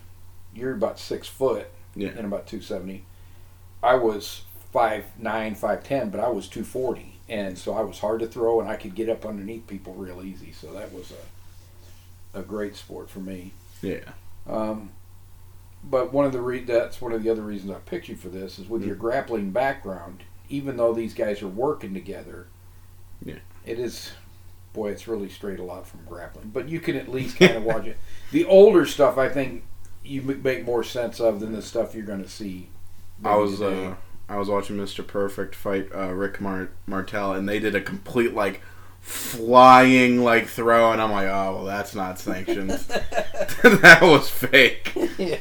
you're 0.54 0.74
about 0.74 1.00
six 1.00 1.26
foot 1.30 1.68
Yeah. 1.96 2.10
and 2.10 2.26
about 2.26 2.46
two 2.46 2.60
seventy. 2.60 3.06
I 3.82 3.96
was 3.96 4.42
five 4.74 5.06
nine, 5.18 5.56
five 5.56 5.86
ten, 5.86 6.10
but 6.10 6.20
I 6.20 6.28
was 6.28 6.50
two 6.50 6.66
forty, 6.66 7.16
and 7.30 7.58
so 7.58 7.76
I 7.76 7.82
was 7.82 8.00
hard 8.00 8.20
to 8.20 8.28
throw, 8.28 8.60
and 8.60 8.68
I 8.70 8.76
could 8.76 8.94
get 8.94 9.08
up 9.08 9.26
underneath 9.26 9.68
people 9.68 9.94
real 9.94 10.22
easy. 10.22 10.52
So 10.52 10.74
that 10.74 10.92
was 10.92 11.12
a 11.12 11.16
a 12.34 12.42
great 12.42 12.76
sport 12.76 13.10
for 13.10 13.20
me. 13.20 13.52
Yeah. 13.82 14.00
Um, 14.48 14.92
but 15.84 16.14
one 16.14 16.26
of 16.26 16.32
the 16.32 16.42
re- 16.42 16.64
that's 16.64 17.02
one 17.02 17.12
of 17.14 17.24
the 17.24 17.30
other 17.30 17.42
reasons 17.42 17.72
I 17.72 17.76
picked 17.80 18.08
you 18.10 18.16
for 18.16 18.30
this 18.30 18.58
is 18.60 18.68
with 18.70 18.84
your 18.86 18.96
grappling 18.96 19.52
background. 19.52 20.24
Even 20.50 20.78
though 20.78 20.94
these 20.94 21.14
guys 21.14 21.42
are 21.42 21.48
working 21.48 21.94
together, 21.94 22.48
Yeah. 23.24 23.40
it 23.66 23.80
is 23.80 24.12
boy, 24.74 24.90
it's 24.92 25.08
really 25.08 25.30
straight 25.30 25.60
a 25.60 25.64
lot 25.64 25.86
from 25.86 26.00
grappling. 26.06 26.50
But 26.54 26.68
you 26.68 26.80
can 26.80 26.96
at 26.96 27.08
least 27.08 27.38
kind 27.38 27.56
of 27.58 27.64
watch 27.66 27.86
it. 27.86 27.98
The 28.32 28.44
older 28.46 28.86
stuff, 28.88 29.18
I 29.18 29.30
think, 29.30 29.64
you 30.04 30.22
make 30.22 30.66
more 30.66 30.84
sense 30.84 31.20
of 31.20 31.40
than 31.40 31.54
the 31.54 31.62
stuff 31.62 31.94
you're 31.94 32.06
going 32.06 32.24
to 32.24 32.30
see. 32.30 32.70
I 33.24 33.36
was 33.36 33.62
uh, 33.62 33.96
I 34.28 34.38
was 34.38 34.50
watching 34.50 34.76
Mr. 34.78 35.06
Perfect 35.06 35.54
fight 35.56 35.90
uh, 35.96 36.14
Rick 36.14 36.42
Mar- 36.42 36.72
Martel, 36.88 37.34
and 37.34 37.48
they 37.48 37.60
did 37.60 37.76
a 37.76 37.82
complete 37.82 38.34
like 38.34 38.62
flying 39.04 40.24
like 40.24 40.48
throw, 40.48 40.94
and 40.94 41.02
I'm 41.02 41.12
like, 41.12 41.28
oh, 41.28 41.56
well, 41.56 41.66
that's 41.66 41.94
not 41.94 42.20
sanctioned. 42.20 42.70
that 43.64 44.00
was 44.02 44.30
fake. 44.30 44.94
yeah, 45.18 45.38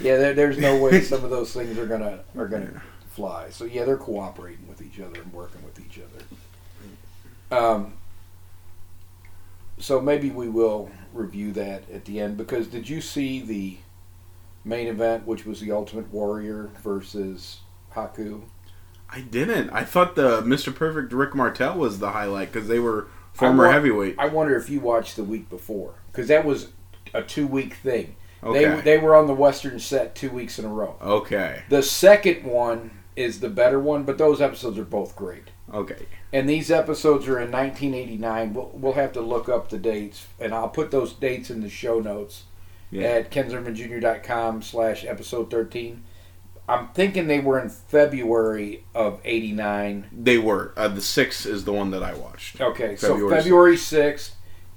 yeah. 0.00 0.16
There, 0.16 0.32
there's 0.32 0.58
no 0.58 0.80
way 0.80 1.00
some 1.02 1.22
of 1.22 1.30
those 1.30 1.52
things 1.52 1.78
are 1.78 1.86
gonna 1.86 2.20
are 2.36 2.48
gonna 2.48 2.82
fly. 3.10 3.50
So 3.50 3.66
yeah, 3.66 3.84
they're 3.84 3.96
cooperating 3.98 4.66
with 4.66 4.82
each 4.82 4.98
other 4.98 5.20
and 5.20 5.32
working 5.32 5.62
with 5.62 5.78
each 5.78 6.00
other. 6.00 7.56
Um. 7.56 7.94
So 9.78 10.00
maybe 10.00 10.30
we 10.30 10.48
will 10.48 10.90
review 11.12 11.52
that 11.52 11.90
at 11.90 12.04
the 12.04 12.20
end 12.20 12.36
because 12.36 12.68
did 12.68 12.88
you 12.88 13.00
see 13.00 13.40
the 13.40 13.76
main 14.64 14.86
event, 14.86 15.26
which 15.26 15.44
was 15.44 15.60
the 15.60 15.72
Ultimate 15.72 16.12
Warrior 16.12 16.70
versus 16.82 17.58
Haku? 17.94 18.42
I 19.14 19.20
didn't. 19.20 19.70
I 19.70 19.84
thought 19.84 20.16
the 20.16 20.42
Mr. 20.42 20.74
Perfect 20.74 21.12
Rick 21.12 21.34
Martel 21.34 21.76
was 21.78 21.98
the 22.00 22.10
highlight 22.10 22.52
because 22.52 22.68
they 22.68 22.78
were 22.80 23.06
former 23.32 23.64
I 23.64 23.68
wa- 23.68 23.72
heavyweight. 23.74 24.16
I 24.18 24.26
wonder 24.26 24.56
if 24.56 24.68
you 24.68 24.80
watched 24.80 25.16
the 25.16 25.24
week 25.24 25.48
before 25.48 25.94
because 26.10 26.28
that 26.28 26.44
was 26.44 26.68
a 27.12 27.22
two 27.22 27.46
week 27.46 27.74
thing. 27.74 28.16
Okay. 28.42 28.64
They 28.76 28.80
they 28.80 28.98
were 28.98 29.14
on 29.14 29.26
the 29.26 29.34
Western 29.34 29.78
set 29.78 30.14
two 30.14 30.30
weeks 30.30 30.58
in 30.58 30.64
a 30.64 30.68
row. 30.68 30.96
okay. 31.00 31.62
The 31.68 31.82
second 31.82 32.44
one 32.44 32.90
is 33.16 33.38
the 33.40 33.48
better 33.48 33.78
one, 33.78 34.02
but 34.02 34.18
those 34.18 34.40
episodes 34.40 34.76
are 34.78 34.84
both 34.84 35.14
great. 35.14 35.44
Okay. 35.72 36.06
And 36.32 36.48
these 36.48 36.70
episodes 36.70 37.28
are 37.28 37.38
in 37.40 37.52
1989. 37.52 38.52
We'll, 38.54 38.70
we'll 38.74 38.92
have 38.94 39.12
to 39.12 39.20
look 39.20 39.48
up 39.48 39.68
the 39.68 39.78
dates, 39.78 40.26
and 40.40 40.52
I'll 40.52 40.68
put 40.68 40.90
those 40.90 41.12
dates 41.12 41.48
in 41.48 41.60
the 41.60 41.70
show 41.70 42.00
notes 42.00 42.42
Yeah. 42.90 43.04
at 43.04 43.30
kenzermanjr.com 43.30 44.62
slash 44.62 45.04
episode 45.04 45.50
13. 45.50 46.02
I'm 46.68 46.88
thinking 46.88 47.26
they 47.26 47.40
were 47.40 47.60
in 47.60 47.68
February 47.68 48.84
of 48.94 49.20
89. 49.24 50.06
They 50.12 50.38
were. 50.38 50.72
Uh, 50.76 50.88
the 50.88 51.02
sixth 51.02 51.44
is 51.44 51.64
the 51.64 51.72
one 51.72 51.90
that 51.90 52.02
I 52.02 52.14
watched. 52.14 52.60
Okay, 52.60 52.96
so 52.96 53.08
February 53.08 53.42
February 53.42 53.76
6th, 53.76 54.30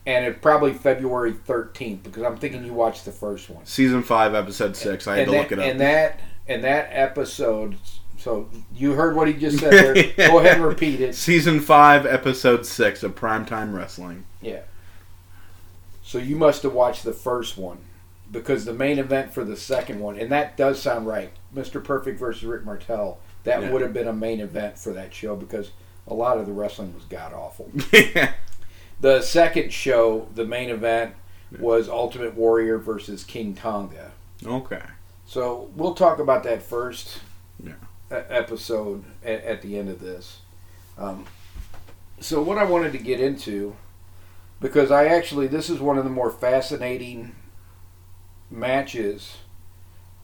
and 0.05 0.25
it 0.25 0.41
probably 0.41 0.73
February 0.73 1.31
13th, 1.31 2.03
because 2.03 2.23
I'm 2.23 2.37
thinking 2.37 2.65
you 2.65 2.73
watched 2.73 3.05
the 3.05 3.13
first 3.13 3.49
one. 3.49 3.65
Season 3.65 4.03
five, 4.03 4.35
episode 4.35 4.75
six. 4.75 5.07
I 5.07 5.17
had 5.17 5.25
to 5.25 5.31
that, 5.31 5.37
look 5.37 5.51
it 5.53 5.59
up. 5.59 5.65
And 5.65 5.79
that, 5.79 6.19
and 6.47 6.63
that 6.65 6.89
episode, 6.91 7.77
so 8.17 8.49
you 8.75 8.91
heard 8.91 9.15
what 9.15 9.29
he 9.29 9.33
just 9.33 9.59
said 9.59 9.71
there. 9.71 10.27
Go 10.29 10.39
ahead 10.39 10.57
and 10.57 10.65
repeat 10.65 10.99
it. 10.99 11.15
Season 11.15 11.61
five, 11.61 12.05
episode 12.05 12.65
six 12.65 13.01
of 13.01 13.15
Primetime 13.15 13.73
Wrestling. 13.73 14.25
Yeah. 14.41 14.61
So 16.03 16.17
you 16.17 16.35
must 16.35 16.63
have 16.63 16.73
watched 16.73 17.03
the 17.03 17.13
first 17.13 17.57
one 17.57 17.79
because 18.31 18.65
the 18.65 18.73
main 18.73 18.99
event 18.99 19.33
for 19.33 19.43
the 19.43 19.55
second 19.57 19.99
one, 19.99 20.17
and 20.17 20.31
that 20.31 20.57
does 20.57 20.81
sound 20.81 21.07
right. 21.07 21.31
Mr. 21.55 21.83
Perfect 21.83 22.19
versus 22.19 22.43
Rick 22.43 22.65
Martel. 22.65 23.19
That 23.43 23.61
Yeah. 23.61 23.71
would 23.71 23.81
have 23.81 23.93
been 23.93 24.07
a 24.07 24.13
main 24.13 24.39
event 24.41 24.77
for 24.77 24.91
that 24.93 25.13
show 25.13 25.35
because 25.35 25.71
a 26.07 26.13
lot 26.13 26.37
of 26.37 26.45
the 26.45 26.51
wrestling 26.53 26.93
was 26.93 27.03
god 27.05 27.33
awful. 27.33 27.71
The 28.99 29.21
second 29.21 29.71
show, 29.71 30.27
the 30.33 30.43
main 30.43 30.69
event, 30.71 31.13
was 31.59 31.87
Ultimate 31.87 32.33
Warrior 32.33 32.79
versus 32.79 33.23
King 33.23 33.53
Tonga. 33.53 34.11
Okay. 34.43 34.81
So 35.27 35.69
we'll 35.75 35.93
talk 35.93 36.17
about 36.19 36.43
that 36.45 36.63
first 36.63 37.19
Yeah. 37.63 37.73
episode 38.09 39.03
at, 39.23 39.43
at 39.43 39.61
the 39.61 39.77
end 39.77 39.89
of 39.89 39.99
this. 39.99 40.39
Um, 40.97 41.25
so 42.19 42.41
what 42.41 42.57
I 42.57 42.63
wanted 42.63 42.91
to 42.93 42.97
get 42.97 43.19
into, 43.19 43.75
because 44.59 44.89
I 44.89 45.05
actually 45.05 45.45
this 45.45 45.69
is 45.69 45.79
one 45.79 45.99
of 45.99 46.03
the 46.03 46.09
more 46.09 46.31
fascinating 46.31 47.35
matches 48.49 49.37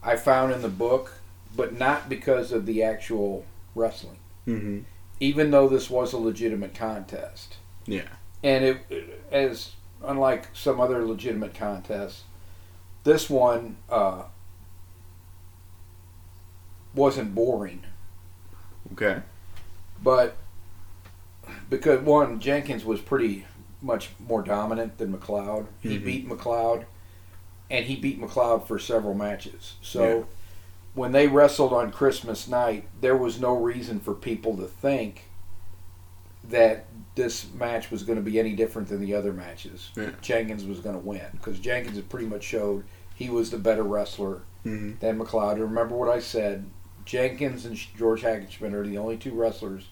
I 0.01 0.15
found 0.15 0.51
in 0.51 0.61
the 0.61 0.69
book, 0.69 1.13
but 1.55 1.77
not 1.77 2.09
because 2.09 2.51
of 2.51 2.65
the 2.65 2.83
actual 2.83 3.45
wrestling. 3.75 4.17
Mm-hmm. 4.47 4.79
Even 5.19 5.51
though 5.51 5.69
this 5.69 5.89
was 5.89 6.11
a 6.13 6.17
legitimate 6.17 6.73
contest, 6.75 7.57
Yeah. 7.85 8.07
and 8.43 8.63
it 8.65 9.25
as 9.31 9.71
unlike 10.03 10.47
some 10.53 10.81
other 10.81 11.05
legitimate 11.05 11.53
contests, 11.55 12.23
this 13.05 13.29
one 13.29 13.77
uh, 13.89 14.23
wasn't 16.93 17.33
boring. 17.33 17.83
Okay. 18.93 19.21
But 20.01 20.35
because 21.69 22.01
one, 22.01 22.39
Jenkins 22.39 22.83
was 22.83 22.99
pretty 22.99 23.45
much 23.81 24.09
more 24.19 24.41
dominant 24.41 24.97
than 24.97 25.13
McLeod. 25.13 25.67
He 25.81 25.97
Mhm. 25.97 26.03
beat 26.05 26.29
McLeod, 26.29 26.85
and 27.69 27.85
he 27.85 27.95
beat 27.95 28.19
McLeod 28.21 28.67
for 28.67 28.77
several 28.79 29.13
matches. 29.13 29.75
So 29.81 30.17
Yeah. 30.19 30.23
when 30.93 31.11
they 31.11 31.27
wrestled 31.27 31.73
on 31.73 31.91
Christmas 31.91 32.47
night, 32.47 32.87
there 33.01 33.17
was 33.17 33.39
no 33.39 33.53
reason 33.55 33.99
for 33.99 34.13
people 34.13 34.55
to 34.57 34.65
think 34.67 35.25
that 36.49 36.85
this 37.15 37.51
match 37.53 37.89
was 37.89 38.03
going 38.03 38.17
to 38.17 38.23
be 38.23 38.39
any 38.39 38.53
different 38.53 38.89
than 38.89 38.99
the 38.99 39.13
other 39.15 39.31
matches. 39.31 39.91
Yeah. 39.95 40.09
Jenkins 40.21 40.65
was 40.65 40.79
going 40.79 40.95
to 40.95 41.01
win 41.01 41.25
because 41.31 41.59
Jenkins 41.59 41.95
had 41.95 42.09
pretty 42.09 42.25
much 42.25 42.43
showed 42.43 42.83
he 43.15 43.29
was 43.29 43.51
the 43.51 43.57
better 43.57 43.83
wrestler 43.83 44.41
Mm-hmm. 44.65 44.99
than 45.01 45.19
McLeod. 45.19 45.53
And 45.55 45.61
remember 45.63 45.93
what 45.93 46.07
I 46.07 46.19
said: 46.21 46.63
Jenkins 47.03 47.65
and 47.65 47.75
George 47.97 48.21
Hackenschmidt 48.21 48.71
are 48.73 48.87
the 48.87 48.97
only 48.97 49.17
two 49.17 49.33
wrestlers 49.33 49.89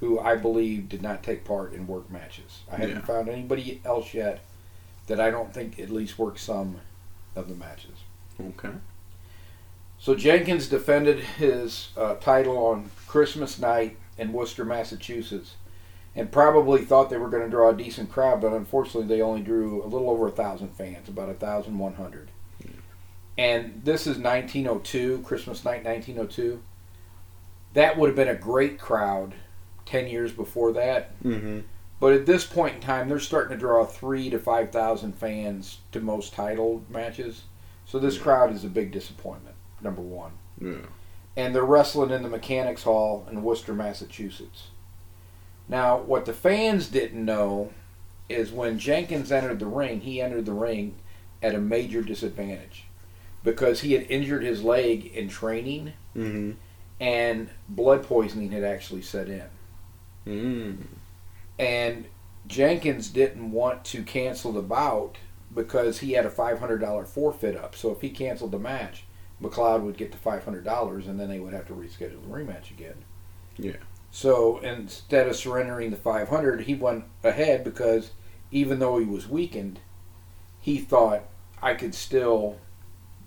who 0.00 0.18
I 0.20 0.36
believe 0.36 0.90
did 0.90 1.00
not 1.00 1.22
take 1.22 1.46
part 1.46 1.72
in 1.72 1.86
work 1.86 2.10
matches. 2.10 2.60
I 2.70 2.76
haven't 2.76 3.06
found 3.06 3.30
anybody 3.30 3.80
else 3.86 4.12
yet 4.12 4.40
that 5.06 5.18
I 5.18 5.30
don't 5.30 5.54
think 5.54 5.78
at 5.78 5.88
least 5.88 6.18
worked 6.18 6.40
some 6.40 6.76
of 7.34 7.48
the 7.48 7.54
matches. 7.54 7.98
Okay. 8.40 8.70
So 9.98 10.14
Jenkins 10.14 10.68
defended 10.68 11.20
his 11.20 11.90
uh, 11.96 12.14
title 12.14 12.58
on 12.58 12.90
Christmas 13.06 13.58
night 13.58 13.96
in 14.18 14.32
Worcester, 14.32 14.64
Massachusetts, 14.64 15.54
and 16.14 16.30
probably 16.30 16.84
thought 16.84 17.08
they 17.08 17.16
were 17.16 17.28
going 17.28 17.44
to 17.44 17.50
draw 17.50 17.70
a 17.70 17.76
decent 17.76 18.10
crowd, 18.10 18.40
but 18.40 18.52
unfortunately 18.52 19.06
they 19.06 19.22
only 19.22 19.42
drew 19.42 19.82
a 19.82 19.86
little 19.86 20.10
over 20.10 20.28
a 20.28 20.32
thousand 20.32 20.70
fans, 20.70 21.08
about 21.08 21.28
a 21.28 21.34
thousand 21.34 21.78
one 21.78 21.94
hundred. 21.94 22.30
And 23.38 23.80
this 23.84 24.02
is 24.02 24.18
1902, 24.18 25.22
Christmas 25.22 25.64
night, 25.64 25.84
1902. 25.84 26.62
That 27.72 27.96
would 27.96 28.08
have 28.08 28.16
been 28.16 28.28
a 28.28 28.34
great 28.34 28.78
crowd 28.78 29.34
ten 29.86 30.06
years 30.06 30.32
before 30.32 30.72
that. 30.72 31.22
Mm-hmm. 31.22 31.60
But 32.02 32.14
at 32.14 32.26
this 32.26 32.44
point 32.44 32.74
in 32.74 32.80
time, 32.80 33.08
they're 33.08 33.20
starting 33.20 33.52
to 33.56 33.60
draw 33.60 33.84
three 33.84 34.28
to 34.30 34.38
five 34.40 34.72
thousand 34.72 35.12
fans 35.12 35.78
to 35.92 36.00
most 36.00 36.32
title 36.32 36.82
matches. 36.88 37.42
So 37.86 38.00
this 38.00 38.18
crowd 38.18 38.52
is 38.52 38.64
a 38.64 38.68
big 38.68 38.90
disappointment. 38.90 39.54
Number 39.80 40.02
one, 40.02 40.32
Yeah. 40.60 40.86
and 41.36 41.54
they're 41.54 41.62
wrestling 41.64 42.10
in 42.10 42.24
the 42.24 42.28
Mechanics 42.28 42.82
Hall 42.82 43.24
in 43.30 43.44
Worcester, 43.44 43.72
Massachusetts. 43.72 44.70
Now, 45.68 45.98
what 45.98 46.24
the 46.24 46.32
fans 46.32 46.88
didn't 46.88 47.24
know 47.24 47.70
is 48.28 48.50
when 48.50 48.80
Jenkins 48.80 49.30
entered 49.30 49.60
the 49.60 49.66
ring, 49.66 50.00
he 50.00 50.20
entered 50.20 50.46
the 50.46 50.52
ring 50.54 50.96
at 51.40 51.54
a 51.54 51.60
major 51.60 52.02
disadvantage 52.02 52.82
because 53.44 53.82
he 53.82 53.92
had 53.92 54.10
injured 54.10 54.42
his 54.42 54.64
leg 54.64 55.06
in 55.06 55.28
training 55.28 55.92
Mm-hmm. 56.16 56.52
and 57.00 57.48
blood 57.68 58.02
poisoning 58.02 58.50
had 58.50 58.64
actually 58.64 59.02
set 59.02 59.28
in. 59.28 59.44
Mm. 60.26 60.76
And 61.58 62.06
Jenkins 62.46 63.08
didn't 63.08 63.52
want 63.52 63.84
to 63.86 64.02
cancel 64.02 64.52
the 64.52 64.62
bout 64.62 65.16
because 65.54 65.98
he 65.98 66.12
had 66.12 66.26
a 66.26 66.30
$500 66.30 67.06
forfeit 67.06 67.56
up. 67.56 67.76
So 67.76 67.90
if 67.92 68.00
he 68.00 68.10
canceled 68.10 68.52
the 68.52 68.58
match, 68.58 69.04
McLeod 69.40 69.82
would 69.82 69.96
get 69.96 70.12
the 70.12 70.18
$500 70.18 71.08
and 71.08 71.20
then 71.20 71.28
they 71.28 71.40
would 71.40 71.52
have 71.52 71.66
to 71.66 71.74
reschedule 71.74 72.22
the 72.22 72.28
rematch 72.28 72.70
again. 72.70 73.04
Yeah. 73.58 73.76
So 74.10 74.58
instead 74.58 75.26
of 75.26 75.36
surrendering 75.36 75.90
the 75.90 75.96
500, 75.96 76.62
he 76.62 76.74
went 76.74 77.04
ahead 77.24 77.64
because 77.64 78.12
even 78.50 78.78
though 78.78 78.98
he 78.98 79.06
was 79.06 79.28
weakened, 79.28 79.80
he 80.60 80.78
thought 80.78 81.24
I 81.62 81.74
could 81.74 81.94
still 81.94 82.58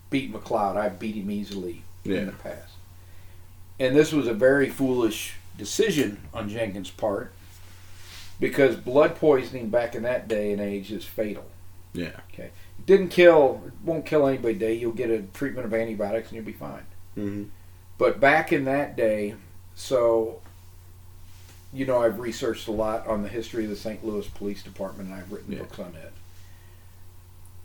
beat 0.09 0.31
McLeod. 0.31 0.77
I 0.77 0.89
beat 0.89 1.15
him 1.15 1.31
easily 1.31 1.83
yeah. 2.03 2.19
in 2.19 2.25
the 2.27 2.31
past. 2.31 2.73
And 3.79 3.95
this 3.95 4.13
was 4.13 4.27
a 4.27 4.33
very 4.33 4.69
foolish 4.69 5.35
decision 5.57 6.21
on 6.33 6.49
Jenkins' 6.49 6.91
part 6.91 7.33
because 8.39 8.75
blood 8.75 9.15
poisoning 9.15 9.69
back 9.69 9.95
in 9.95 10.03
that 10.03 10.27
day 10.27 10.51
and 10.51 10.61
age 10.61 10.91
is 10.91 11.05
fatal. 11.05 11.45
Yeah. 11.93 12.11
Okay. 12.33 12.49
It 12.79 12.85
didn't 12.85 13.09
kill, 13.09 13.61
won't 13.83 14.05
kill 14.05 14.27
anybody 14.27 14.53
today. 14.55 14.73
You'll 14.73 14.91
get 14.91 15.09
a 15.09 15.21
treatment 15.21 15.65
of 15.65 15.73
antibiotics 15.73 16.27
and 16.29 16.35
you'll 16.35 16.45
be 16.45 16.51
fine. 16.53 16.85
Mm-hmm. 17.17 17.43
But 17.97 18.19
back 18.19 18.51
in 18.51 18.65
that 18.65 18.97
day, 18.97 19.35
so 19.75 20.41
you 21.73 21.85
know, 21.85 22.01
I've 22.01 22.19
researched 22.19 22.67
a 22.69 22.71
lot 22.71 23.05
on 23.07 23.21
the 23.21 23.27
history 23.27 23.65
of 23.65 23.69
the 23.69 23.75
St. 23.75 24.05
Louis 24.05 24.25
Police 24.29 24.63
Department, 24.63 25.09
and 25.09 25.17
I've 25.19 25.29
written 25.29 25.51
Yeah. 25.51 25.59
books 25.59 25.77
on 25.79 25.93
it. 25.95 26.13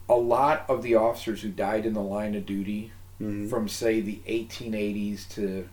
A 0.08 0.16
lot 0.16 0.64
of 0.68 0.82
the 0.82 0.96
officers 0.96 1.42
who 1.42 1.48
died 1.50 1.86
in 1.86 1.92
the 1.94 2.02
line 2.02 2.34
of 2.34 2.44
duty 2.46 2.92
Mm-hmm. 3.22 3.48
from, 3.50 3.68
say, 3.68 4.00
the 4.00 4.18
1880s 4.26 5.28
to 5.34 5.68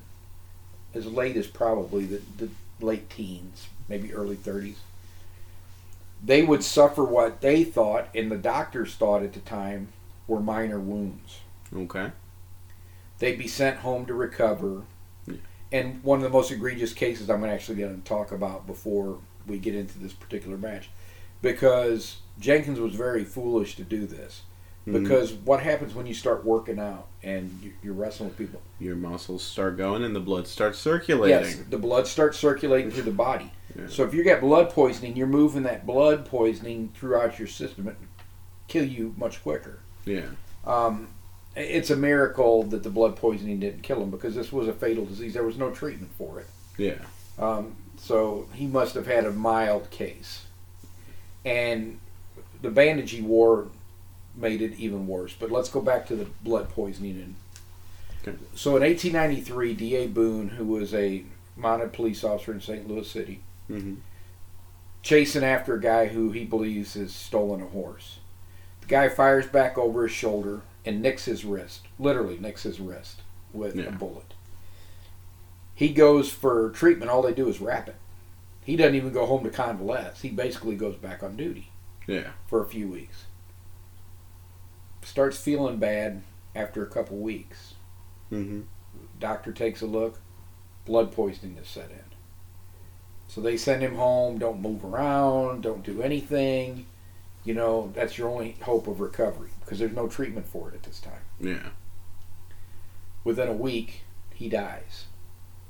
as 0.94 1.06
late 1.06 1.38
as 1.38 1.48
probably 1.48 2.04
the, 2.06 2.22
the 2.38 2.50
late 2.86 3.10
teens, 3.10 3.68
maybe 3.88 4.14
early 4.14 4.36
30s, 4.36 4.76
they 6.24 6.44
would 6.44 6.64
suffer 6.64 7.04
what 7.04 7.42
they 7.42 7.64
thought, 7.64 8.08
and 8.16 8.32
the 8.32 8.38
doctors 8.38 8.96
thought 8.96 9.24
at 9.24 9.34
the 9.34 9.40
time, 9.40 9.90
were 10.28 10.40
minor 10.42 10.80
wounds 10.80 11.40
Okay. 11.74 12.12
they'd 13.20 13.38
be 13.38 13.48
sent 13.48 13.78
home 13.80 14.06
to 14.06 14.14
recover. 14.14 14.84
Yeah. 15.26 15.36
And 15.72 16.04
one 16.04 16.18
of 16.20 16.24
the 16.24 16.30
most 16.30 16.52
egregious 16.52 16.94
cases 16.94 17.30
I'm 17.30 17.44
actually 17.46 17.78
going 17.78 18.02
to 18.02 18.08
talk 18.08 18.32
about 18.32 18.68
before 18.68 19.20
we 19.46 19.58
get 19.58 19.74
into 19.76 19.98
this 20.00 20.14
particular 20.14 20.58
match, 20.58 20.90
because 21.42 22.18
Jenkins 22.40 22.80
was 22.80 22.94
very 22.96 23.24
foolish 23.24 23.76
to 23.78 23.84
do 23.84 24.06
this. 24.06 24.42
Mhm. 24.86 25.02
Because 25.04 25.34
what 25.34 25.62
happens 25.62 25.94
when 25.96 26.06
you 26.08 26.14
start 26.14 26.46
working 26.46 26.80
out 26.80 27.08
and 27.24 27.58
you- 27.62 27.74
you're 27.84 27.94
wrestling 27.94 28.30
with 28.30 28.38
people? 28.38 28.62
your 28.80 28.96
muscles 28.96 29.44
start 29.44 29.76
going 29.78 30.04
and 30.04 30.16
the 30.16 30.20
blood 30.20 30.48
starts 30.48 30.78
circulating. 30.80 31.40
Yes, 31.44 31.58
the 31.70 31.78
blood 31.80 32.06
starts 32.08 32.38
circulating 32.38 32.92
through 32.92 33.04
the 33.04 33.12
body. 33.12 33.52
Yeah. 33.78 33.86
So 33.88 34.04
if 34.04 34.14
you 34.14 34.24
get 34.24 34.42
blood 34.42 34.70
poisoning, 34.70 35.16
you're 35.16 35.28
moving 35.28 35.64
that 35.64 35.86
blood 35.86 36.26
poisoning 36.26 36.92
throughout 36.96 37.38
your 37.38 37.48
system 37.48 37.88
and 37.88 37.98
kill 38.68 38.86
you 38.86 39.14
much 39.18 39.42
quicker. 39.44 39.80
Yeah. 40.06 40.26
Um, 40.66 41.10
it's 41.56 41.90
a 41.90 41.96
miracle 41.96 42.64
that 42.64 42.84
the 42.84 42.90
blood 42.90 43.16
poisoning 43.16 43.60
didn't 43.60 43.82
kill 43.82 44.02
him 44.02 44.12
because 44.12 44.36
this 44.36 44.52
was 44.52 44.68
a 44.68 44.74
fatal 44.74 45.06
disease. 45.06 45.34
There 45.34 45.44
was 45.44 45.58
no 45.58 45.72
treatment 45.72 46.12
for 46.18 46.40
it. 46.40 46.48
Yeah. 46.78 47.00
Um, 47.40 47.76
so 47.98 48.48
he 48.54 48.68
must 48.68 48.96
have 48.96 49.08
had 49.08 49.26
a 49.26 49.32
mild 49.32 49.90
case. 49.90 50.46
And 51.46 52.00
the 52.62 52.70
bandage 52.70 53.12
he 53.12 53.22
wore 53.22 53.68
made 54.36 54.62
it 54.62 54.74
even 54.78 55.08
worse. 55.08 55.34
But 55.40 55.52
let's 55.52 55.70
go 55.70 55.82
back 55.82 56.08
to 56.08 56.16
the 56.16 56.26
blood 56.44 56.70
poisoning. 56.70 57.12
And 57.20 57.36
Okay. 58.28 58.38
So 58.56 58.76
in 58.76 58.84
1893, 58.84 59.74
D.A. 59.74 60.08
Boone, 60.08 60.50
who 60.50 60.66
was 60.66 60.94
a 60.94 61.24
mounted 61.56 61.94
police 61.94 62.24
officer 62.24 62.52
in 62.52 62.62
St. 62.62 62.88
Louis 62.88 63.10
City, 63.10 63.42
Mm-hmm. 63.70 63.96
chasing 65.02 65.44
after 65.44 65.74
a 65.76 65.82
guy 65.82 66.08
who 66.08 66.32
he 66.32 66.46
believes 66.46 66.94
has 66.94 67.14
stolen 67.14 67.62
a 67.62 67.66
horse. 67.66 68.20
The 68.82 68.88
guy 68.88 69.10
fires 69.10 69.48
back 69.48 69.78
over 69.78 70.04
his 70.04 70.12
shoulder 70.12 70.62
and 70.86 71.02
nicks 71.02 71.26
his 71.26 71.44
wrist, 71.44 71.82
literally 72.00 72.38
nicks 72.38 72.64
his 72.64 72.80
wrist 72.80 73.22
with 73.52 73.78
a 73.78 73.92
bullet. 73.92 74.34
He 75.76 75.90
goes 75.90 76.32
for 76.32 76.70
treatment. 76.72 77.12
All 77.12 77.22
they 77.22 77.34
do 77.34 77.48
is 77.50 77.60
wrap 77.62 77.88
it. 77.90 77.96
He 78.64 78.76
doesn't 78.76 78.96
even 78.96 79.12
go 79.14 79.26
home 79.26 79.44
to 79.44 79.50
convalesce. 79.50 80.22
He 80.22 80.30
basically 80.30 80.76
goes 80.76 80.96
back 80.96 81.22
on 81.24 81.36
duty 81.38 81.70
Yeah. 82.08 82.32
for 82.48 82.62
a 82.62 82.68
few 82.68 82.88
weeks. 82.90 83.26
Starts 85.04 85.38
feeling 85.40 85.78
bad 85.78 86.22
after 86.56 86.84
a 86.84 86.88
couple 86.90 87.18
weeks. 87.18 87.76
Mm-hmm. 88.32 88.62
Doctor 89.20 89.52
takes 89.54 89.82
a 89.82 89.86
look. 89.86 90.20
Blood 90.86 91.12
poisoning 91.12 91.58
is 91.58 91.68
set 91.68 91.92
in. 91.92 92.00
So 93.28 93.42
they 93.42 93.58
send 93.58 93.82
him 93.82 93.96
home. 93.96 94.38
Don't 94.38 94.62
move 94.62 94.84
around. 94.84 95.64
Don't 95.64 95.84
do 95.84 96.02
anything. 96.02 96.86
You 97.44 97.54
know 97.54 97.92
that's 97.96 98.18
your 98.18 98.30
only 98.30 98.58
hope 98.62 98.88
of 98.88 99.00
recovery 99.00 99.52
because 99.62 99.80
there's 99.80 99.94
no 99.94 100.08
treatment 100.08 100.48
for 100.48 100.70
it 100.70 100.76
at 100.76 100.84
this 100.84 101.00
time. 101.00 101.22
Yeah. 101.40 101.70
Within 103.24 103.48
a 103.48 103.54
week, 103.54 104.02
he 104.34 104.50
dies 104.50 105.06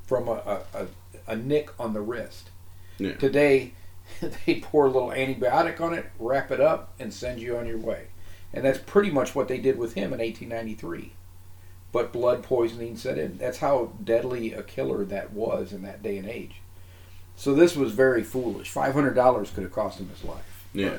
from 0.05 0.27
a, 0.27 0.61
a, 0.73 0.87
a, 1.27 1.35
nick 1.35 1.69
on 1.79 1.93
the 1.93 2.01
wrist. 2.01 2.49
Yeah. 2.97 3.15
Today, 3.15 3.73
they 4.45 4.59
pour 4.59 4.85
a 4.85 4.89
little 4.89 5.09
antibiotic 5.09 5.81
on 5.81 5.93
it, 5.93 6.05
wrap 6.17 6.51
it 6.51 6.61
up, 6.61 6.93
and 6.99 7.13
send 7.13 7.39
you 7.39 7.57
on 7.57 7.67
your 7.67 7.77
way. 7.77 8.07
And 8.53 8.63
that's 8.65 8.79
pretty 8.79 9.11
much 9.11 9.35
what 9.35 9.47
they 9.47 9.57
did 9.57 9.77
with 9.77 9.93
him 9.93 10.13
in 10.13 10.19
1893. 10.19 11.13
But 11.91 12.13
blood 12.13 12.43
poisoning 12.43 12.97
set 12.97 13.17
in. 13.17 13.37
That's 13.37 13.59
how 13.59 13.93
deadly 14.03 14.53
a 14.53 14.63
killer 14.63 15.05
that 15.05 15.33
was 15.33 15.73
in 15.73 15.83
that 15.83 16.01
day 16.01 16.17
and 16.17 16.27
age. 16.27 16.61
So 17.37 17.53
this 17.53 17.75
was 17.75 17.91
very 17.93 18.23
foolish. 18.23 18.73
$500 18.73 19.53
could 19.53 19.63
have 19.63 19.71
cost 19.71 19.99
him 19.99 20.09
his 20.09 20.23
life. 20.23 20.65
Yeah. 20.73 20.97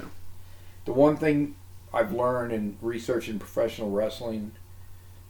The 0.84 0.92
one 0.92 1.16
thing 1.16 1.56
I've 1.92 2.12
learned 2.12 2.52
in 2.52 2.78
researching 2.80 3.38
professional 3.40 3.90
wrestling, 3.90 4.52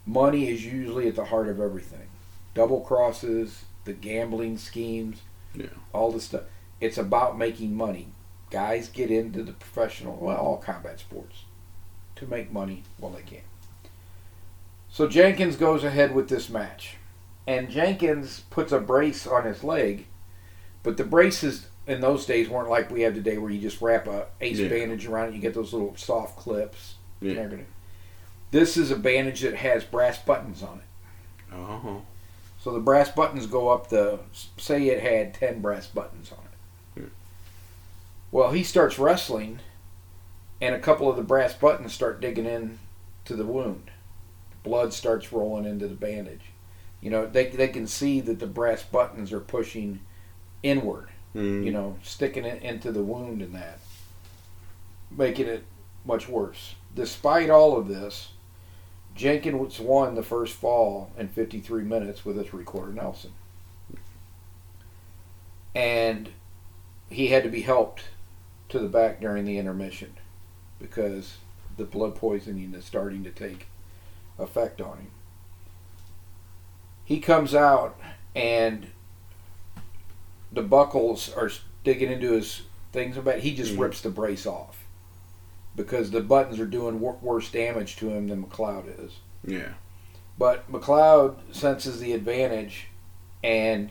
money 0.05 0.49
is 0.51 0.65
usually 0.65 1.09
at 1.09 1.17
the 1.17 1.25
heart 1.25 1.49
of 1.49 1.61
everything. 1.61 2.09
Double 2.55 2.81
crosses, 2.83 3.65
the 3.85 3.95
gambling 3.95 4.59
schemes, 4.59 5.23
Yeah. 5.55 5.67
all 5.95 6.13
the 6.13 6.21
stuff. 6.21 6.43
It's 6.81 6.99
about 6.99 7.39
making 7.39 7.75
money. 7.75 8.09
Guys 8.51 8.89
get 8.89 9.11
into 9.11 9.43
the 9.43 9.53
professional, 9.53 10.17
well, 10.21 10.37
all 10.37 10.57
combat 10.59 11.01
sports, 11.01 11.45
to 12.17 12.27
make 12.27 12.53
money 12.53 12.83
while 12.99 13.13
they 13.13 13.23
can. 13.23 13.41
So 14.91 15.09
Jenkins 15.09 15.57
goes 15.57 15.85
ahead 15.85 16.15
with 16.15 16.29
this 16.29 16.49
match, 16.51 16.97
and 17.47 17.71
Jenkins 17.71 18.41
puts 18.51 18.73
a 18.73 18.79
brace 18.79 19.27
on 19.27 19.45
his 19.45 19.65
leg, 19.65 20.07
but 20.83 20.97
the 20.97 21.05
braces 21.05 21.67
in 21.87 22.01
those 22.01 22.27
days 22.27 22.49
weren't 22.49 22.69
like 22.69 22.91
we 22.91 23.03
have 23.03 23.15
today, 23.15 23.39
where 23.39 23.51
you 23.51 23.61
just 23.61 23.81
wrap 23.81 24.07
a 24.07 24.27
ace 24.41 24.59
Yeah. 24.59 24.69
bandage 24.69 25.07
around 25.07 25.29
it. 25.31 25.35
You 25.35 25.41
get 25.41 25.55
those 25.55 25.73
little 25.73 25.97
soft 25.97 26.37
clips 26.37 26.95
Yeah. 27.21 27.49
This 28.51 28.77
is 28.77 28.91
a 28.91 28.97
bandage 28.97 29.41
that 29.43 29.55
has 29.57 29.85
brass 29.85 30.19
buttons 30.19 30.63
on 30.63 30.79
it. 30.79 31.55
Oh. 31.55 32.03
So 32.61 32.73
the 32.73 32.81
brass 32.81 33.11
buttons 33.11 33.47
go 33.47 33.69
up 33.69 33.89
the. 33.89 34.21
Say 34.57 34.89
it 34.89 35.03
had 35.03 35.35
ten 35.35 35.61
brass 35.61 35.87
buttons 35.87 36.33
on 36.33 36.39
it. 36.39 37.01
Hmm. 37.03 37.09
Well, 38.31 38.53
he 38.53 38.63
starts 38.63 38.99
wrestling, 38.99 39.61
and 40.61 40.75
a 40.75 40.79
couple 40.81 41.09
of 41.11 41.17
the 41.17 41.23
brass 41.23 41.55
buttons 41.55 41.93
start 41.93 42.21
digging 42.21 42.47
in 42.47 42.79
to 43.25 43.35
the 43.37 43.45
wound. 43.47 43.91
Blood 44.65 44.93
starts 44.93 45.33
rolling 45.33 45.65
into 45.65 45.89
the 45.89 45.95
bandage. 45.95 46.47
You 47.01 47.11
know, 47.11 47.27
they 47.27 47.49
they 47.49 47.69
can 47.69 47.87
see 47.87 48.21
that 48.21 48.39
the 48.39 48.47
brass 48.47 48.83
buttons 48.83 49.33
are 49.33 49.41
pushing 49.41 50.01
inward. 50.63 51.09
Mm. 51.35 51.65
You 51.65 51.73
know, 51.73 51.97
sticking 52.03 52.45
it 52.45 52.63
into 52.63 52.91
the 52.91 53.03
wound 53.03 53.43
and 53.43 53.55
that, 53.55 53.81
making 55.11 55.47
it 55.47 55.65
much 56.05 56.29
worse. 56.29 56.75
Despite 56.95 57.51
all 57.51 57.77
of 57.77 57.87
this, 57.87 58.31
Jenkins 59.15 59.79
won 59.79 60.15
the 60.15 60.23
first 60.23 60.55
fall 60.55 61.13
in 61.19 61.29
53 61.29 61.83
minutes 61.83 62.25
with 62.25 62.39
a 62.39 62.45
three-quarter 62.45 62.93
Nelson. 62.93 63.33
And 65.75 66.31
he 67.11 67.29
had 67.29 67.43
to 67.43 67.49
be 67.49 67.63
helped 67.63 68.05
to 68.71 68.79
the 68.79 68.89
back 68.89 69.21
during 69.21 69.45
the 69.45 69.59
intermission 69.59 70.15
because 70.79 71.39
the 71.77 71.85
blood 71.85 72.15
poisoning 72.15 72.75
is 72.75 72.85
starting 72.85 73.25
to 73.25 73.31
take 73.31 73.67
effect 74.39 74.81
on 74.81 74.99
him. 74.99 75.11
He 77.05 77.21
comes 77.21 77.55
out 77.55 77.99
and 78.35 78.89
the 80.53 80.63
buckles 80.63 81.33
are 81.35 81.51
digging 81.85 82.11
into 82.11 82.33
his 82.33 82.63
things 82.93 83.17
about 83.17 83.39
he 83.41 83.55
just 83.55 83.75
Mhm. 83.75 83.81
rips 83.81 84.01
the 84.01 84.11
brace 84.11 84.47
off 84.47 84.85
because 85.77 86.11
the 86.11 86.21
buttons 86.21 86.59
are 86.59 86.67
doing 86.67 87.01
wor- 87.01 87.19
worse 87.21 87.51
damage 87.51 87.97
to 87.97 88.09
him 88.11 88.29
than 88.29 88.43
McLeod 88.43 89.05
is. 89.05 89.19
Yeah. 89.45 89.75
But 90.39 90.71
McLeod 90.71 91.37
senses 91.55 92.01
the 92.01 92.13
advantage, 92.13 92.89
and 93.45 93.91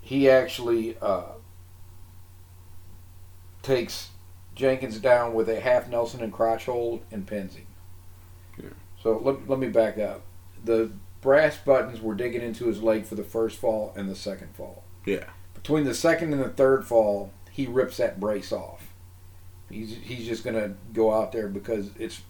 he 0.00 0.28
actually 0.28 0.96
uh, 1.00 1.32
takes 3.62 4.10
Jenkins 4.54 4.98
down 4.98 5.34
with 5.34 5.48
a 5.48 5.60
half 5.60 5.88
Nelson 5.88 6.22
and 6.22 6.32
crotch 6.32 6.66
hold 6.66 7.02
and 7.10 7.26
pins 7.26 7.54
him. 7.56 7.66
Yeah. 8.62 8.70
So 9.02 9.18
let, 9.18 9.48
let 9.48 9.58
me 9.58 9.68
back 9.68 9.98
up. 9.98 10.22
The 10.64 10.90
brass 11.20 11.56
buttons 11.56 12.00
were 12.00 12.14
digging 12.14 12.42
into 12.42 12.66
his 12.66 12.82
leg 12.82 13.04
for 13.06 13.14
the 13.14 13.24
first 13.24 13.58
fall 13.58 13.92
and 13.96 14.08
the 14.10 14.16
second 14.16 14.54
fall. 14.54 14.82
Yeah. 15.06 15.24
Between 15.62 15.84
the 15.84 15.94
second 15.94 16.32
and 16.32 16.42
the 16.42 16.48
third 16.48 16.84
fall, 16.84 17.32
he 17.50 17.66
rips 17.66 17.96
that 17.98 18.18
brace 18.18 18.52
off. 18.52 18.88
He's 19.70 19.96
he's 20.02 20.26
just 20.26 20.44
gonna 20.44 20.74
go 20.92 21.12
out 21.12 21.32
there 21.32 21.48
because 21.48 21.90
it's 21.98 22.22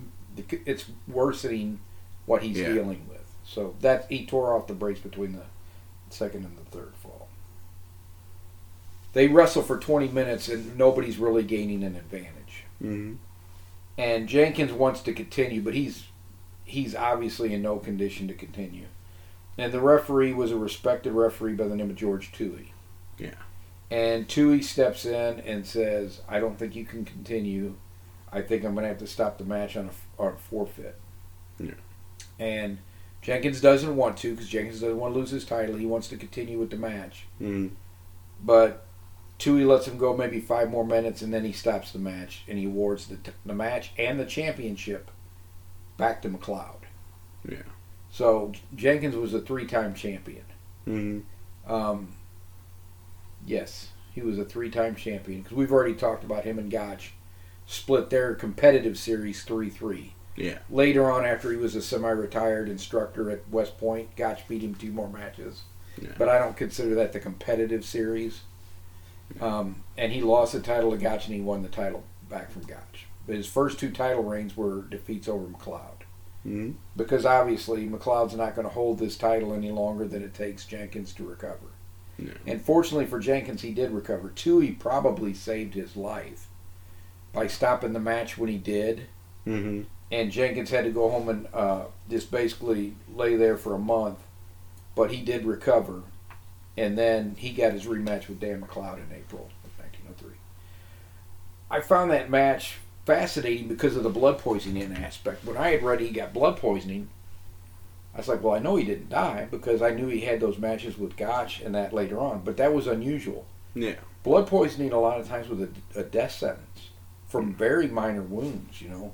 it's 0.50 0.86
worsening 1.08 1.80
what 2.26 2.42
he's 2.42 2.58
Yeah. 2.58 2.72
dealing 2.72 3.06
with. 3.08 3.20
So 3.44 3.74
that 3.80 4.06
he 4.08 4.24
tore 4.26 4.54
off 4.56 4.66
the 4.66 4.74
brace 4.74 4.98
between 5.00 5.32
the 5.32 5.44
second 6.10 6.44
and 6.44 6.56
the 6.56 6.70
third 6.70 6.92
fall. 7.02 7.28
They 9.12 9.28
wrestle 9.28 9.62
for 9.62 9.78
20 9.78 10.08
minutes 10.08 10.48
and 10.48 10.76
nobody's 10.78 11.18
really 11.18 11.42
gaining 11.42 11.82
an 11.84 11.96
advantage. 11.96 12.64
Mm-hmm. 12.82 13.14
And 13.98 14.28
Jenkins 14.28 14.72
wants 14.72 15.00
to 15.02 15.12
continue, 15.12 15.60
but 15.60 15.74
he's 15.74 16.04
he's 16.64 16.94
obviously 16.94 17.52
in 17.52 17.62
no 17.62 17.78
condition 17.78 18.28
to 18.28 18.34
continue. 18.34 18.86
And 19.58 19.72
the 19.72 19.80
referee 19.80 20.32
was 20.32 20.50
a 20.50 20.56
respected 20.56 21.12
referee 21.12 21.54
by 21.54 21.66
the 21.68 21.76
name 21.76 21.90
of 21.90 21.96
George 21.96 22.32
Toohey. 22.32 22.68
Yeah. 23.22 23.34
And 23.90 24.26
Toohey 24.26 24.64
steps 24.64 25.04
in 25.04 25.40
and 25.40 25.66
says, 25.66 26.22
"I 26.28 26.40
don't 26.40 26.58
think 26.58 26.74
you 26.74 26.84
can 26.84 27.04
continue. 27.04 27.74
I 28.32 28.40
think 28.40 28.64
I'm 28.64 28.74
going 28.74 28.84
to 28.84 28.88
have 28.88 28.98
to 28.98 29.06
stop 29.06 29.38
the 29.38 29.44
match 29.44 29.76
on 29.76 29.90
a, 29.90 30.22
on 30.22 30.32
a 30.32 30.36
forfeit." 30.36 30.98
Yeah. 31.58 31.74
And 32.38 32.78
Jenkins 33.20 33.60
doesn't 33.60 33.94
want 33.94 34.16
to 34.18 34.30
because 34.32 34.48
Jenkins 34.48 34.80
doesn't 34.80 34.98
want 34.98 35.14
to 35.14 35.20
lose 35.20 35.30
his 35.30 35.44
title. 35.44 35.76
He 35.76 35.86
wants 35.86 36.08
to 36.08 36.16
continue 36.16 36.58
with 36.58 36.70
the 36.70 36.76
match. 36.76 37.26
Mm-hmm. 37.40 37.74
But 38.42 38.84
Toohey 39.38 39.66
lets 39.66 39.86
him 39.86 39.98
go 39.98 40.16
maybe 40.16 40.40
five 40.40 40.70
more 40.70 40.86
minutes, 40.86 41.22
and 41.22 41.32
then 41.32 41.44
he 41.44 41.52
stops 41.52 41.92
the 41.92 41.98
match 41.98 42.44
and 42.48 42.58
he 42.58 42.64
awards 42.64 43.06
the, 43.06 43.16
t- 43.16 43.32
the 43.44 43.54
match 43.54 43.92
and 43.98 44.18
the 44.18 44.24
championship 44.24 45.10
back 45.96 46.22
to 46.22 46.28
McLeod. 46.28 46.82
Yeah. 47.48 47.62
So 48.10 48.52
Jenkins 48.74 49.16
was 49.16 49.34
a 49.34 49.40
three-time 49.40 49.94
champion. 49.94 50.44
Mm-hmm. 50.86 51.72
Um, 51.72 52.08
yes, 53.46 53.88
he 54.12 54.20
was 54.20 54.38
a 54.38 54.44
three-time 54.44 54.94
champion 54.94 55.42
because 55.42 55.56
we've 55.56 55.72
already 55.72 55.94
talked 55.94 56.24
about 56.24 56.44
him 56.44 56.58
and 56.58 56.70
Gotch 56.70 57.14
split 57.66 58.10
their 58.10 58.34
competitive 58.34 58.98
series 58.98 59.42
three-three. 59.42 60.14
Yeah. 60.36 60.58
Later 60.70 61.10
on, 61.10 61.24
after 61.24 61.50
he 61.50 61.56
was 61.56 61.74
a 61.74 61.82
semi-retired 61.82 62.68
instructor 62.68 63.30
at 63.30 63.48
West 63.50 63.78
Point, 63.78 64.16
Gotch 64.16 64.48
beat 64.48 64.62
him 64.62 64.74
two 64.74 64.90
more 64.90 65.08
matches. 65.08 65.62
Yeah. 66.00 66.10
But 66.16 66.28
I 66.28 66.38
don't 66.38 66.56
consider 66.56 66.94
that 66.94 67.12
the 67.12 67.20
competitive 67.20 67.84
series. 67.84 68.40
Um, 69.40 69.84
and 69.96 70.12
he 70.12 70.22
lost 70.22 70.52
the 70.52 70.60
title 70.60 70.90
to 70.90 70.96
Gotch 70.96 71.26
and 71.26 71.34
he 71.34 71.40
won 71.40 71.62
the 71.62 71.68
title 71.68 72.04
back 72.28 72.50
from 72.50 72.62
Gotch. 72.62 73.06
But 73.26 73.36
his 73.36 73.46
first 73.46 73.78
two 73.78 73.90
title 73.90 74.24
reigns 74.24 74.56
were 74.56 74.82
defeats 74.82 75.28
over 75.28 75.46
McLeod. 75.46 76.00
Mm-hmm. 76.46 76.72
Because 76.96 77.24
obviously 77.24 77.86
McLeod's 77.86 78.34
not 78.34 78.56
going 78.56 78.66
to 78.66 78.72
hold 78.72 78.98
this 78.98 79.16
title 79.16 79.52
any 79.54 79.70
longer 79.70 80.06
than 80.06 80.22
it 80.22 80.34
takes 80.34 80.64
Jenkins 80.64 81.12
to 81.14 81.24
recover. 81.24 81.71
Yeah. 82.18 82.32
And 82.46 82.62
fortunately 82.62 83.06
for 83.06 83.18
Jenkins, 83.18 83.62
he 83.62 83.72
did 83.72 83.90
recover. 83.90 84.30
Toohey 84.30 84.78
probably 84.78 85.34
saved 85.34 85.74
his 85.74 85.96
life 85.96 86.46
by 87.32 87.46
stopping 87.46 87.92
the 87.92 88.00
match 88.00 88.36
when 88.36 88.48
he 88.48 88.58
did. 88.58 89.06
Mm-hmm. 89.46 89.82
And 90.10 90.30
Jenkins 90.30 90.70
had 90.70 90.84
to 90.84 90.90
go 90.90 91.08
home 91.08 91.28
and 91.28 91.48
uh, 91.54 91.84
just 92.10 92.30
basically 92.30 92.94
lay 93.14 93.36
there 93.36 93.56
for 93.56 93.74
a 93.74 93.78
month. 93.78 94.18
But 94.94 95.10
he 95.10 95.22
did 95.22 95.46
recover. 95.46 96.02
And 96.76 96.96
then 96.98 97.34
he 97.38 97.50
got 97.50 97.72
his 97.72 97.86
rematch 97.86 98.28
with 98.28 98.40
Dan 98.40 98.62
McLeod 98.62 98.96
in 98.96 99.16
April 99.16 99.50
of 99.64 99.78
1903. 99.78 100.32
I 101.70 101.80
found 101.80 102.10
that 102.10 102.30
match 102.30 102.76
fascinating 103.04 103.68
because 103.68 103.96
of 103.96 104.02
the 104.02 104.10
blood 104.10 104.38
poisoning 104.38 104.92
aspect. 104.92 105.44
When 105.44 105.56
I 105.56 105.70
had 105.70 105.82
read 105.82 106.00
he 106.00 106.10
got 106.10 106.32
blood 106.32 106.56
poisoning, 106.58 107.08
I 108.14 108.18
was 108.18 108.28
like, 108.28 108.42
well, 108.42 108.54
I 108.54 108.58
know 108.58 108.76
he 108.76 108.84
didn't 108.84 109.08
die 109.08 109.48
because 109.50 109.80
I 109.80 109.90
knew 109.90 110.08
he 110.08 110.20
had 110.20 110.40
those 110.40 110.58
matches 110.58 110.98
with 110.98 111.16
Gotch 111.16 111.60
and 111.60 111.74
that 111.74 111.92
later 111.92 112.18
on. 112.18 112.42
But 112.44 112.58
that 112.58 112.74
was 112.74 112.86
unusual. 112.86 113.46
Yeah. 113.74 113.94
Blood 114.22 114.46
poisoning 114.46 114.92
a 114.92 115.00
lot 115.00 115.18
of 115.18 115.28
times 115.28 115.48
with 115.48 115.62
a, 115.62 116.00
a 116.00 116.02
death 116.02 116.32
sentence 116.32 116.90
from 117.26 117.52
hmm. 117.52 117.58
very 117.58 117.88
minor 117.88 118.22
wounds, 118.22 118.80
you 118.82 118.88
know, 118.88 119.12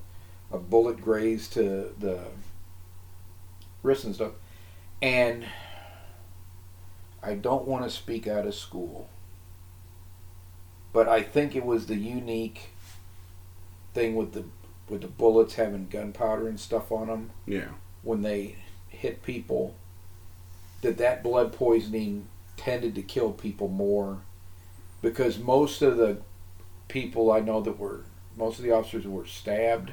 a 0.51 0.59
bullet 0.59 1.01
grazed 1.01 1.53
to 1.55 1.95
the 1.99 2.21
wrist 3.83 4.05
and 4.05 4.15
stuff. 4.15 4.33
And 5.01 5.47
I 7.23 7.35
don't 7.35 7.67
want 7.67 7.85
to 7.85 7.91
speak 7.91 8.27
out 8.27 8.47
of 8.47 8.55
school, 8.55 9.09
but 10.93 11.09
I 11.09 11.23
think 11.23 11.55
it 11.55 11.65
was 11.65 11.87
the 11.87 11.97
unique 11.97 12.71
thing 13.95 14.17
with 14.17 14.33
the 14.33 14.45
with 14.89 15.03
the 15.03 15.09
bullets 15.09 15.55
having 15.55 15.87
gunpowder 15.89 16.49
and 16.49 16.59
stuff 16.59 16.91
on 16.91 17.09
them 17.09 17.31
Yeah. 17.47 17.69
when 18.03 18.23
they 18.23 18.57
hit 18.99 19.23
people 19.23 19.75
that 20.83 20.99
that 20.99 21.23
blood 21.23 21.53
poisoning 21.53 22.27
tended 22.57 22.95
to 22.95 23.03
kill 23.03 23.31
people 23.33 23.69
more 23.69 24.19
because 25.03 25.39
most 25.39 25.81
of 25.83 25.97
the 25.97 26.19
people 26.89 27.31
I 27.31 27.41
know 27.41 27.61
that 27.61 27.79
were 27.79 28.01
most 28.37 28.59
of 28.59 28.65
the 28.65 28.73
officers 28.73 29.05
who 29.05 29.11
were 29.11 29.27
stabbed 29.27 29.93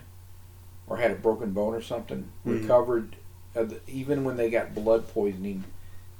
or 0.87 0.97
had 0.97 1.11
a 1.11 1.15
broken 1.15 1.51
bone 1.51 1.73
or 1.73 1.81
something 1.81 2.29
Mhm. 2.45 2.61
recovered 2.61 3.15
uh, 3.55 3.63
the- 3.63 3.79
even 3.87 4.23
when 4.23 4.37
they 4.37 4.49
got 4.49 4.75
blood 4.75 5.07
poisoning 5.07 5.63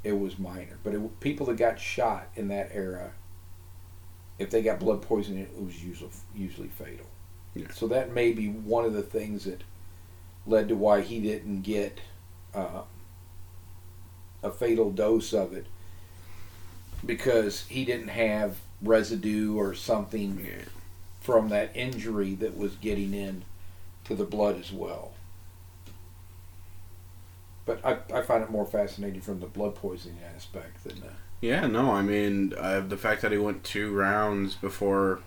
it 0.04 0.20
was 0.20 0.38
minor 0.40 0.78
but 0.84 0.94
it, 0.94 1.20
people 1.20 1.46
that 1.48 1.58
got 1.58 1.80
shot 1.80 2.28
in 2.36 2.48
that 2.50 2.70
era 2.74 3.12
if 4.38 4.50
they 4.50 4.62
got 4.62 4.80
blood 4.80 5.02
poisoning 5.02 5.40
it 5.44 5.62
was 5.62 5.84
usually 5.84 6.12
usually 6.36 6.68
fatal 6.70 7.06
Yeah. 7.56 7.72
so 7.72 7.88
that 7.88 8.12
may 8.14 8.32
be 8.34 8.48
one 8.50 8.86
of 8.86 8.94
the 8.94 9.02
things 9.04 9.46
that 9.46 9.64
led 10.46 10.68
to 10.70 10.76
why 10.76 11.02
he 11.02 11.20
didn't 11.20 11.62
get 11.62 12.00
uh, 12.56 12.84
a 14.44 14.52
fatal 14.52 14.92
dose 14.92 15.34
of 15.34 15.54
it 15.54 15.66
because 17.06 17.66
he 17.68 17.86
didn't 17.86 18.08
have 18.10 18.58
residue 18.82 19.56
or 19.58 19.74
something 19.74 20.40
Yeah. 20.46 20.66
from 21.22 21.50
that 21.50 21.76
injury 21.76 22.36
that 22.36 22.58
was 22.58 22.76
getting 22.76 23.14
in 23.14 23.44
to 24.06 24.16
the 24.16 24.26
blood 24.26 24.60
as 24.60 24.72
well. 24.72 25.14
But 27.66 27.84
I, 27.84 27.98
I 28.14 28.22
find 28.22 28.44
it 28.44 28.52
more 28.52 28.66
fascinating 28.66 29.22
from 29.22 29.40
the 29.40 29.48
blood 29.48 29.76
poisoning 29.76 30.20
aspect 30.36 30.84
than 30.84 31.02
uh, 31.04 31.14
Yeah. 31.42 31.66
No, 31.68 31.92
I 31.92 32.02
mean 32.04 32.54
uh, 32.58 32.82
the 32.82 32.98
fact 32.98 33.22
that 33.24 33.32
he 33.32 33.38
went 33.40 33.64
two 33.64 33.92
rounds 33.94 34.56
before. 34.56 35.20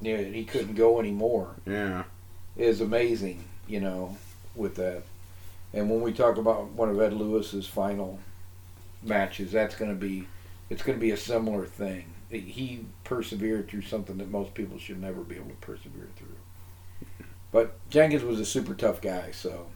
yeah 0.00 0.18
he 0.18 0.44
couldn't 0.44 0.74
go 0.74 0.98
anymore. 0.98 1.56
Yeah. 1.66 2.04
is 2.56 2.80
amazing, 2.80 3.44
you 3.66 3.80
know, 3.80 4.16
with 4.54 4.76
that. 4.76 5.02
And 5.74 5.90
when 5.90 6.00
we 6.00 6.12
talk 6.12 6.36
about 6.38 6.70
one 6.70 6.88
of 6.88 7.00
Ed 7.00 7.12
Lewis's 7.12 7.66
final 7.66 8.20
matches, 9.02 9.52
that's 9.52 9.74
going 9.74 9.90
to 9.90 9.96
be, 9.96 10.26
it's 10.70 10.82
going 10.82 10.96
to 10.96 11.00
be 11.00 11.10
a 11.10 11.16
similar 11.16 11.66
thing. 11.66 12.06
He 12.30 12.86
persevered 13.04 13.68
through 13.68 13.82
something 13.82 14.16
that 14.18 14.30
most 14.30 14.54
people 14.54 14.78
should 14.78 15.00
never 15.00 15.20
be 15.22 15.34
able 15.36 15.50
to 15.50 15.56
persevere 15.56 16.08
through. 16.16 16.36
But 17.52 17.76
Jenkins 17.90 18.22
was 18.24 18.40
a 18.40 18.44
super 18.44 18.74
tough 18.74 19.00
guy, 19.00 19.30
so. 19.32 19.66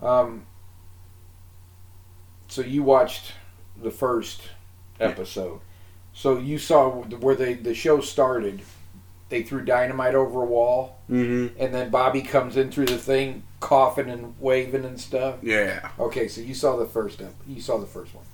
Um. 0.00 0.46
So 2.48 2.62
you 2.62 2.82
watched 2.82 3.32
the 3.80 3.90
first 3.90 4.42
episode. 5.00 5.60
So 6.12 6.38
you 6.38 6.58
saw 6.58 6.90
where 6.90 7.34
they 7.34 7.54
the 7.54 7.74
show 7.74 8.00
started. 8.00 8.62
They 9.28 9.42
threw 9.42 9.64
dynamite 9.64 10.14
over 10.14 10.42
a 10.42 10.46
wall 10.46 10.98
Mm-hmm. 11.10 11.62
and 11.62 11.74
then 11.74 11.88
Bobby 11.90 12.20
comes 12.20 12.56
in 12.58 12.70
through 12.70 12.86
the 12.86 12.98
thing, 12.98 13.42
coughing 13.60 14.08
and 14.08 14.34
waving 14.38 14.84
and 14.84 15.00
stuff. 15.00 15.36
Yeah. 15.42 15.90
Okay, 15.98 16.28
so 16.28 16.40
you 16.40 16.54
saw 16.54 16.76
the 16.76 16.86
first 16.86 17.20
ep- 17.20 17.34
you 17.46 17.60
saw 17.60 17.78
the 17.78 17.86
first 17.86 18.14
one. 18.14 18.24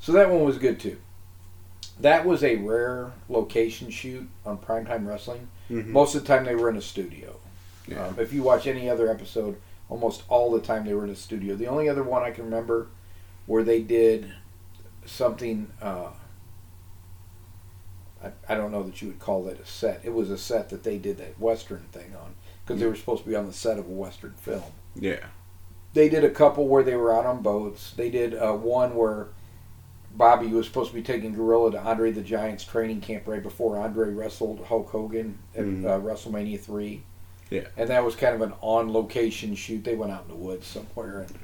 So 0.00 0.12
that 0.12 0.30
one 0.30 0.44
was 0.44 0.58
good 0.58 0.80
too. 0.80 0.98
That 2.00 2.24
was 2.24 2.42
a 2.42 2.56
rare 2.56 3.12
location 3.28 3.90
shoot 3.90 4.28
on 4.46 4.58
primetime 4.58 5.06
wrestling. 5.06 5.48
Mm-hmm. 5.70 5.92
Most 5.92 6.14
of 6.14 6.22
the 6.22 6.28
time 6.28 6.44
they 6.44 6.54
were 6.54 6.70
in 6.70 6.76
a 6.76 6.82
studio. 6.82 7.36
Yeah. 7.86 8.06
Um, 8.06 8.18
if 8.18 8.32
you 8.32 8.42
watch 8.42 8.66
any 8.66 8.88
other 8.88 9.10
episode, 9.10 9.56
almost 9.88 10.22
all 10.28 10.50
the 10.50 10.60
time 10.60 10.86
they 10.86 10.94
were 10.94 11.04
in 11.04 11.10
a 11.10 11.16
studio. 11.16 11.54
The 11.54 11.66
only 11.66 11.88
other 11.88 12.02
one 12.02 12.22
I 12.22 12.30
can 12.30 12.44
remember 12.44 12.88
where 13.46 13.62
they 13.62 13.82
did 13.82 14.32
something. 15.04 15.70
Uh, 15.82 16.08
I, 18.24 18.30
I 18.48 18.54
don't 18.54 18.70
know 18.70 18.82
that 18.84 19.02
you 19.02 19.08
would 19.08 19.18
call 19.18 19.44
that 19.44 19.60
a 19.60 19.66
set. 19.66 20.00
It 20.02 20.14
was 20.14 20.30
a 20.30 20.38
set 20.38 20.70
that 20.70 20.84
they 20.84 20.96
did 20.96 21.18
that 21.18 21.38
western 21.38 21.84
thing 21.92 22.14
on 22.14 22.34
because 22.70 22.80
they 22.80 22.86
were 22.86 22.94
supposed 22.94 23.24
to 23.24 23.28
be 23.28 23.34
on 23.34 23.46
the 23.46 23.52
set 23.52 23.78
of 23.78 23.86
a 23.86 23.90
western 23.90 24.32
film. 24.34 24.62
Yeah. 24.94 25.26
They 25.92 26.08
did 26.08 26.22
a 26.22 26.30
couple 26.30 26.68
where 26.68 26.84
they 26.84 26.94
were 26.94 27.12
out 27.12 27.26
on 27.26 27.42
boats. 27.42 27.92
They 27.96 28.10
did 28.10 28.34
uh, 28.34 28.52
one 28.52 28.94
where 28.94 29.28
Bobby 30.14 30.46
was 30.46 30.66
supposed 30.66 30.90
to 30.90 30.94
be 30.94 31.02
taking 31.02 31.34
Gorilla 31.34 31.72
to 31.72 31.80
Andre 31.80 32.12
the 32.12 32.22
Giant's 32.22 32.62
training 32.64 33.00
camp 33.00 33.26
right 33.26 33.42
before 33.42 33.76
Andre 33.76 34.10
wrestled 34.10 34.64
Hulk 34.66 34.88
Hogan 34.90 35.38
at 35.56 35.64
Mhm. 35.64 35.84
uh, 35.84 35.98
WrestleMania 36.00 36.60
three. 36.60 37.02
Yeah. 37.50 37.66
and 37.76 37.90
that 37.90 38.04
was 38.04 38.14
kind 38.14 38.36
of 38.36 38.42
an 38.42 38.52
on 38.60 38.92
location 38.92 39.56
shoot. 39.56 39.82
They 39.82 39.96
went 39.96 40.12
out 40.12 40.22
in 40.22 40.28
the 40.28 40.36
woods 40.36 40.68
somewhere, 40.68 41.22
and, 41.22 41.36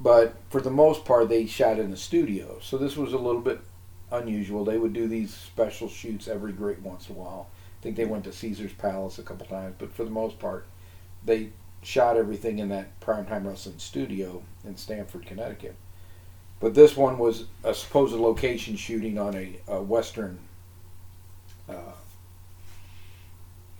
but 0.00 0.34
for 0.50 0.60
the 0.60 0.70
most 0.72 1.04
part, 1.04 1.28
they 1.28 1.46
shot 1.46 1.78
in 1.78 1.92
the 1.92 1.96
studio. 1.96 2.58
So 2.60 2.76
this 2.76 2.96
was 2.96 3.12
a 3.12 3.18
little 3.18 3.40
bit 3.40 3.60
unusual. 4.10 4.64
They 4.64 4.78
would 4.78 4.92
do 4.92 5.06
these 5.06 5.32
special 5.32 5.88
shoots 5.88 6.26
every 6.26 6.50
great 6.52 6.80
once 6.82 7.08
in 7.08 7.14
a 7.14 7.18
while. 7.20 7.46
I 7.82 7.84
think 7.84 7.96
they 7.96 8.04
went 8.04 8.22
to 8.24 8.32
Caesar's 8.32 8.72
Palace 8.72 9.18
a 9.18 9.22
couple 9.22 9.44
times, 9.46 9.74
but 9.76 9.92
for 9.92 10.04
the 10.04 10.10
most 10.10 10.38
part, 10.38 10.66
they 11.24 11.50
shot 11.82 12.16
everything 12.16 12.60
in 12.60 12.68
that 12.68 13.00
primetime 13.00 13.44
wrestling 13.44 13.78
studio 13.78 14.40
in 14.64 14.76
Stamford, 14.76 15.26
Connecticut. 15.26 15.74
But 16.60 16.74
this 16.74 16.96
one 16.96 17.18
was 17.18 17.46
a 17.64 17.74
supposed 17.74 18.14
location 18.14 18.76
shooting 18.76 19.18
on 19.18 19.34
a, 19.34 19.56
a 19.66 19.82
western 19.82 20.38
uh, 21.68 21.94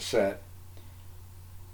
set. 0.01 0.43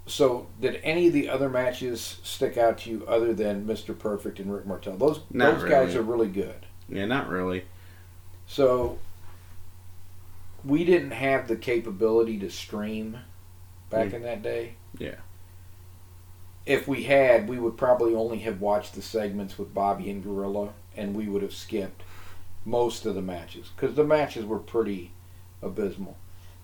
So, 0.05 0.49
did 0.61 0.81
any 0.83 1.07
of 1.07 1.15
the 1.15 1.31
other 1.31 1.49
matches 1.49 2.19
stick 2.23 2.59
out 2.59 2.77
to 2.79 2.91
you 2.91 3.07
other 3.07 3.33
than 3.33 3.67
Mr. 3.67 3.99
Perfect 3.99 4.39
and 4.39 4.53
Rick 4.53 4.67
Martel? 4.67 4.99
Those 4.99 5.21
Not 5.31 5.61
those 5.61 5.71
guys 5.71 5.95
are 5.95 6.03
really 6.03 6.29
good. 6.29 6.67
Yeah, 6.91 7.07
not 7.07 7.29
really. 7.31 7.65
So 8.47 8.99
we 10.65 10.85
didn't 10.85 11.13
have 11.13 11.49
the 11.49 11.57
capability 11.57 12.39
to 12.41 12.51
stream 12.51 13.19
back 13.91 14.09
Mm. 14.09 14.15
in 14.15 14.23
that 14.23 14.43
day. 14.43 14.75
Yeah. 14.99 15.17
If 16.67 16.87
we 16.87 17.05
had, 17.05 17.49
we 17.49 17.59
would 17.59 17.77
probably 17.79 18.15
only 18.15 18.39
have 18.41 18.61
watched 18.61 18.95
the 18.95 19.03
segments 19.03 19.59
with 19.59 19.73
Bobby 19.73 20.11
and 20.11 20.23
Gorilla, 20.23 20.71
and 20.97 21.15
we 21.15 21.27
would 21.27 21.43
have 21.43 21.55
skipped 21.55 22.03
most 22.65 23.07
of 23.07 23.15
the 23.15 23.23
matches 23.23 23.71
because 23.75 23.97
the 23.97 24.05
matches 24.05 24.45
were 24.45 24.59
pretty 24.59 25.13
abysmal. 25.63 26.17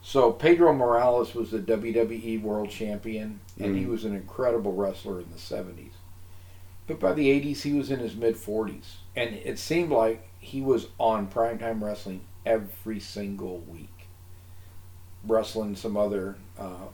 So 0.03 0.31
Pedro 0.31 0.75
Morales 0.75 1.35
was 1.35 1.51
the 1.51 1.59
WWE 1.59 2.37
World 2.43 2.69
Champion, 2.69 3.41
and 3.59 3.75
he 3.75 3.85
Mm. 3.85 3.89
was 3.89 4.05
an 4.05 4.15
incredible 4.15 4.75
wrestler 4.75 5.21
in 5.21 5.31
the 5.33 5.39
'70s. 5.39 5.93
But 6.87 7.01
by 7.01 7.15
the 7.15 7.31
'80s, 7.31 7.63
he 7.63 7.73
was 7.73 7.91
in 7.91 8.01
his 8.01 8.15
mid 8.15 8.37
40s, 8.37 8.97
and 9.17 9.35
it 9.35 9.59
seemed 9.59 9.91
like 9.91 10.29
he 10.39 10.61
was 10.61 10.89
on 11.01 11.29
primetime 11.29 11.81
wrestling 11.81 12.21
every 12.47 13.01
single 13.01 13.59
week, 13.61 14.07
wrestling 15.27 15.77
some 15.77 15.97
other 15.97 16.37
uh, 16.59 16.87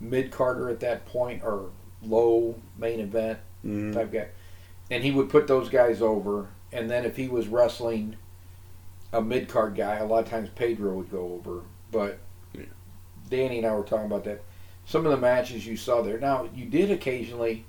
mid 0.00 0.30
carder 0.30 0.68
at 0.68 0.80
that 0.80 1.06
point 1.06 1.42
or 1.42 1.70
low 2.02 2.54
main 2.78 3.00
event 3.00 3.38
Mm. 3.64 3.92
type 3.92 4.10
guy, 4.10 4.28
and 4.90 5.04
he 5.04 5.10
would 5.10 5.28
put 5.28 5.46
those 5.46 5.68
guys 5.68 6.00
over. 6.00 6.48
And 6.72 6.88
then 6.90 7.04
if 7.04 7.14
he 7.16 7.28
was 7.28 7.46
wrestling 7.46 8.16
a 9.12 9.20
mid 9.20 9.48
card 9.50 9.74
guy, 9.74 9.96
a 9.96 10.06
lot 10.06 10.24
of 10.24 10.30
times 10.30 10.48
Pedro 10.54 10.94
would 10.94 11.10
go 11.10 11.32
over. 11.34 11.60
But 11.92 12.20
Yeah. 12.54 12.62
Danny 13.28 13.58
and 13.58 13.66
I 13.66 13.74
were 13.74 13.82
talking 13.84 14.06
about 14.06 14.24
that. 14.24 14.42
Some 14.86 15.04
of 15.04 15.10
the 15.12 15.18
matches 15.18 15.66
you 15.66 15.76
saw 15.76 16.00
there. 16.00 16.18
Now 16.18 16.48
you 16.54 16.64
did 16.64 16.90
occasionally. 16.90 17.66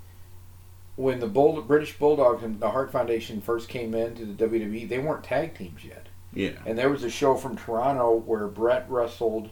When 0.96 1.20
the 1.20 1.26
Bull, 1.26 1.60
British 1.62 1.98
Bulldogs 1.98 2.42
and 2.42 2.60
the 2.60 2.70
Hart 2.70 2.92
Foundation 2.92 3.40
first 3.40 3.68
came 3.68 3.94
into 3.94 4.26
the 4.26 4.46
WWE, 4.46 4.88
they 4.88 4.98
weren't 4.98 5.24
tag 5.24 5.56
teams 5.56 5.84
yet. 5.84 6.08
Yeah. 6.34 6.58
And 6.66 6.78
there 6.78 6.90
was 6.90 7.04
a 7.04 7.10
show 7.10 7.34
from 7.34 7.56
Toronto 7.56 8.14
where 8.14 8.46
Bret 8.48 8.86
wrestled. 8.88 9.50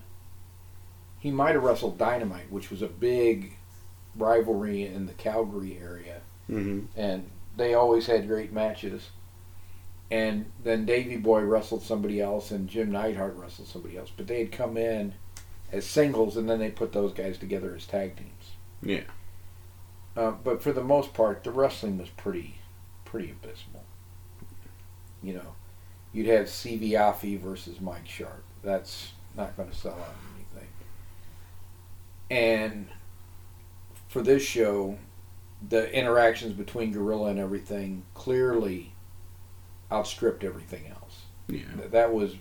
He 1.18 1.30
might 1.30 1.54
have 1.54 1.62
wrestled 1.62 1.98
Dynamite, 1.98 2.50
which 2.50 2.70
was 2.70 2.82
a 2.82 2.88
big 2.88 3.56
rivalry 4.16 4.84
in 4.86 5.06
the 5.06 5.12
Calgary 5.12 5.78
area, 5.80 6.20
hmm 6.46 6.80
and 6.96 7.30
they 7.56 7.74
always 7.74 8.06
had 8.06 8.26
great 8.26 8.52
matches. 8.52 9.10
And 10.10 10.50
then 10.64 10.86
Davy 10.86 11.16
Boy 11.16 11.42
wrestled 11.42 11.82
somebody 11.82 12.20
else, 12.20 12.50
and 12.50 12.68
Jim 12.68 12.90
Neidhart 12.90 13.36
wrestled 13.36 13.68
somebody 13.68 13.96
else. 13.96 14.10
But 14.16 14.26
they 14.26 14.40
had 14.40 14.50
come 14.50 14.76
in 14.76 15.14
as 15.70 15.86
singles, 15.86 16.36
and 16.36 16.48
then 16.50 16.58
they 16.58 16.70
put 16.70 16.92
those 16.92 17.12
guys 17.12 17.38
together 17.38 17.74
as 17.76 17.86
tag 17.86 18.16
teams. 18.16 18.52
Yeah. 18.82 19.02
Uh, 20.16 20.32
but 20.32 20.62
for 20.62 20.72
the 20.72 20.82
most 20.82 21.14
part, 21.14 21.44
the 21.44 21.50
wrestling 21.52 21.98
was 21.98 22.08
pretty, 22.10 22.56
pretty 23.04 23.30
abysmal. 23.30 23.84
You 25.22 25.34
know, 25.34 25.54
you'd 26.12 26.26
have 26.26 26.48
Siva 26.48 26.84
Afi 26.96 27.38
versus 27.38 27.80
Mike 27.80 28.08
Sharpe. 28.08 28.44
That's 28.62 29.12
not 29.36 29.56
going 29.56 29.70
to 29.70 29.76
sell 29.76 29.92
out 29.92 30.14
anything. 30.36 30.68
And 32.30 32.88
for 34.08 34.22
this 34.22 34.42
show, 34.42 34.98
the 35.68 35.92
interactions 35.92 36.54
between 36.54 36.92
Gorilla 36.92 37.30
and 37.30 37.38
everything 37.38 38.04
clearly 38.14 38.92
outstripped 39.92 40.42
everything 40.44 40.86
else. 40.88 41.22
Yeah. 41.48 41.62
Th- 41.76 41.90
That 41.90 42.12
was 42.12 42.34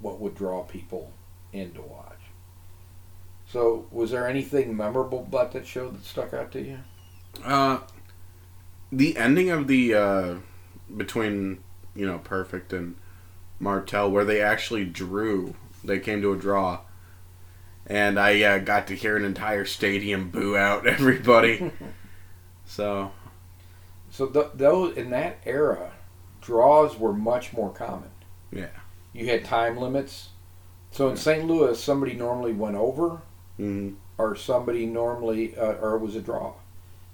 what 0.00 0.20
would 0.20 0.34
draw 0.34 0.62
people 0.62 1.12
in 1.52 1.72
to 1.72 1.82
watch. 1.82 2.06
So, 3.48 3.86
was 3.90 4.12
there 4.12 4.28
anything 4.28 4.76
memorable 4.76 5.20
about 5.20 5.52
that 5.52 5.66
show 5.66 5.88
that 5.90 6.04
stuck 6.04 6.32
out 6.32 6.52
to 6.52 6.60
you? 6.62 6.78
Uh, 7.44 7.80
the 8.92 9.16
ending 9.16 9.50
of 9.50 9.66
the 9.66 9.94
uh, 9.94 10.34
between 10.96 11.62
you 11.94 12.06
know 12.06 12.18
Perfect 12.18 12.72
and 12.72 12.96
Martel, 13.58 14.10
where 14.10 14.24
they 14.24 14.40
actually 14.40 14.84
drew, 14.84 15.54
they 15.84 15.98
came 15.98 16.22
to 16.22 16.32
a 16.32 16.36
draw, 16.36 16.80
and 17.86 18.18
I 18.18 18.42
uh, 18.42 18.58
got 18.58 18.86
to 18.88 18.96
hear 18.96 19.16
an 19.16 19.24
entire 19.24 19.64
stadium 19.64 20.30
boo 20.30 20.56
out 20.56 20.86
everybody. 20.86 21.70
so 22.64 23.12
So 24.10 24.26
th- 24.26 24.48
those 24.54 24.96
in 24.96 25.10
that 25.10 25.38
era, 25.44 25.92
draws 26.40 26.98
were 26.98 27.12
much 27.12 27.52
more 27.52 27.70
common. 27.70 28.10
Yeah. 28.52 28.68
You 29.12 29.26
had 29.26 29.44
time 29.44 29.76
limits. 29.76 30.30
So 30.92 31.08
in 31.08 31.16
St. 31.16 31.46
Louis, 31.46 31.80
somebody 31.80 32.14
normally 32.14 32.52
went 32.52 32.76
over, 32.76 33.22
mm, 33.58 33.94
or 34.18 34.34
somebody 34.34 34.86
normally, 34.86 35.56
uh, 35.56 35.74
or 35.74 35.96
it 35.96 36.00
was 36.00 36.16
a 36.16 36.20
draw. 36.20 36.54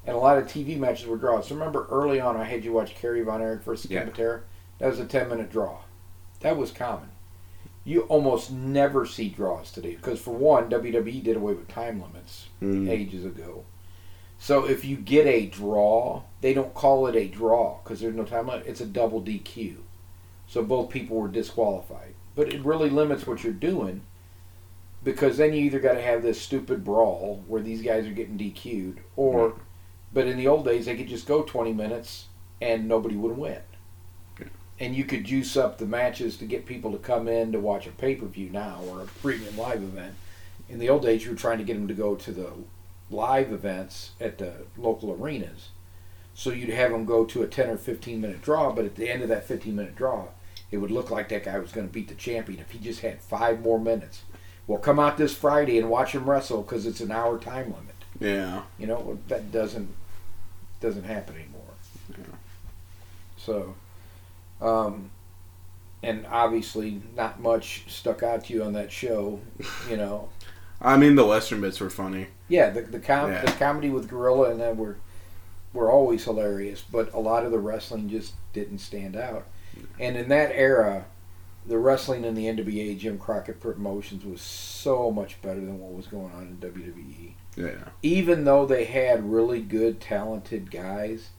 And 0.07 0.14
a 0.14 0.18
lot 0.18 0.38
of 0.38 0.46
TV 0.46 0.78
matches 0.78 1.07
were 1.07 1.16
draws. 1.16 1.48
So 1.48 1.54
remember 1.54 1.86
early 1.90 2.20
on, 2.20 2.36
I 2.36 2.44
had 2.44 2.64
you 2.64 2.72
watch 2.72 2.94
Kerry 2.94 3.22
Von 3.22 3.42
Erich 3.42 3.62
versus 3.62 3.90
Yeah. 3.90 4.04
Camatera. 4.04 4.42
That 4.78 4.88
was 4.88 5.00
a 5.00 5.04
ten 5.07 5.28
minute 5.28 5.50
draw. 5.50 5.78
That 6.40 6.57
was 6.57 6.70
common. 6.70 7.11
You 7.84 8.02
almost 8.02 8.50
never 8.50 9.07
see 9.07 9.28
draws 9.28 9.70
today 9.70 9.94
because, 9.94 10.20
for 10.20 10.32
one, 10.32 10.68
WWE 10.68 11.22
did 11.22 11.36
away 11.36 11.54
with 11.54 11.68
time 11.68 12.00
limits 12.02 12.46
mm, 12.61 12.88
ages 12.88 13.24
ago. 13.24 13.64
So 14.38 14.68
if 14.68 14.84
you 14.84 14.96
get 14.96 15.26
a 15.26 15.46
draw, 15.46 16.22
they 16.40 16.52
don't 16.52 16.74
call 16.74 17.07
it 17.07 17.16
a 17.16 17.28
draw 17.28 17.78
because 17.82 18.00
there's 18.00 18.14
no 18.14 18.24
time 18.24 18.48
limit. 18.48 18.66
It's 18.66 18.80
a 18.80 18.86
double 18.86 19.22
DQ. 19.22 19.76
So 20.48 20.62
both 20.62 20.90
people 20.90 21.16
were 21.16 21.28
disqualified. 21.28 22.14
But 22.34 22.52
it 22.52 22.64
really 22.64 22.90
limits 22.90 23.26
what 23.26 23.42
you're 23.42 23.52
doing 23.52 24.02
because 25.02 25.36
then 25.38 25.52
you 25.54 25.62
either 25.62 25.80
got 25.80 25.94
to 25.94 26.02
have 26.02 26.22
this 26.22 26.40
stupid 26.40 26.84
brawl 26.84 27.42
where 27.46 27.62
these 27.62 27.82
guys 27.82 28.07
are 28.07 28.12
getting 28.12 28.36
DQ'd, 28.36 28.98
or, 29.16 29.54
but 30.16 30.26
in 30.26 30.38
the 30.38 30.48
old 30.48 30.64
days 30.64 30.86
they 30.86 30.96
could 30.96 31.08
just 31.08 31.26
go 31.26 31.42
20 31.42 31.74
minutes 31.74 32.28
and 32.62 32.88
nobody 32.88 33.14
would 33.16 33.36
win. 33.36 33.58
Yeah. 34.40 34.46
And 34.80 34.96
you 34.96 35.04
could 35.04 35.24
juice 35.24 35.58
up 35.58 35.76
the 35.76 35.84
matches 35.84 36.38
to 36.38 36.46
get 36.46 36.64
people 36.64 36.90
to 36.92 36.96
come 36.96 37.28
in 37.28 37.52
to 37.52 37.60
watch 37.60 37.86
a 37.86 37.90
pay 37.90 38.14
per 38.14 38.24
view 38.24 38.48
now 38.48 38.80
or 38.88 39.02
a 39.02 39.06
premium 39.20 39.58
live 39.58 39.82
event. 39.82 40.14
In 40.70 40.78
the 40.78 40.88
old 40.88 41.02
days, 41.02 41.26
you 41.26 41.32
were 41.32 41.36
trying 41.36 41.58
to 41.58 41.64
get 41.64 41.74
them 41.74 41.86
to 41.86 41.92
go 41.92 42.14
to 42.14 42.32
the 42.32 42.50
live 43.10 43.52
events 43.52 44.12
at 44.18 44.38
the 44.38 44.64
local 44.78 45.12
arenas. 45.12 45.68
So 46.32 46.48
you'd 46.48 46.70
have 46.70 46.92
them 46.92 47.04
go 47.04 47.26
to 47.26 47.42
a 47.42 47.46
10 47.46 47.68
or 47.68 47.76
15 47.76 48.18
minute 48.18 48.40
draw, 48.40 48.72
but 48.72 48.86
at 48.86 48.94
the 48.94 49.10
end 49.10 49.22
of 49.22 49.28
that 49.28 49.46
15 49.46 49.76
minute 49.76 49.96
draw, 49.96 50.28
it 50.70 50.78
would 50.78 50.90
look 50.90 51.10
like 51.10 51.28
that 51.28 51.44
guy 51.44 51.58
was 51.58 51.72
going 51.72 51.88
to 51.88 51.92
beat 51.92 52.08
the 52.08 52.14
champion 52.14 52.60
if 52.60 52.70
he 52.70 52.78
just 52.78 53.00
had 53.00 53.20
five 53.20 53.60
more 53.60 53.78
minutes. 53.78 54.22
Well, 54.66 54.78
come 54.78 54.98
out 54.98 55.18
this 55.18 55.36
Friday 55.36 55.78
and 55.78 55.90
watch 55.90 56.12
him 56.12 56.30
wrestle 56.30 56.62
because 56.62 56.86
it's 56.86 57.02
an 57.02 57.12
hour 57.12 57.38
time 57.38 57.66
limit. 57.66 57.96
yeah, 58.18 58.62
You 58.78 58.86
know 58.86 59.18
that 59.28 59.52
doesn't 59.52 59.94
doesn't 60.81 61.05
happen 61.05 61.35
anymore. 61.37 61.62
Yeah. 62.11 62.35
So, 63.37 63.74
um, 64.61 65.11
and 66.03 66.27
obviously 66.27 67.03
not 67.16 67.41
much 67.41 67.85
stuck 67.89 68.22
out 68.22 68.45
to 68.47 68.53
you 68.53 68.62
on 68.62 68.72
that 68.74 68.93
show. 68.93 69.41
You 69.89 69.97
know, 69.97 70.29
I 70.81 70.97
mean 70.97 71.14
the 71.14 71.27
western 71.27 71.61
bits 71.61 71.81
were 71.81 71.91
funny. 71.91 72.29
Yeah, 72.49 72.70
the 72.70 72.83
the, 72.83 73.01
com- 73.01 73.31
Yeah. 73.33 73.45
the 73.45 73.53
comedy 73.53 73.91
with 73.91 74.09
Gorilla 74.09 74.51
and 74.51 74.61
then 74.61 74.77
were 74.77 74.97
were 75.72 75.91
always 75.91 76.24
hilarious, 76.24 76.83
but 76.91 77.12
a 77.12 77.18
lot 77.20 77.45
of 77.45 77.51
the 77.53 77.59
wrestling 77.59 78.09
just 78.09 78.35
didn't 78.53 78.79
stand 78.79 79.14
out. 79.16 79.47
And 80.01 80.16
in 80.16 80.29
that 80.31 80.53
era, 80.55 81.05
the 81.66 81.77
wrestling 81.79 82.24
in 82.24 82.35
the 82.35 82.47
NWA 82.47 82.97
Jim 82.99 83.18
Crockett 83.18 83.61
Promotions 83.61 84.24
was 84.24 84.41
so 84.41 85.11
much 85.11 85.41
better 85.43 85.61
than 85.61 85.79
what 85.79 85.93
was 85.93 86.07
going 86.07 86.33
on 86.33 86.43
in 86.62 86.70
WWE. 86.70 87.33
Yeah, 87.57 87.88
Even 88.02 88.44
though 88.44 88.66
they 88.66 88.84
had 88.84 89.30
really 89.32 89.61
good, 89.62 90.00
talented 90.00 90.70
guys, 90.70 91.30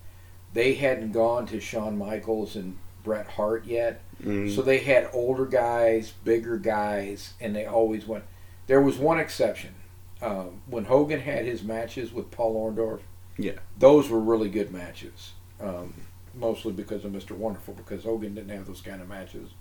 they 0.53 0.73
hadn't 0.73 1.11
gone 1.11 1.45
to 1.47 1.59
Shawn 1.59 1.97
Michaels 1.97 2.55
and 2.55 2.77
Bret 3.03 3.27
Hart 3.27 3.65
yet. 3.65 4.01
mm, 4.23 4.53
So 4.53 4.61
they 4.63 4.79
had 4.79 5.09
older 5.13 5.45
guys, 5.45 6.13
bigger 6.23 6.57
guys, 6.57 7.33
and 7.39 7.55
they 7.55 7.65
always 7.65 8.07
went. 8.07 8.23
There 8.65 8.81
was 8.81 8.97
one 8.97 9.19
exception. 9.19 9.75
Um, 10.21 10.61
when 10.65 10.85
Hogan 10.85 11.19
had 11.19 11.45
his 11.45 11.61
matches 11.63 12.11
with 12.11 12.31
Paul 12.31 12.55
Orndorff, 12.55 13.01
Yeah. 13.37 13.59
those 13.77 14.09
were 14.09 14.19
really 14.19 14.49
good 14.49 14.71
matches. 14.71 15.33
Um, 15.61 15.93
mostly 16.33 16.71
because 16.73 17.05
of 17.05 17.11
Mr. 17.11 17.31
Wonderful, 17.31 17.75
because 17.75 18.03
Hogan 18.03 18.33
didn't 18.33 18.49
have 18.55 18.65
those 18.65 18.81
kind 18.81 19.01
of 19.01 19.07
matches 19.07 19.51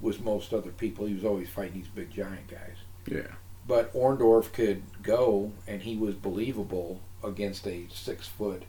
with 0.00 0.20
most 0.20 0.52
other 0.52 0.70
people. 0.72 1.06
He 1.06 1.14
was 1.14 1.24
always 1.24 1.48
fighting 1.48 1.74
these 1.74 1.88
big 1.94 2.10
giant 2.10 2.48
guys. 2.48 2.76
Yeah. 3.06 3.32
But 3.66 3.92
Orndorff 3.94 4.52
could 4.52 4.82
go, 5.02 5.52
and 5.66 5.82
he 5.82 5.96
was 5.96 6.14
believable 6.14 7.00
against 7.22 7.66
a 7.66 7.86
six 7.92 8.26
foot. 8.26 8.64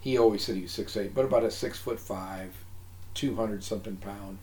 He 0.00 0.16
always 0.16 0.44
said 0.44 0.56
he 0.56 0.62
was 0.62 0.72
six 0.72 0.96
eight, 0.96 1.14
but 1.14 1.24
about 1.24 1.42
a 1.42 1.50
six 1.50 1.78
foot 1.78 1.98
five, 1.98 2.54
two 3.14 3.34
hundred 3.34 3.64
something 3.64 3.96
pound, 3.96 4.38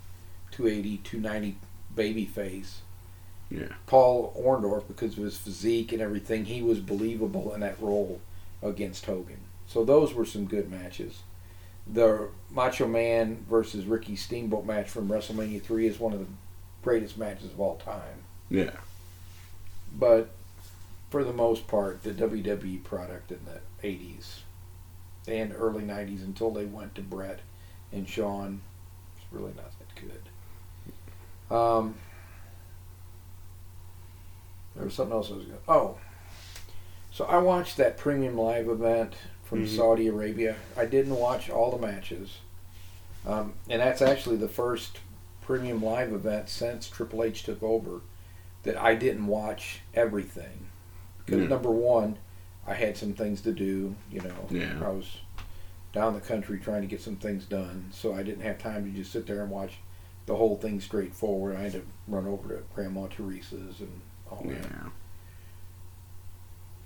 280, 0.52 0.98
290 0.98 1.58
baby 1.96 2.26
face. 2.26 2.82
Yeah. 3.50 3.68
Paul 3.86 4.34
Orndorff, 4.38 4.88
because 4.88 5.18
of 5.18 5.24
his 5.24 5.38
physique 5.38 5.92
and 5.92 6.02
everything, 6.02 6.46
he 6.46 6.62
was 6.62 6.80
believable 6.80 7.54
in 7.54 7.62
that 7.62 7.80
role 7.82 8.20
against 8.62 9.06
Hogan. 9.06 9.40
So 9.68 9.84
those 9.84 10.14
were 10.14 10.26
some 10.26 10.46
good 10.46 10.70
matches. 10.70 11.22
The 11.86 12.30
Macho 12.50 12.88
Man 12.88 13.46
versus 13.50 13.86
Ricky 13.86 14.16
Steamboat 14.16 14.66
match 14.66 14.90
from 14.90 15.10
WrestleMania 15.10 15.62
3 15.62 15.88
is 15.88 16.00
one 16.00 16.14
of 16.14 16.20
the 16.20 16.28
greatest 16.82 17.18
matches 17.18 17.52
of 17.52 17.60
all 17.60 17.78
time. 17.78 18.24
Yeah. 18.50 18.72
But 19.98 20.30
for 21.10 21.24
the 21.24 21.34
most 21.34 21.68
part, 21.68 22.04
the 22.04 22.12
WWE 22.12 22.84
product 22.84 23.32
in 23.32 23.40
the 23.46 23.62
80s 23.88 24.40
and 25.28 25.54
early 25.56 25.84
90s 25.84 26.24
until 26.24 26.52
they 26.52 26.66
went 26.66 26.96
to 26.96 27.02
Bret 27.02 27.40
and 27.92 28.08
Shawn 28.10 28.62
was 29.16 29.24
really 29.42 29.54
not 29.56 29.72
that 29.80 29.96
good. 31.50 31.56
Um, 31.56 31.96
there 34.76 34.86
was 34.86 34.94
something 34.96 35.14
else 35.16 35.30
I 35.32 35.36
was 35.36 35.46
going 35.46 35.58
to. 35.58 35.64
Oh. 35.72 35.98
So 37.12 37.26
I 37.26 37.38
watched 37.38 37.78
that 37.78 37.98
premium 37.98 38.36
live 38.38 38.68
event 38.68 39.14
from 39.44 39.66
Mhm. 39.66 39.76
Saudi 39.76 40.08
Arabia. 40.08 40.56
I 40.76 40.86
didn't 40.86 41.16
watch 41.16 41.50
all 41.50 41.70
the 41.72 41.78
matches. 41.78 42.40
Um, 43.26 43.54
and 43.70 43.80
that's 43.82 44.02
actually 44.02 44.38
the 44.38 44.48
first 44.50 45.00
premium 45.42 45.84
live 45.84 46.12
event 46.12 46.50
since 46.50 46.90
Triple 46.90 47.24
H 47.24 47.44
took 47.44 47.62
over 47.62 48.02
that 48.64 48.78
I 48.82 48.96
didn't 48.96 49.28
watch 49.28 49.82
everything. 49.94 50.68
Because 51.26 51.42
Yeah. 51.42 51.48
number 51.48 51.72
one, 51.72 52.18
I 52.66 52.74
had 52.74 52.98
some 52.98 53.14
things 53.14 53.42
to 53.42 53.52
do. 53.52 53.96
You 54.12 54.22
know, 54.22 54.48
Yeah. 54.50 54.80
I 54.84 54.90
was 54.90 55.18
down 55.92 56.14
the 56.14 56.22
country 56.22 56.60
trying 56.60 56.82
to 56.82 56.88
get 56.88 57.02
some 57.02 57.18
things 57.18 57.46
done, 57.46 57.90
so 57.92 58.14
I 58.14 58.24
didn't 58.24 58.42
have 58.44 58.58
time 58.58 58.84
to 58.86 58.90
just 58.98 59.12
sit 59.12 59.28
there 59.28 59.42
and 59.42 59.52
watch 59.52 59.78
the 60.26 60.36
whole 60.36 60.56
thing 60.58 60.80
straightforward. 60.82 61.56
I 61.58 61.64
had 61.64 61.74
to 61.74 61.82
run 62.08 62.26
over 62.26 62.50
to 62.56 62.64
Grandma 62.74 63.08
Teresa's 63.08 63.80
and 63.82 64.02
all 64.32 64.44
that. 64.48 64.66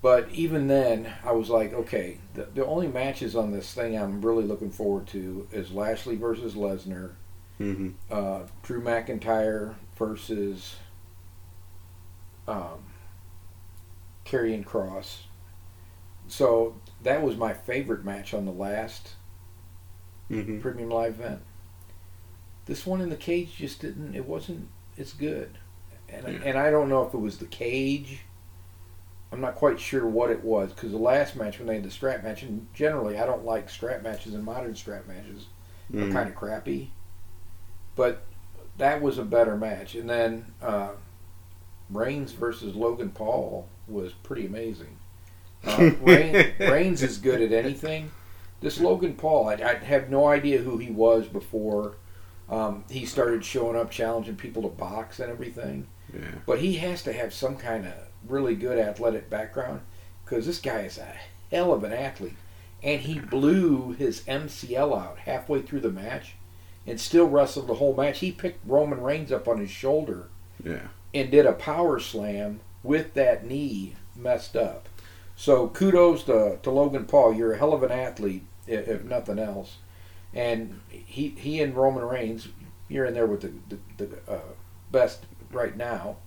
But 0.02 0.30
even 0.32 0.68
then, 0.68 1.12
I 1.24 1.32
was 1.32 1.50
like, 1.50 1.74
okay, 1.74 2.20
the, 2.36 2.48
the 2.54 2.66
only 2.66 2.88
matches 2.88 3.36
on 3.36 3.52
this 3.52 3.74
thing 3.74 3.98
I'm 3.98 4.22
really 4.22 4.44
looking 4.46 4.70
forward 4.70 5.08
to 5.08 5.48
is 5.52 5.72
Lashley 5.72 6.16
versus 6.16 6.54
Lesnar, 6.56 7.12
Mm-hmm. 7.60 7.90
uh, 8.12 8.42
Drew 8.62 8.80
McIntyre 8.82 9.74
versus 9.98 10.76
um, 12.48 12.84
Karrion 14.26 14.64
Kross. 14.66 15.20
So 16.28 16.76
that 17.04 17.22
was 17.22 17.38
my 17.38 17.54
favorite 17.54 18.04
match 18.04 18.34
on 18.34 18.46
the 18.46 18.52
last 18.52 19.14
Mm-hmm. 20.30 20.60
premium 20.60 20.90
live 20.90 21.22
event. 21.22 21.40
This 22.66 22.86
one 22.86 23.00
in 23.00 23.10
the 23.10 23.16
cage 23.16 23.56
just 23.56 23.80
didn't. 23.80 24.14
It 24.14 24.26
wasn't 24.26 24.68
as 24.98 25.14
good, 25.14 25.58
and 26.10 26.28
Yeah. 26.28 26.40
and 26.44 26.58
I 26.58 26.70
don't 26.70 26.90
know 26.90 27.08
if 27.08 27.14
it 27.14 27.18
was 27.20 27.38
the 27.38 27.46
cage. 27.46 28.24
I'm 29.32 29.40
not 29.40 29.56
quite 29.56 29.80
sure 29.80 30.06
what 30.06 30.30
it 30.32 30.44
was 30.44 30.74
because 30.74 30.92
the 30.92 30.98
last 30.98 31.38
match 31.38 31.60
when 31.60 31.68
they 31.68 31.76
had 31.76 31.84
the 31.86 31.92
strap 31.92 32.24
match, 32.26 32.44
and 32.44 32.68
generally 32.74 33.18
I 33.18 33.26
don't 33.26 33.46
like 33.46 33.70
strap 33.70 34.04
matches 34.04 34.34
and 34.34 34.44
modern 34.44 34.76
strap 34.76 35.08
matches 35.08 35.46
are 35.94 36.00
Mhm. 36.00 36.12
kind 36.12 36.28
of 36.28 36.36
crappy, 36.36 36.92
but 37.96 38.24
that 38.78 39.02
was 39.02 39.18
a 39.18 39.24
better 39.24 39.56
match. 39.56 39.96
And 39.96 40.10
then 40.10 40.54
uh, 40.62 40.92
Reigns 41.90 42.32
versus 42.32 42.76
Logan 42.76 43.10
Paul 43.10 43.68
was 43.88 44.14
pretty 44.14 44.46
amazing. 44.46 44.98
Uh, 45.66 45.92
Reign, 46.02 46.54
Reigns 46.60 47.02
is 47.02 47.18
good 47.18 47.42
at 47.42 47.52
anything. 47.52 48.12
This 48.62 48.80
Logan 48.80 49.16
Paul, 49.16 49.50
I, 49.50 49.54
I 49.56 49.74
had 49.84 50.10
no 50.10 50.28
idea 50.28 50.60
who 50.60 50.78
he 50.78 50.92
was 50.92 51.28
before 51.28 51.96
um, 52.50 52.86
he 52.90 53.06
started 53.06 53.44
showing 53.44 53.76
up, 53.76 53.90
challenging 53.92 54.36
people 54.36 54.62
to 54.62 54.70
box 54.70 55.20
and 55.20 55.32
everything. 55.32 55.88
Yeah. 56.14 56.22
But 56.46 56.60
he 56.60 56.76
has 56.76 57.04
to 57.04 57.12
have 57.12 57.34
some 57.34 57.58
kind 57.58 57.86
of 57.86 57.94
really 58.28 58.56
good 58.56 58.78
athletic 58.80 59.30
background 59.30 59.82
because 60.24 60.46
this 60.46 60.60
guy 60.60 60.82
is 60.82 60.98
a 60.98 61.16
hell 61.52 61.74
of 61.74 61.84
an 61.84 61.92
athlete. 61.92 62.38
And 62.82 63.02
he 63.02 63.20
blew 63.20 63.94
his 63.94 64.22
MCL 64.22 64.96
out 64.98 65.18
halfway 65.20 65.62
through 65.64 65.82
the 65.82 65.92
match 65.92 66.36
and 66.86 67.02
still 67.02 67.28
wrestled 67.28 67.68
the 67.68 67.74
whole 67.76 67.96
match. 67.96 68.20
He 68.20 68.32
picked 68.32 68.66
Roman 68.66 69.02
Reigns 69.02 69.32
up 69.32 69.48
on 69.48 69.58
his 69.60 69.72
shoulder 69.72 70.30
Yeah. 70.64 70.88
And 71.14 71.32
did 71.32 71.46
a 71.46 71.54
power 71.54 72.00
slam 72.00 72.60
with 72.84 73.14
that 73.14 73.46
knee 73.46 73.96
messed 74.16 74.56
up. 74.56 74.90
So 75.36 75.68
kudos 75.68 76.24
to, 76.24 76.58
to 76.62 76.72
Logan 76.72 77.06
Paul. 77.06 77.34
You're 77.34 77.54
a 77.54 77.58
hell 77.58 77.74
of 77.74 77.84
an 77.84 77.92
athlete, 77.92 78.44
if, 78.66 78.88
if 78.88 79.04
nothing 79.04 79.40
else. 79.40 79.78
And 80.34 80.82
he 80.90 81.30
he 81.30 81.62
and 81.62 81.76
Roman 81.76 82.04
Reigns, 82.04 82.50
you're 82.90 83.06
in 83.06 83.14
there 83.14 83.28
with 83.28 83.42
the 83.42 83.54
the, 83.70 84.06
the 84.06 84.32
uh, 84.32 84.42
best 84.92 85.26
right 85.52 85.76
now. 85.76 86.18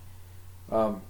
Um, 0.70 1.02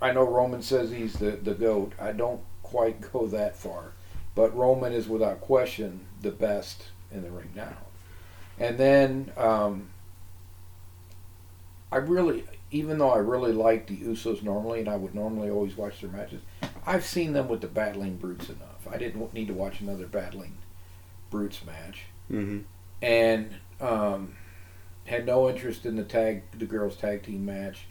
I 0.00 0.12
know 0.12 0.24
Roman 0.24 0.62
says 0.62 0.90
he's 0.90 1.14
the 1.14 1.32
the 1.32 1.54
goat. 1.54 1.92
I 2.00 2.12
don't 2.12 2.40
quite 2.62 3.12
go 3.12 3.26
that 3.26 3.56
far, 3.56 3.92
but 4.34 4.56
Roman 4.56 4.92
is 4.92 5.08
without 5.08 5.40
question 5.40 6.06
the 6.22 6.32
best 6.32 6.88
in 7.10 7.22
the 7.22 7.30
ring 7.30 7.50
now. 7.54 7.76
And 8.58 8.78
then 8.78 9.32
um, 9.36 9.90
I 11.90 11.96
really, 11.96 12.44
even 12.72 12.98
though 12.98 13.10
I 13.10 13.18
really 13.18 13.52
like 13.52 13.86
the 13.86 13.96
Usos 13.98 14.42
normally, 14.42 14.80
and 14.80 14.88
I 14.88 14.96
would 14.96 15.14
normally 15.14 15.50
always 15.50 15.76
watch 15.76 16.00
their 16.00 16.10
matches, 16.10 16.40
I've 16.84 17.04
seen 17.04 17.32
them 17.32 17.48
with 17.48 17.60
the 17.60 17.68
Brawling 17.68 18.16
Brutes 18.16 18.48
enough. 18.48 18.88
I 18.90 18.96
didn't 18.98 19.32
need 19.32 19.46
to 19.48 19.54
watch 19.54 19.80
another 19.80 20.06
Brawling 20.06 20.56
Brutes 21.30 21.64
match, 21.64 22.06
Mm-hmm. 22.30 22.60
and 23.02 23.50
um, 23.80 24.34
had 25.04 25.26
no 25.26 25.48
interest 25.48 25.84
in 25.86 25.96
the 25.96 26.04
tag, 26.04 26.42
the 26.58 26.64
girls' 26.66 26.96
tag 26.96 27.22
team 27.22 27.44
match. 27.44 27.86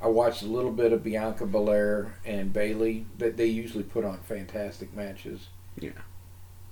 I 0.00 0.06
watched 0.08 0.42
a 0.42 0.46
little 0.46 0.70
bit 0.72 0.92
of 0.92 1.02
Bianca 1.04 1.44
Belair 1.46 2.14
and 2.24 2.52
Bayley. 2.52 3.06
That 3.18 3.36
they 3.36 3.46
usually 3.46 3.82
put 3.84 4.04
on 4.04 4.18
fantastic 4.20 4.94
matches. 4.94 5.48
Yeah. 5.78 5.90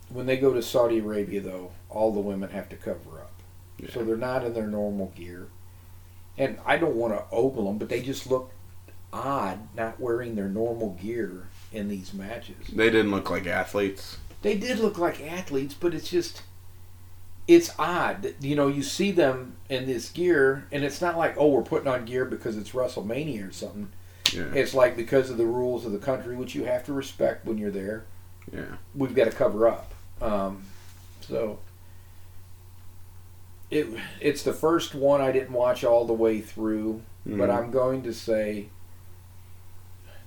When 0.09 0.27
they 0.27 0.37
go 0.37 0.53
to 0.55 0.63
Saudi 0.63 0.99
Arabia, 0.99 1.41
though, 1.41 1.73
all 1.89 2.13
the 2.13 2.21
women 2.21 2.51
have 2.51 2.69
to 2.69 2.77
cover 2.77 3.21
up. 3.21 3.33
Yeah. 3.79 3.91
So 3.93 4.05
they're 4.05 4.17
not 4.17 4.45
in 4.45 4.55
their 4.55 4.67
normal 4.69 5.13
gear. 5.17 5.49
And 6.39 6.59
I 6.67 6.77
don't 6.77 6.97
want 6.97 7.15
to 7.15 7.25
ogle 7.33 7.67
them, 7.67 7.79
but 7.79 7.89
they 7.89 8.03
just 8.03 8.27
look 8.27 8.53
odd 9.13 9.75
not 9.75 9.99
wearing 9.99 10.35
their 10.35 10.49
normal 10.49 10.91
gear 11.01 11.49
in 11.73 11.89
these 11.89 12.13
matches. 12.13 12.57
They 12.73 12.91
didn't 12.91 13.11
look 13.11 13.31
like 13.31 13.47
athletes. 13.47 14.19
They 14.43 14.57
did 14.57 14.79
look 14.79 14.99
like 14.99 15.21
athletes, 15.23 15.75
but 15.75 15.95
it's 15.95 16.09
just 16.09 16.43
it's 17.49 17.71
odd. 17.79 18.35
You 18.41 18.57
know, 18.57 18.69
you 18.69 18.83
see 18.83 19.13
them 19.13 19.57
in 19.69 19.87
this 19.87 20.11
gear 20.11 20.67
and 20.71 20.85
it's 20.85 21.01
not 21.01 21.17
like, 21.17 21.37
"Oh, 21.39 21.49
we're 21.49 21.63
putting 21.63 21.89
on 21.89 22.05
gear 22.05 22.25
because 22.25 22.57
it's 22.57 22.71
WrestleMania 22.71 23.49
or 23.49 23.53
something." 23.53 23.89
Yeah. 24.33 24.53
It's 24.55 24.75
like 24.75 24.97
because 24.97 25.31
of 25.31 25.37
the 25.37 25.47
rules 25.47 25.85
of 25.85 25.93
the 25.93 25.99
country, 25.99 26.37
which 26.37 26.55
you 26.55 26.65
have 26.65 26.85
to 26.87 26.93
respect 26.93 27.47
when 27.47 27.59
you're 27.59 27.71
there. 27.71 28.05
Yeah. 28.53 28.77
We've 28.95 29.15
got 29.15 29.25
to 29.25 29.31
cover 29.31 29.69
up. 29.69 29.93
Um, 30.21 30.63
so 31.21 31.59
it 33.71 33.87
it's 34.21 34.43
the 34.43 34.53
first 34.53 34.95
one 34.95 35.21
I 35.21 35.33
didn't 35.33 35.53
watch 35.53 35.83
all 35.85 36.05
the 36.07 36.13
way 36.13 36.41
through, 36.41 37.03
but 37.25 37.49
Mhm. 37.49 37.55
I'm 37.59 37.71
going 37.71 38.03
to 38.05 38.13
say 38.15 38.69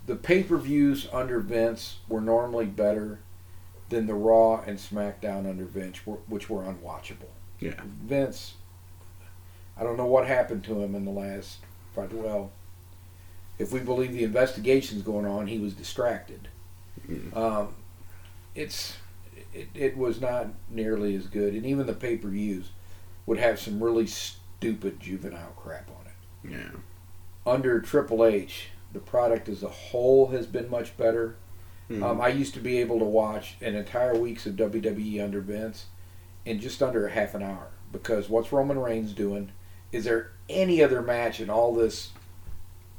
the 0.05 0.15
pay-per-views 0.15 1.07
under 1.13 1.39
Vince 1.39 1.97
were 2.07 2.21
normally 2.21 2.65
better 2.65 3.19
than 3.89 4.07
the 4.07 4.15
Raw 4.15 4.61
and 4.61 4.77
SmackDown 4.77 5.47
under 5.49 5.65
Vince, 5.65 5.99
which 6.27 6.49
were 6.49 6.63
unwatchable. 6.63 7.29
Yeah. 7.59 7.79
Vince, 8.03 8.55
I 9.77 9.83
don't 9.83 9.97
know 9.97 10.05
what 10.05 10.27
happened 10.27 10.63
to 10.65 10.81
him 10.81 10.95
in 10.95 11.05
the 11.05 11.11
last. 11.11 11.59
Well, 11.95 12.51
if 13.57 13.73
we 13.73 13.81
believe 13.81 14.13
the 14.13 14.23
investigation's 14.23 15.01
going 15.01 15.25
on, 15.25 15.47
he 15.47 15.59
was 15.59 15.73
distracted. 15.73 16.47
Mhm. 17.07 17.35
Um, 17.35 17.75
it's 18.55 18.97
it, 19.53 19.67
it 19.73 19.97
was 19.97 20.21
not 20.21 20.47
nearly 20.69 21.15
as 21.15 21.27
good, 21.27 21.53
and 21.55 21.65
even 21.65 21.85
the 21.87 21.93
pay 21.93 22.15
per 22.17 22.29
views 22.29 22.69
would 23.29 23.37
have 23.37 23.59
some 23.59 23.81
really 23.81 24.07
stupid 24.07 24.99
juvenile 24.99 25.51
crap 25.55 25.87
on 25.91 26.07
it. 26.07 26.57
Yeah. 26.57 26.79
Under 27.45 27.79
Triple 27.79 28.25
H, 28.25 28.69
the 28.91 28.97
product 28.99 29.47
as 29.47 29.61
a 29.61 29.67
whole 29.69 30.29
has 30.29 30.47
been 30.47 30.67
much 30.67 30.97
better. 30.97 31.35
Mhm. 31.91 32.01
Um, 32.03 32.19
I 32.21 32.29
used 32.29 32.55
to 32.55 32.59
be 32.59 32.79
able 32.79 32.97
to 32.97 33.05
watch 33.05 33.55
an 33.61 33.75
entire 33.75 34.15
weeks 34.17 34.47
of 34.47 34.55
WWE 34.55 35.21
under 35.23 35.41
Vince 35.41 35.85
in 36.43 36.59
just 36.59 36.81
under 36.81 37.05
a 37.05 37.11
half 37.11 37.35
an 37.35 37.43
hour 37.43 37.67
because 37.91 38.29
what's 38.29 38.51
Roman 38.51 38.79
Reigns 38.79 39.13
doing? 39.13 39.51
Is 39.91 40.05
there 40.05 40.31
any 40.49 40.81
other 40.81 41.03
match 41.03 41.39
in 41.39 41.51
all 41.51 41.71
this 41.75 42.09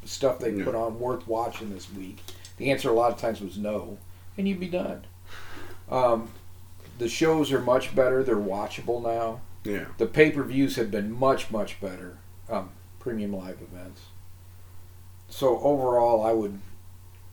stuff 0.05 0.39
they 0.39 0.53
No. 0.53 0.65
put 0.65 0.77
on 0.77 1.01
worth 1.01 1.27
watching 1.27 1.71
this 1.71 1.93
week? 1.93 2.21
The 2.57 2.71
answer 2.71 2.89
a 2.89 2.93
lot 2.93 3.13
of 3.13 3.19
times 3.19 3.41
was 3.41 3.59
no, 3.59 3.99
and 4.39 4.47
you'd 4.47 4.61
be 4.61 4.69
done. 4.69 5.07
Um, 5.91 6.29
the 6.99 7.09
shows 7.09 7.51
are 7.51 7.61
much 7.61 7.97
better. 7.97 8.23
They're 8.23 8.37
watchable 8.37 9.03
now. 9.03 9.41
Yeah. 9.65 9.87
The 9.99 10.07
pay 10.07 10.31
per 10.31 10.43
views 10.43 10.77
have 10.77 10.91
been 10.91 11.13
much 11.13 11.51
much 11.51 11.81
better. 11.81 12.19
Um, 12.49 12.71
premium 12.99 13.33
live 13.33 13.61
events. 13.63 14.03
So 15.29 15.59
overall, 15.61 16.25
I 16.25 16.33
would 16.33 16.59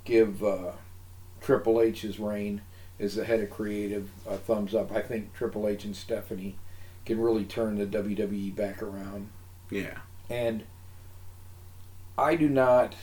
give 0.06 0.44
uh, 0.44 0.74
Triple 1.42 1.82
H's 1.82 2.20
reign 2.20 2.62
as 3.00 3.16
the 3.16 3.26
head 3.26 3.40
of 3.42 3.50
creative 3.50 4.10
a 4.28 4.38
thumbs 4.38 4.74
up. 4.76 4.92
I 4.92 5.02
think 5.02 5.34
Triple 5.34 5.68
H 5.68 5.86
and 5.86 5.96
Stephanie 5.96 6.56
can 7.06 7.20
really 7.20 7.46
turn 7.46 7.78
the 7.78 7.86
WWE 7.86 8.56
back 8.56 8.82
around. 8.84 9.30
Yeah. 9.70 9.98
And 10.30 10.64
I 12.18 12.36
do 12.36 12.50
not. 12.50 12.96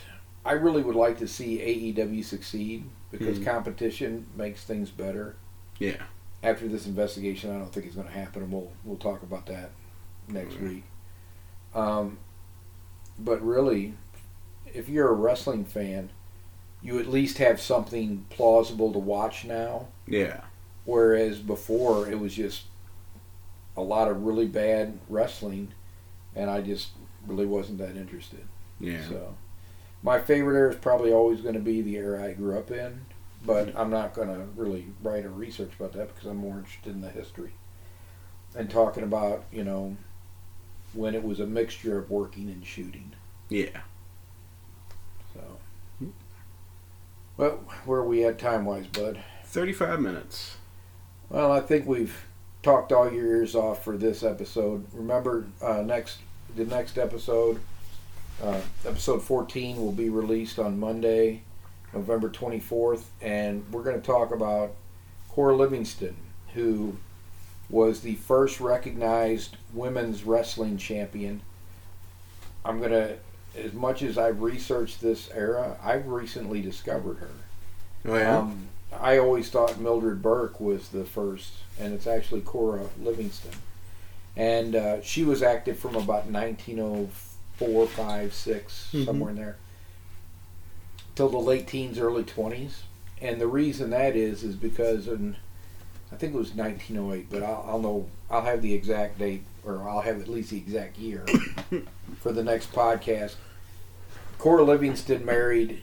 I 0.44 0.52
really 0.52 0.82
would 0.82 0.96
like 0.96 1.18
to 1.18 1.26
see 1.28 1.58
AEW 1.60 2.22
succeed 2.22 2.84
because 3.10 3.38
Mhm. 3.38 3.44
competition 3.46 4.26
makes 4.36 4.64
things 4.64 4.90
better. 4.90 5.36
Yeah. 5.78 6.02
After 6.44 6.68
this 6.68 6.86
investigation, 6.86 7.50
I 7.50 7.58
don't 7.58 7.72
think 7.72 7.86
it's 7.86 7.94
going 7.96 8.06
to 8.06 8.12
happen, 8.12 8.42
and 8.42 8.52
we'll 8.52 8.70
we'll 8.84 8.98
talk 8.98 9.22
about 9.22 9.46
that 9.46 9.70
next 10.28 10.54
Right. 10.56 10.62
week. 10.62 10.84
Um, 11.74 12.18
but 13.18 13.42
really, 13.42 13.94
if 14.72 14.88
you're 14.88 15.08
a 15.08 15.14
wrestling 15.14 15.64
fan, 15.64 16.10
you 16.82 16.98
at 16.98 17.06
least 17.06 17.38
have 17.38 17.60
something 17.60 18.26
plausible 18.28 18.92
to 18.92 18.98
watch 18.98 19.44
now. 19.44 19.88
Yeah. 20.06 20.42
Whereas 20.84 21.38
before, 21.38 22.08
it 22.10 22.18
was 22.20 22.34
just 22.34 22.64
a 23.76 23.80
lot 23.82 24.08
of 24.08 24.22
really 24.24 24.46
bad 24.46 24.98
wrestling, 25.08 25.72
and 26.36 26.50
I 26.50 26.60
just 26.60 26.90
really 27.26 27.46
wasn't 27.46 27.78
that 27.78 27.96
interested. 27.96 28.46
Yeah. 28.78 29.08
So, 29.08 29.34
my 30.02 30.20
favorite 30.20 30.58
era 30.58 30.70
is 30.70 30.76
probably 30.76 31.10
always 31.12 31.40
going 31.40 31.54
to 31.54 31.60
be 31.60 31.80
the 31.80 31.96
era 31.96 32.22
I 32.22 32.34
grew 32.34 32.58
up 32.58 32.70
in, 32.70 33.06
but 33.44 33.76
I'm 33.76 33.90
not 33.90 34.14
going 34.14 34.28
to 34.28 34.46
really 34.56 34.86
write 35.02 35.24
or 35.24 35.30
research 35.30 35.72
about 35.78 35.92
that 35.92 36.14
because 36.14 36.28
I'm 36.28 36.38
more 36.38 36.58
interested 36.58 36.92
in 36.92 37.00
the 37.00 37.10
history 37.10 37.52
and 38.56 38.70
talking 38.70 39.02
about 39.02 39.44
you 39.52 39.64
know 39.64 39.96
when 40.92 41.14
it 41.14 41.24
was 41.24 41.40
a 41.40 41.46
mixture 41.46 41.98
of 41.98 42.10
working 42.10 42.48
and 42.48 42.64
shooting. 42.64 43.12
Yeah. 43.48 43.80
So, 45.34 45.40
well, 47.36 47.60
where 47.84 48.00
are 48.00 48.06
we 48.06 48.24
at 48.24 48.38
time 48.38 48.64
wise, 48.64 48.86
bud? 48.86 49.20
35 49.44 50.00
minutes. 50.00 50.56
Well, 51.28 51.50
I 51.50 51.60
think 51.60 51.86
we've 51.86 52.24
talked 52.62 52.92
all 52.92 53.12
your 53.12 53.26
ears 53.26 53.54
off 53.54 53.84
for 53.84 53.96
this 53.96 54.22
episode. 54.22 54.86
Remember, 54.92 55.46
uh, 55.60 55.82
next 55.82 56.18
the 56.56 56.64
next 56.64 56.98
episode, 56.98 57.60
uh, 58.42 58.60
episode 58.86 59.22
14, 59.22 59.76
will 59.76 59.92
be 59.92 60.08
released 60.08 60.58
on 60.58 60.78
Monday, 60.78 61.42
November 61.94 62.28
24th, 62.28 63.02
and 63.22 63.64
we're 63.72 63.82
going 63.82 64.00
to 64.00 64.06
talk 64.06 64.32
about 64.32 64.72
Cora 65.28 65.54
Livingston, 65.56 66.16
who 66.54 66.96
was 67.70 68.00
the 68.00 68.14
first 68.16 68.60
recognized 68.60 69.56
women's 69.72 70.24
wrestling 70.24 70.76
champion. 70.76 71.40
I'm 72.64 72.78
going 72.78 72.92
to, 72.92 73.16
as 73.56 73.72
much 73.72 74.02
as 74.02 74.18
I've 74.18 74.42
researched 74.42 75.00
this 75.00 75.30
era, 75.32 75.76
I've 75.82 76.06
recently 76.06 76.60
discovered 76.60 77.18
her. 77.18 77.30
Oh, 78.06 78.16
yeah? 78.16 78.38
Um, 78.38 78.68
I 79.00 79.18
always 79.18 79.48
thought 79.50 79.80
Mildred 79.80 80.22
Burke 80.22 80.60
was 80.60 80.88
the 80.88 81.04
first, 81.04 81.52
and 81.80 81.92
it's 81.94 82.06
actually 82.06 82.42
Cora 82.42 82.86
Livingston. 83.00 83.50
And 84.36 84.74
uh, 84.76 85.00
she 85.02 85.24
was 85.24 85.42
active 85.42 85.78
from 85.78 85.94
about 85.96 86.26
1904, 86.26 87.86
5, 87.86 88.34
6, 88.34 88.90
Mhm. 88.92 89.04
somewhere 89.04 89.30
in 89.30 89.36
there, 89.36 89.56
till 91.14 91.28
the 91.28 91.38
late 91.38 91.66
teens, 91.66 91.98
early 91.98 92.24
20s. 92.24 92.82
And 93.20 93.40
the 93.40 93.46
reason 93.46 93.90
that 93.90 94.16
is, 94.16 94.42
is 94.42 94.56
because 94.56 95.08
in, 95.08 95.36
I 96.12 96.16
think 96.16 96.34
it 96.34 96.38
was 96.38 96.54
1908, 96.54 97.28
but 97.30 97.42
I'll, 97.42 97.64
I'll 97.66 97.78
know, 97.78 98.06
I'll 98.30 98.42
have 98.42 98.62
the 98.62 98.74
exact 98.74 99.18
date, 99.18 99.44
or 99.64 99.88
I'll 99.88 100.00
have 100.00 100.20
at 100.20 100.28
least 100.28 100.50
the 100.50 100.58
exact 100.58 100.98
year 100.98 101.24
for 102.20 102.32
the 102.32 102.42
next 102.42 102.72
podcast. 102.72 103.36
Cora 104.38 104.62
Livingston 104.62 105.24
married 105.24 105.82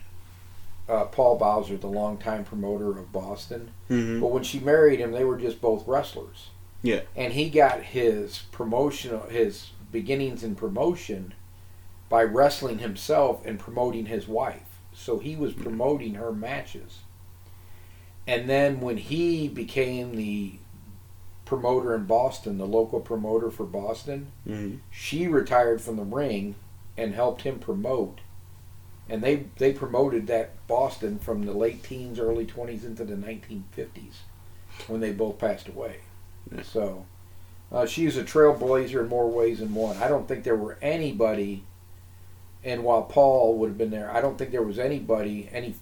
uh, 0.88 1.06
Paul 1.06 1.38
Bowser, 1.38 1.78
the 1.78 1.88
longtime 1.88 2.44
promoter 2.44 2.92
of 2.92 3.12
Boston. 3.12 3.72
hmm 3.88 4.20
But 4.20 4.28
when 4.28 4.44
she 4.44 4.60
married 4.60 5.00
him, 5.00 5.12
they 5.12 5.24
were 5.24 5.38
just 5.38 5.62
both 5.62 5.88
wrestlers. 5.88 6.50
Yeah. 6.84 7.02
And 7.16 7.34
he 7.34 7.50
got 7.50 7.82
his 7.82 8.44
promotional, 8.52 9.28
his 9.30 9.72
beginnings 9.92 10.44
in 10.44 10.56
promotion 10.56 11.34
by 12.10 12.24
wrestling 12.24 12.80
himself 12.80 13.46
and 13.46 13.60
promoting 13.60 14.08
his 14.08 14.28
wife. 14.28 14.71
So 14.94 15.20
he 15.20 15.36
was 15.36 15.54
promoting 15.54 16.16
her 16.16 16.32
matches. 16.32 17.00
And 18.28 18.50
then 18.50 18.82
when 18.82 18.98
he 18.98 19.48
became 19.48 20.16
the 20.16 20.54
promoter 21.46 21.96
in 21.96 22.06
Boston, 22.06 22.58
the 22.58 22.68
local 22.68 23.00
promoter 23.00 23.52
for 23.52 23.66
Boston, 23.66 24.32
hmm 24.46 24.76
she 24.90 25.28
retired 25.28 25.82
from 25.82 25.98
the 25.98 26.04
ring 26.04 26.56
and 26.98 27.14
helped 27.14 27.42
him 27.42 27.60
promote. 27.60 28.20
And 29.10 29.22
they 29.22 29.48
they 29.58 29.74
promoted 29.74 30.28
that 30.28 30.66
Boston 30.68 31.20
from 31.20 31.46
the 31.46 31.54
late 31.54 31.84
teens, 31.84 32.20
early 32.20 32.46
twenties 32.46 32.86
into 32.86 33.04
the 33.04 33.18
nineteen 33.18 33.66
fifties, 33.72 34.22
when 34.88 35.02
they 35.02 35.12
both 35.12 35.40
passed 35.40 35.68
away. 35.68 35.98
Yeah. 36.54 36.62
So 36.62 37.06
uh, 37.72 37.86
she's 37.86 38.16
a 38.18 38.24
trailblazer 38.24 39.02
in 39.02 39.10
more 39.10 39.30
ways 39.30 39.60
than 39.60 39.74
one. 39.74 39.98
I 39.98 40.08
don't 40.08 40.28
think 40.28 40.44
there 40.44 40.56
were 40.56 40.78
anybody, 40.82 41.64
and 42.64 42.84
while 42.84 43.04
Paul 43.04 43.58
would 43.58 43.70
have 43.70 43.78
been 43.78 43.92
there, 43.92 44.12
I 44.12 44.22
don't 44.22 44.38
think 44.38 44.52
there 44.52 44.62
was 44.64 44.80
anybody, 44.80 45.50
any 45.52 45.76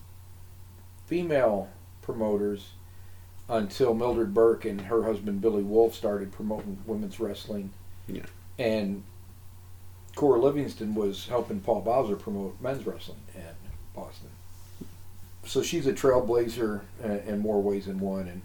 female 1.07 1.69
promoters, 2.01 2.69
until 3.47 3.93
Mildred 3.93 4.33
Burke 4.33 4.65
and 4.65 4.81
her 4.81 5.03
husband 5.03 5.41
Billy 5.41 5.63
Wolfe 5.63 5.95
started 5.95 6.31
promoting 6.31 6.77
women's 6.85 7.19
wrestling. 7.19 7.71
Yeah. 8.07 8.25
And 8.57 9.03
Cora 10.15 10.39
Livingston 10.39 10.93
was 10.95 11.27
helping 11.27 11.59
Paul 11.61 11.81
Bowser 11.81 12.15
promote 12.15 12.59
men's 12.61 12.85
wrestling 12.85 13.19
in 13.35 13.41
Boston. 13.95 14.29
So 15.45 15.63
she's 15.63 15.87
a 15.87 15.93
trailblazer 15.93 16.81
in 17.25 17.39
more 17.39 17.61
ways 17.61 17.85
than 17.87 17.99
one, 17.99 18.27
and 18.27 18.41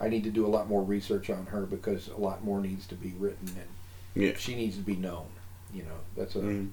I 0.00 0.08
need 0.08 0.24
to 0.24 0.30
do 0.30 0.46
a 0.46 0.48
lot 0.48 0.68
more 0.68 0.82
research 0.82 1.28
on 1.30 1.46
her 1.46 1.62
because 1.66 2.08
a 2.08 2.16
lot 2.16 2.44
more 2.44 2.60
needs 2.60 2.86
to 2.88 2.94
be 2.94 3.12
written, 3.18 3.48
and 3.48 4.22
Yeah. 4.22 4.34
she 4.36 4.54
needs 4.54 4.76
to 4.76 4.82
be 4.82 4.96
known. 4.96 5.26
You 5.74 5.82
know, 5.82 5.96
that's 6.16 6.34
a. 6.36 6.40
Mhm. 6.40 6.70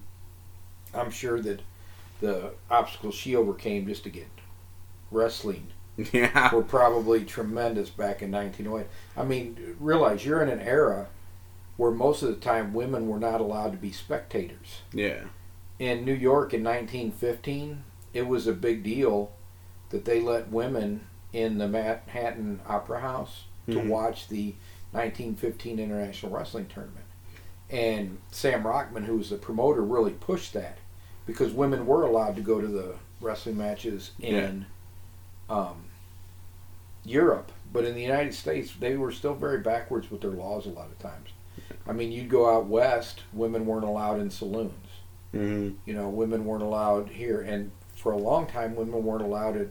Am 0.94 1.10
sure 1.10 1.40
that 1.40 1.60
the 2.20 2.52
obstacles 2.70 3.14
she 3.14 3.34
overcame 3.36 3.86
just 3.86 4.04
to 4.04 4.10
get 4.10 4.28
wrestling 5.10 5.66
Yeah. 6.12 6.54
were 6.54 6.62
probably 6.62 7.24
tremendous 7.24 7.90
back 7.90 8.22
in 8.22 8.30
1908. 8.30 8.86
I 9.16 9.24
mean, 9.24 9.76
realize 9.78 10.24
you're 10.24 10.42
in 10.42 10.48
an 10.48 10.60
era 10.60 11.08
where 11.76 11.90
most 11.90 12.22
of 12.22 12.28
the 12.28 12.36
time 12.36 12.72
women 12.72 13.08
were 13.08 13.18
not 13.18 13.40
allowed 13.40 13.72
to 13.72 13.78
be 13.78 13.92
spectators. 13.92 14.82
Yeah. 14.92 15.24
In 15.78 16.04
New 16.04 16.14
York 16.14 16.54
in 16.54 16.62
1915, 16.62 17.82
it 18.12 18.26
was 18.26 18.46
a 18.46 18.52
big 18.52 18.82
deal 18.84 19.32
that 19.90 20.04
they 20.04 20.20
let 20.20 20.50
women 20.50 21.00
in 21.32 21.58
the 21.58 21.66
Manhattan 21.68 22.60
Opera 22.68 23.00
House 23.00 23.44
to 23.66 23.74
Mhm. 23.78 23.88
watch 23.88 24.28
the 24.28 24.54
1915 24.92 25.78
International 25.80 26.30
Wrestling 26.32 26.66
Tournament. 26.66 27.06
And 27.70 28.18
Sam 28.30 28.62
Rachmann, 28.62 29.06
who 29.06 29.16
was 29.16 29.30
the 29.30 29.36
promoter, 29.36 29.82
really 29.82 30.12
pushed 30.12 30.52
that 30.52 30.78
because 31.26 31.52
women 31.52 31.86
were 31.86 32.04
allowed 32.04 32.36
to 32.36 32.42
go 32.42 32.60
to 32.60 32.66
the 32.66 32.94
wrestling 33.20 33.56
matches 33.56 34.12
in 34.20 34.66
um, 35.48 35.84
Europe, 37.04 37.52
but 37.72 37.84
in 37.84 37.94
the 37.94 38.02
United 38.02 38.34
States, 38.34 38.72
they 38.78 38.96
were 38.96 39.12
still 39.12 39.34
very 39.34 39.58
backwards 39.58 40.10
with 40.10 40.20
their 40.20 40.30
laws 40.30 40.66
a 40.66 40.70
lot 40.70 40.86
of 40.86 40.98
times. 40.98 41.30
I 41.86 41.92
mean, 41.92 42.12
you'd 42.12 42.30
go 42.30 42.54
out 42.54 42.66
west, 42.66 43.20
women 43.32 43.66
weren't 43.66 43.84
allowed 43.84 44.20
in 44.20 44.30
saloons. 44.30 44.88
hmm 45.32 45.70
You 45.84 45.94
know, 45.94 46.08
women 46.08 46.44
weren't 46.44 46.62
allowed 46.62 47.08
here, 47.08 47.40
and 47.40 47.70
for 47.96 48.12
a 48.12 48.18
long 48.18 48.46
time, 48.46 48.74
women 48.74 49.02
weren't 49.04 49.22
allowed 49.22 49.56
at 49.56 49.68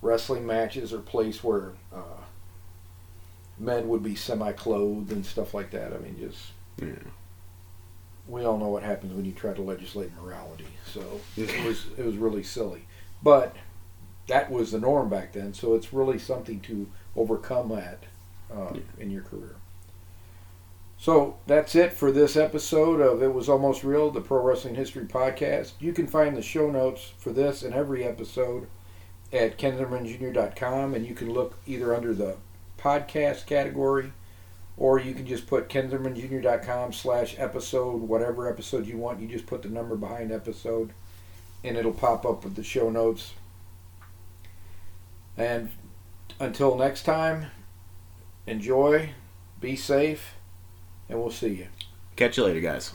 wrestling 0.00 0.46
matches 0.46 0.92
or 0.92 0.98
place 0.98 1.44
where 1.44 1.72
uh, 1.94 2.22
men 3.58 3.88
would 3.88 4.02
be 4.02 4.16
semi-clothed 4.16 5.12
and 5.12 5.24
stuff 5.24 5.54
like 5.54 5.70
that. 5.70 5.92
I 5.92 5.98
mean, 5.98 6.16
just 6.18 6.52
Yeah. 6.80 7.10
We 8.28 8.44
all 8.44 8.58
know 8.58 8.68
what 8.68 8.82
happens 8.82 9.12
when 9.12 9.24
you 9.24 9.32
try 9.32 9.52
to 9.52 9.62
legislate 9.62 10.10
morality. 10.20 10.66
So 10.92 11.20
it 11.36 11.64
was 11.64 11.86
it 11.96 12.04
was 12.04 12.16
really 12.16 12.42
silly, 12.42 12.86
but 13.22 13.56
that 14.28 14.50
was 14.50 14.72
the 14.72 14.80
norm 14.80 15.08
back 15.08 15.32
then. 15.32 15.54
So 15.54 15.74
it's 15.74 15.92
really 15.92 16.18
something 16.18 16.60
to 16.60 16.88
overcome 17.16 17.68
that 17.70 18.04
uh, 18.54 18.74
in 18.98 19.10
your 19.10 19.22
career. 19.22 19.56
So 20.98 21.38
that's 21.48 21.74
it 21.74 21.92
for 21.92 22.12
this 22.12 22.36
episode 22.36 23.00
of 23.00 23.22
It 23.22 23.34
Was 23.34 23.48
Almost 23.48 23.82
Real, 23.82 24.12
the 24.12 24.20
Pro 24.20 24.40
Wrestling 24.40 24.76
History 24.76 25.04
Podcast. 25.04 25.72
You 25.80 25.92
can 25.92 26.06
find 26.06 26.36
the 26.36 26.42
show 26.42 26.70
notes 26.70 27.12
for 27.18 27.32
this 27.32 27.64
and 27.64 27.74
every 27.74 28.04
episode 28.04 28.68
at 29.32 29.58
kenzermanjr.com, 29.58 30.94
and 30.94 31.04
you 31.04 31.14
can 31.14 31.32
look 31.32 31.58
either 31.66 31.92
under 31.92 32.14
the 32.14 32.36
podcast 32.78 33.46
category 33.46 34.12
or 34.76 34.98
you 34.98 35.14
can 35.14 35.26
just 35.26 35.46
put 35.46 35.68
kenzermanjr.com 35.68 36.92
slash 36.92 37.34
episode, 37.38 38.02
whatever 38.02 38.48
episode 38.48 38.86
you 38.86 38.96
want. 38.96 39.20
You 39.20 39.28
just 39.28 39.46
put 39.46 39.62
the 39.62 39.68
number 39.68 39.96
behind 39.96 40.32
episode, 40.32 40.92
and 41.62 41.76
it'll 41.76 41.92
pop 41.92 42.24
up 42.24 42.44
with 42.44 42.54
the 42.54 42.64
show 42.64 42.90
notes. 42.90 43.34
And 45.36 45.70
until 46.40 46.76
next 46.76 47.04
time, 47.04 47.46
enjoy, 48.46 49.10
be 49.60 49.76
safe, 49.76 50.34
and 51.08 51.20
we'll 51.20 51.30
see 51.30 51.54
you. 51.54 51.66
Catch 52.16 52.36
you 52.36 52.44
later, 52.44 52.60
guys. 52.60 52.92